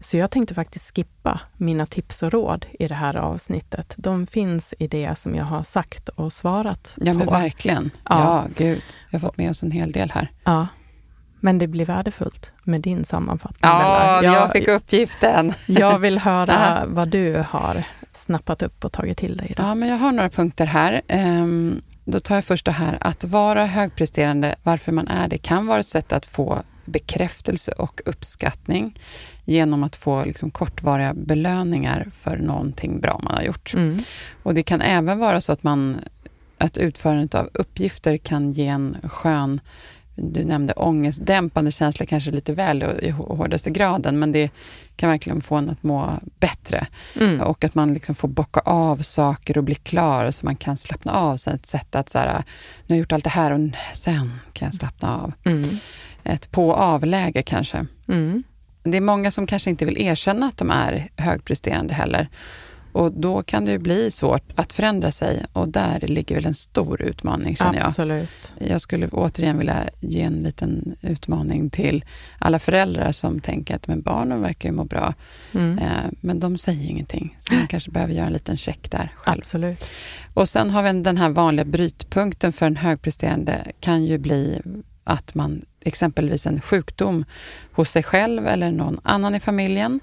Så 0.00 0.16
jag 0.16 0.30
tänkte 0.30 0.54
faktiskt 0.54 0.96
skippa 0.96 1.40
mina 1.56 1.86
tips 1.86 2.22
och 2.22 2.32
råd 2.32 2.66
i 2.78 2.88
det 2.88 2.94
här 2.94 3.16
avsnittet. 3.16 3.94
De 3.96 4.26
finns 4.26 4.74
i 4.78 4.86
det 4.88 5.18
som 5.18 5.34
jag 5.34 5.44
har 5.44 5.62
sagt 5.62 6.08
och 6.08 6.32
svarat 6.32 6.94
Ja, 6.96 7.12
på. 7.12 7.18
men 7.18 7.26
verkligen. 7.26 7.90
Ja. 8.08 8.20
Ja. 8.20 8.46
gud. 8.56 8.82
Jag 9.10 9.20
har 9.20 9.28
fått 9.28 9.36
med 9.38 9.50
oss 9.50 9.62
en 9.62 9.70
hel 9.70 9.92
del 9.92 10.10
här. 10.10 10.30
Ja. 10.44 10.66
Men 11.40 11.58
det 11.58 11.66
blir 11.66 11.84
värdefullt 11.84 12.52
med 12.64 12.80
din 12.80 13.04
sammanfattning. 13.04 13.70
Ja, 13.70 14.18
Bella. 14.22 14.34
jag 14.34 14.52
fick 14.52 14.68
uppgiften. 14.68 15.52
jag 15.66 15.98
vill 15.98 16.18
höra 16.18 16.84
vad 16.86 17.08
du 17.08 17.44
har 17.48 17.82
snappat 18.12 18.62
upp 18.62 18.84
och 18.84 18.92
tagit 18.92 19.18
till 19.18 19.36
dig 19.36 19.46
idag. 19.50 19.66
Ja, 19.66 19.74
men 19.74 19.88
jag 19.88 19.98
har 19.98 20.12
några 20.12 20.30
punkter 20.30 20.66
här. 20.66 21.02
Ehm, 21.08 21.82
då 22.04 22.20
tar 22.20 22.34
jag 22.34 22.44
först 22.44 22.64
det 22.64 22.72
här 22.72 22.98
att 23.00 23.24
vara 23.24 23.66
högpresterande, 23.66 24.54
varför 24.62 24.92
man 24.92 25.08
är 25.08 25.28
det, 25.28 25.38
kan 25.38 25.66
vara 25.66 25.80
ett 25.80 25.86
sätt 25.86 26.12
att 26.12 26.26
få 26.26 26.62
bekräftelse 26.84 27.72
och 27.72 28.00
uppskattning 28.04 28.98
genom 29.44 29.82
att 29.82 29.96
få 29.96 30.24
liksom 30.24 30.50
kortvariga 30.50 31.14
belöningar 31.14 32.10
för 32.20 32.36
någonting 32.36 33.00
bra 33.00 33.20
man 33.22 33.34
har 33.34 33.42
gjort. 33.42 33.74
Mm. 33.74 33.98
Och 34.42 34.54
det 34.54 34.62
kan 34.62 34.80
även 34.80 35.18
vara 35.18 35.40
så 35.40 35.52
att, 35.52 35.62
man, 35.62 36.00
att 36.58 36.78
utförandet 36.78 37.34
av 37.34 37.50
uppgifter 37.54 38.16
kan 38.16 38.52
ge 38.52 38.66
en 38.66 38.96
skön 39.02 39.60
du 40.18 40.44
nämnde 40.44 40.72
ångestdämpande 40.72 41.70
känsla, 41.70 42.06
kanske 42.06 42.30
lite 42.30 42.52
väl 42.52 42.82
i 43.02 43.10
hårdaste 43.10 43.70
graden, 43.70 44.18
men 44.18 44.32
det 44.32 44.50
kan 44.96 45.10
verkligen 45.10 45.40
få 45.40 45.54
en 45.54 45.70
att 45.70 45.82
må 45.82 46.12
bättre. 46.40 46.86
Mm. 47.20 47.40
Och 47.40 47.64
att 47.64 47.74
man 47.74 47.94
liksom 47.94 48.14
får 48.14 48.28
bocka 48.28 48.60
av 48.60 49.02
saker 49.02 49.58
och 49.58 49.64
bli 49.64 49.74
klar 49.74 50.30
så 50.30 50.46
man 50.46 50.56
kan 50.56 50.78
slappna 50.78 51.12
av. 51.12 51.36
Så 51.36 51.50
ett 51.50 51.66
sätt 51.66 51.94
att 51.94 52.08
så 52.08 52.18
här, 52.18 52.26
nu 52.26 52.32
har 52.32 52.44
jag 52.86 52.98
gjort 52.98 53.12
allt 53.12 53.24
det 53.24 53.30
här 53.30 53.50
och 53.50 53.60
sen 53.94 54.32
kan 54.52 54.66
jag 54.66 54.74
slappna 54.74 55.16
av. 55.16 55.32
Mm. 55.44 55.68
Ett 56.24 56.50
på-av-läge 56.50 57.42
kanske. 57.42 57.86
Mm. 58.08 58.42
Det 58.82 58.96
är 58.96 59.00
många 59.00 59.30
som 59.30 59.46
kanske 59.46 59.70
inte 59.70 59.84
vill 59.84 60.02
erkänna 60.02 60.46
att 60.46 60.56
de 60.56 60.70
är 60.70 61.08
högpresterande 61.16 61.94
heller. 61.94 62.28
Och 62.98 63.12
då 63.12 63.42
kan 63.42 63.64
det 63.64 63.70
ju 63.70 63.78
bli 63.78 64.10
svårt 64.10 64.52
att 64.54 64.72
förändra 64.72 65.12
sig 65.12 65.44
och 65.52 65.68
där 65.68 66.00
ligger 66.00 66.34
väl 66.34 66.46
en 66.46 66.54
stor 66.54 67.02
utmaning 67.02 67.56
känner 67.56 67.78
jag. 67.78 67.86
Absolut. 67.86 68.54
Jag 68.58 68.80
skulle 68.80 69.08
återigen 69.08 69.58
vilja 69.58 69.90
ge 70.00 70.20
en 70.20 70.34
liten 70.34 70.96
utmaning 71.00 71.70
till 71.70 72.04
alla 72.38 72.58
föräldrar 72.58 73.12
som 73.12 73.40
tänker 73.40 73.74
att 73.76 73.88
men 73.88 74.02
barnen 74.02 74.42
verkar 74.42 74.68
ju 74.68 74.74
må 74.74 74.84
bra, 74.84 75.14
Mm. 75.52 75.78
eh, 75.78 75.86
men 76.20 76.40
de 76.40 76.58
säger 76.58 76.90
ingenting. 76.90 77.36
Så 77.40 77.54
man 77.54 77.66
kanske 77.66 77.90
behöver 77.90 78.14
göra 78.14 78.26
en 78.26 78.32
liten 78.32 78.56
check 78.56 78.90
där 78.90 79.12
själv. 79.16 79.38
Absolut. 79.40 79.84
Och 80.34 80.48
sen 80.48 80.70
har 80.70 80.82
vi 80.82 81.00
den 81.00 81.16
här 81.16 81.28
vanliga 81.28 81.64
brytpunkten 81.64 82.52
för 82.52 82.66
en 82.66 82.76
högpresterande 82.76 83.72
kan 83.80 84.04
ju 84.04 84.18
bli 84.18 84.60
att 85.04 85.34
man 85.34 85.64
exempelvis 85.84 86.46
en 86.46 86.60
sjukdom 86.60 87.24
hos 87.72 87.90
sig 87.90 88.02
själv 88.02 88.46
eller 88.46 88.70
någon 88.70 89.00
annan 89.02 89.34
i 89.34 89.40
familjen 89.40 90.00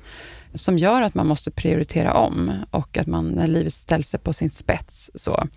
som 0.55 0.77
gör 0.77 1.01
att 1.01 1.15
man 1.15 1.27
måste 1.27 1.51
prioritera 1.51 2.13
om 2.13 2.51
och 2.71 2.97
att 2.97 3.07
man, 3.07 3.29
när 3.29 3.47
livet 3.47 3.73
ställs 3.73 4.09
sig 4.09 4.19
på 4.19 4.33
sin 4.33 4.51
spets. 4.51 5.11
Så. 5.15 5.47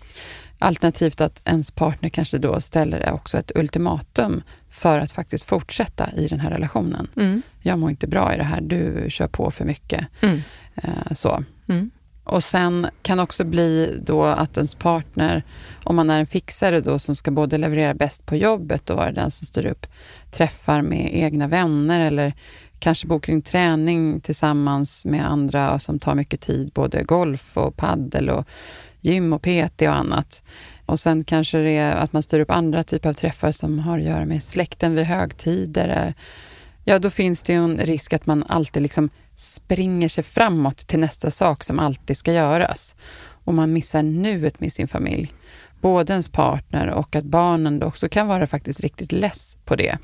Alternativt 0.59 1.21
att 1.21 1.41
ens 1.45 1.71
partner 1.71 2.09
kanske 2.09 2.37
då 2.37 2.61
ställer 2.61 3.11
också 3.11 3.37
ett 3.37 3.51
ultimatum 3.55 4.43
för 4.69 4.99
att 4.99 5.11
faktiskt 5.11 5.43
fortsätta 5.43 6.11
i 6.11 6.27
den 6.27 6.39
här 6.39 6.51
relationen. 6.51 7.07
Mm. 7.15 7.41
Jag 7.61 7.79
mår 7.79 7.89
inte 7.89 8.07
bra 8.07 8.33
i 8.33 8.37
det 8.37 8.43
här, 8.43 8.61
du 8.61 9.05
kör 9.09 9.27
på 9.27 9.51
för 9.51 9.65
mycket. 9.65 10.07
Mm. 10.21 10.41
Eh, 10.75 11.13
så. 11.13 11.43
Mm. 11.67 11.91
Och 12.23 12.43
sen 12.43 12.87
kan 13.01 13.19
också 13.19 13.43
bli 13.43 13.99
då 14.01 14.23
att 14.23 14.57
ens 14.57 14.75
partner, 14.75 15.43
om 15.83 15.95
man 15.95 16.09
är 16.09 16.19
en 16.19 16.27
fixare 16.27 16.81
då 16.81 16.99
som 16.99 17.15
ska 17.15 17.31
både 17.31 17.57
leverera 17.57 17.93
bäst 17.93 18.25
på 18.25 18.35
jobbet 18.35 18.89
och 18.89 18.97
vara 18.97 19.11
den 19.11 19.31
som 19.31 19.47
styr 19.47 19.65
upp 19.65 19.87
träffar 20.31 20.81
med 20.81 21.09
egna 21.13 21.47
vänner 21.47 21.99
eller 21.99 22.33
kanske 22.79 23.07
bokar 23.07 23.33
in 23.33 23.41
träning 23.41 24.21
tillsammans 24.21 25.05
med 25.05 25.31
andra 25.31 25.79
som 25.79 25.99
tar 25.99 26.15
mycket 26.15 26.41
tid, 26.41 26.71
både 26.73 27.03
golf 27.03 27.57
och 27.57 27.77
paddel 27.77 28.29
och 28.29 28.47
gym 29.01 29.33
och 29.33 29.41
PT 29.41 29.81
och 29.81 29.95
annat. 29.95 30.43
Och 30.85 30.99
sen 30.99 31.23
kanske 31.23 31.57
det 31.57 31.77
är 31.77 31.95
att 31.95 32.13
man 32.13 32.23
styr 32.23 32.39
upp 32.39 32.51
andra 32.51 32.83
typer 32.83 33.09
av 33.09 33.13
träffar 33.13 33.51
som 33.51 33.79
har 33.79 33.97
att 33.97 34.05
göra 34.05 34.25
med 34.25 34.43
släkten 34.43 34.95
vid 34.95 35.05
högtider. 35.05 36.13
Ja, 36.83 36.99
då 36.99 37.09
finns 37.09 37.43
det 37.43 37.53
ju 37.53 37.63
en 37.63 37.77
risk 37.77 38.13
att 38.13 38.25
man 38.25 38.43
alltid 38.47 38.83
liksom 38.83 39.09
springer 39.35 40.09
sig 40.09 40.23
framåt 40.23 40.77
till 40.77 40.99
nästa 40.99 41.31
sak 41.31 41.63
som 41.63 41.79
alltid 41.79 42.17
ska 42.17 42.33
göras. 42.33 42.95
Och 43.43 43.53
man 43.53 43.73
missar 43.73 44.03
nuet 44.03 44.59
med 44.59 44.73
sin 44.73 44.87
familj. 44.87 45.33
Både 45.81 46.13
ens 46.13 46.29
partner 46.29 46.89
och 46.89 47.15
att 47.15 47.25
barnen 47.25 47.83
också 47.83 48.09
kan 48.09 48.27
vara 48.27 48.47
faktiskt 48.47 48.79
riktigt 48.79 49.11
less 49.11 49.57
på 49.65 49.75
det. 49.75 49.97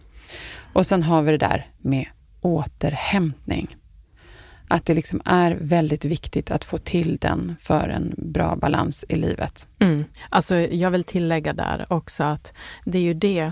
Och 0.73 0.86
sen 0.86 1.03
har 1.03 1.21
vi 1.21 1.32
det 1.32 1.38
där 1.38 1.67
med 1.82 2.05
återhämtning. 2.45 3.75
Att 4.67 4.85
det 4.85 4.93
liksom 4.93 5.21
är 5.25 5.57
väldigt 5.61 6.05
viktigt 6.05 6.51
att 6.51 6.63
få 6.63 6.77
till 6.77 7.17
den 7.17 7.55
för 7.61 7.89
en 7.89 8.13
bra 8.17 8.55
balans 8.55 9.05
i 9.09 9.15
livet. 9.15 9.67
Mm. 9.79 10.05
Alltså, 10.29 10.55
jag 10.55 10.91
vill 10.91 11.03
tillägga 11.03 11.53
där 11.53 11.85
också 11.89 12.23
att 12.23 12.53
det 12.85 12.97
är 12.97 13.01
ju 13.01 13.13
det, 13.13 13.51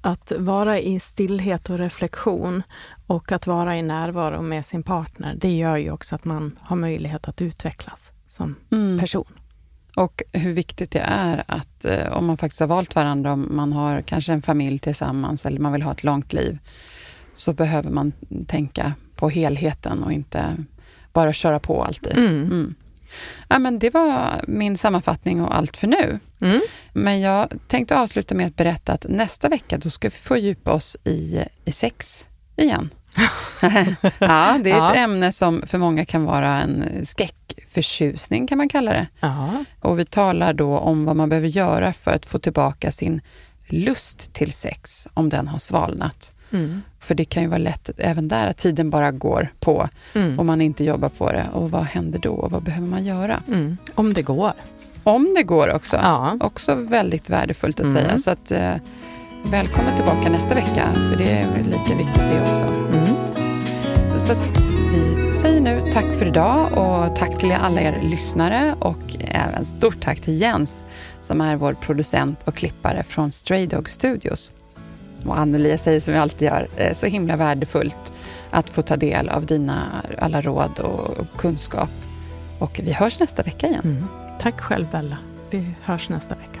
att 0.00 0.32
vara 0.38 0.80
i 0.80 1.00
stillhet 1.00 1.70
och 1.70 1.78
reflektion 1.78 2.62
och 3.06 3.32
att 3.32 3.46
vara 3.46 3.76
i 3.76 3.82
närvaro 3.82 4.42
med 4.42 4.66
sin 4.66 4.82
partner, 4.82 5.34
det 5.34 5.56
gör 5.56 5.76
ju 5.76 5.90
också 5.90 6.14
att 6.14 6.24
man 6.24 6.58
har 6.60 6.76
möjlighet 6.76 7.28
att 7.28 7.42
utvecklas 7.42 8.12
som 8.26 8.56
mm. 8.72 8.98
person. 9.00 9.38
Och 9.96 10.22
hur 10.32 10.52
viktigt 10.52 10.90
det 10.90 11.04
är 11.06 11.44
att 11.48 11.84
eh, 11.84 12.12
om 12.12 12.26
man 12.26 12.36
faktiskt 12.36 12.60
har 12.60 12.66
valt 12.66 12.94
varandra, 12.94 13.32
om 13.32 13.48
man 13.50 13.72
har 13.72 14.02
kanske 14.02 14.32
en 14.32 14.42
familj 14.42 14.78
tillsammans 14.78 15.46
eller 15.46 15.60
man 15.60 15.72
vill 15.72 15.82
ha 15.82 15.92
ett 15.92 16.04
långt 16.04 16.32
liv, 16.32 16.58
så 17.34 17.52
behöver 17.52 17.90
man 17.90 18.12
tänka 18.46 18.92
på 19.16 19.28
helheten 19.28 20.02
och 20.02 20.12
inte 20.12 20.56
bara 21.12 21.32
köra 21.32 21.58
på 21.58 21.84
alltid. 21.84 22.12
Mm. 22.12 22.42
Mm. 22.42 22.74
Ja, 23.48 23.58
men 23.58 23.78
det 23.78 23.94
var 23.94 24.44
min 24.48 24.76
sammanfattning 24.76 25.42
och 25.42 25.56
allt 25.56 25.76
för 25.76 25.86
nu. 25.86 26.18
Mm. 26.40 26.60
Men 26.92 27.20
jag 27.20 27.52
tänkte 27.68 27.98
avsluta 27.98 28.34
med 28.34 28.46
att 28.46 28.56
berätta 28.56 28.92
att 28.92 29.06
nästa 29.08 29.48
vecka 29.48 29.78
då 29.78 29.90
ska 29.90 30.08
vi 30.08 30.14
få 30.16 30.36
djupa 30.36 30.72
oss 30.72 30.96
i, 31.04 31.44
i 31.64 31.72
sex 31.72 32.26
igen. 32.56 32.90
ja, 34.18 34.58
det 34.64 34.70
är 34.70 34.76
ja. 34.76 34.90
ett 34.90 34.96
ämne 34.96 35.32
som 35.32 35.62
för 35.66 35.78
många 35.78 36.04
kan 36.04 36.24
vara 36.24 36.60
en 36.60 37.06
skräckförtjusning 37.06 38.46
kan 38.46 38.58
man 38.58 38.68
kalla 38.68 38.92
det. 38.92 39.06
Ja. 39.20 39.64
Och 39.80 39.98
vi 39.98 40.04
talar 40.04 40.52
då 40.52 40.78
om 40.78 41.04
vad 41.04 41.16
man 41.16 41.28
behöver 41.28 41.48
göra 41.48 41.92
för 41.92 42.10
att 42.10 42.26
få 42.26 42.38
tillbaka 42.38 42.92
sin 42.92 43.20
lust 43.66 44.32
till 44.32 44.52
sex 44.52 45.08
om 45.14 45.28
den 45.28 45.48
har 45.48 45.58
svalnat. 45.58 46.34
Mm. 46.50 46.82
För 47.04 47.14
det 47.14 47.24
kan 47.24 47.42
ju 47.42 47.48
vara 47.48 47.58
lätt 47.58 47.90
även 47.98 48.28
där 48.28 48.46
att 48.46 48.56
tiden 48.56 48.90
bara 48.90 49.10
går 49.10 49.52
på 49.60 49.88
mm. 50.14 50.38
och 50.38 50.46
man 50.46 50.60
inte 50.60 50.84
jobbar 50.84 51.08
på 51.08 51.32
det. 51.32 51.46
Och 51.52 51.70
vad 51.70 51.84
händer 51.84 52.18
då 52.18 52.32
och 52.32 52.50
vad 52.50 52.62
behöver 52.62 52.88
man 52.88 53.04
göra? 53.04 53.42
Mm. 53.48 53.76
Om 53.94 54.12
det 54.12 54.22
går. 54.22 54.52
Om 55.02 55.34
det 55.36 55.42
går 55.42 55.74
också. 55.74 55.96
Ja. 55.96 56.36
Också 56.40 56.74
väldigt 56.74 57.30
värdefullt 57.30 57.80
att 57.80 57.92
säga. 57.92 58.08
Mm. 58.08 58.18
Så 58.18 58.30
att, 58.30 58.50
eh, 58.50 58.74
välkommen 59.50 59.96
tillbaka 59.96 60.30
nästa 60.30 60.54
vecka, 60.54 60.88
för 61.10 61.16
det 61.16 61.30
är 61.30 61.58
lite 61.58 61.96
viktigt 61.96 62.22
det 62.30 62.40
också. 62.40 62.64
Mm. 62.92 63.06
Så 64.20 64.32
att, 64.32 64.48
vi 64.92 65.32
säger 65.32 65.60
nu 65.60 65.92
tack 65.92 66.14
för 66.14 66.26
idag 66.26 66.72
och 66.72 67.16
tack 67.16 67.38
till 67.38 67.52
alla 67.52 67.80
er 67.80 68.00
lyssnare 68.02 68.74
och 68.78 69.16
även 69.20 69.64
stort 69.64 70.00
tack 70.00 70.20
till 70.20 70.40
Jens 70.40 70.84
som 71.20 71.40
är 71.40 71.56
vår 71.56 71.74
producent 71.74 72.38
och 72.44 72.54
klippare 72.54 73.02
från 73.02 73.32
Stray 73.32 73.66
Dog 73.66 73.90
Studios. 73.90 74.52
Och 75.26 75.38
Anneli, 75.38 75.70
jag 75.70 75.80
säger 75.80 76.00
som 76.00 76.14
jag 76.14 76.22
alltid 76.22 76.48
gör, 76.48 76.68
eh, 76.76 76.92
så 76.92 77.06
himla 77.06 77.36
värdefullt 77.36 78.12
att 78.50 78.70
få 78.70 78.82
ta 78.82 78.96
del 78.96 79.28
av 79.28 79.46
dina 79.46 80.02
alla 80.18 80.40
råd 80.40 80.78
och 80.78 81.26
kunskap. 81.36 81.90
Och 82.58 82.80
vi 82.82 82.92
hörs 82.92 83.20
nästa 83.20 83.42
vecka 83.42 83.66
igen. 83.66 83.80
Mm. 83.84 84.04
Tack 84.40 84.60
själv 84.60 84.86
Bella. 84.92 85.16
Vi 85.50 85.70
hörs 85.82 86.08
nästa 86.08 86.34
vecka. 86.34 86.60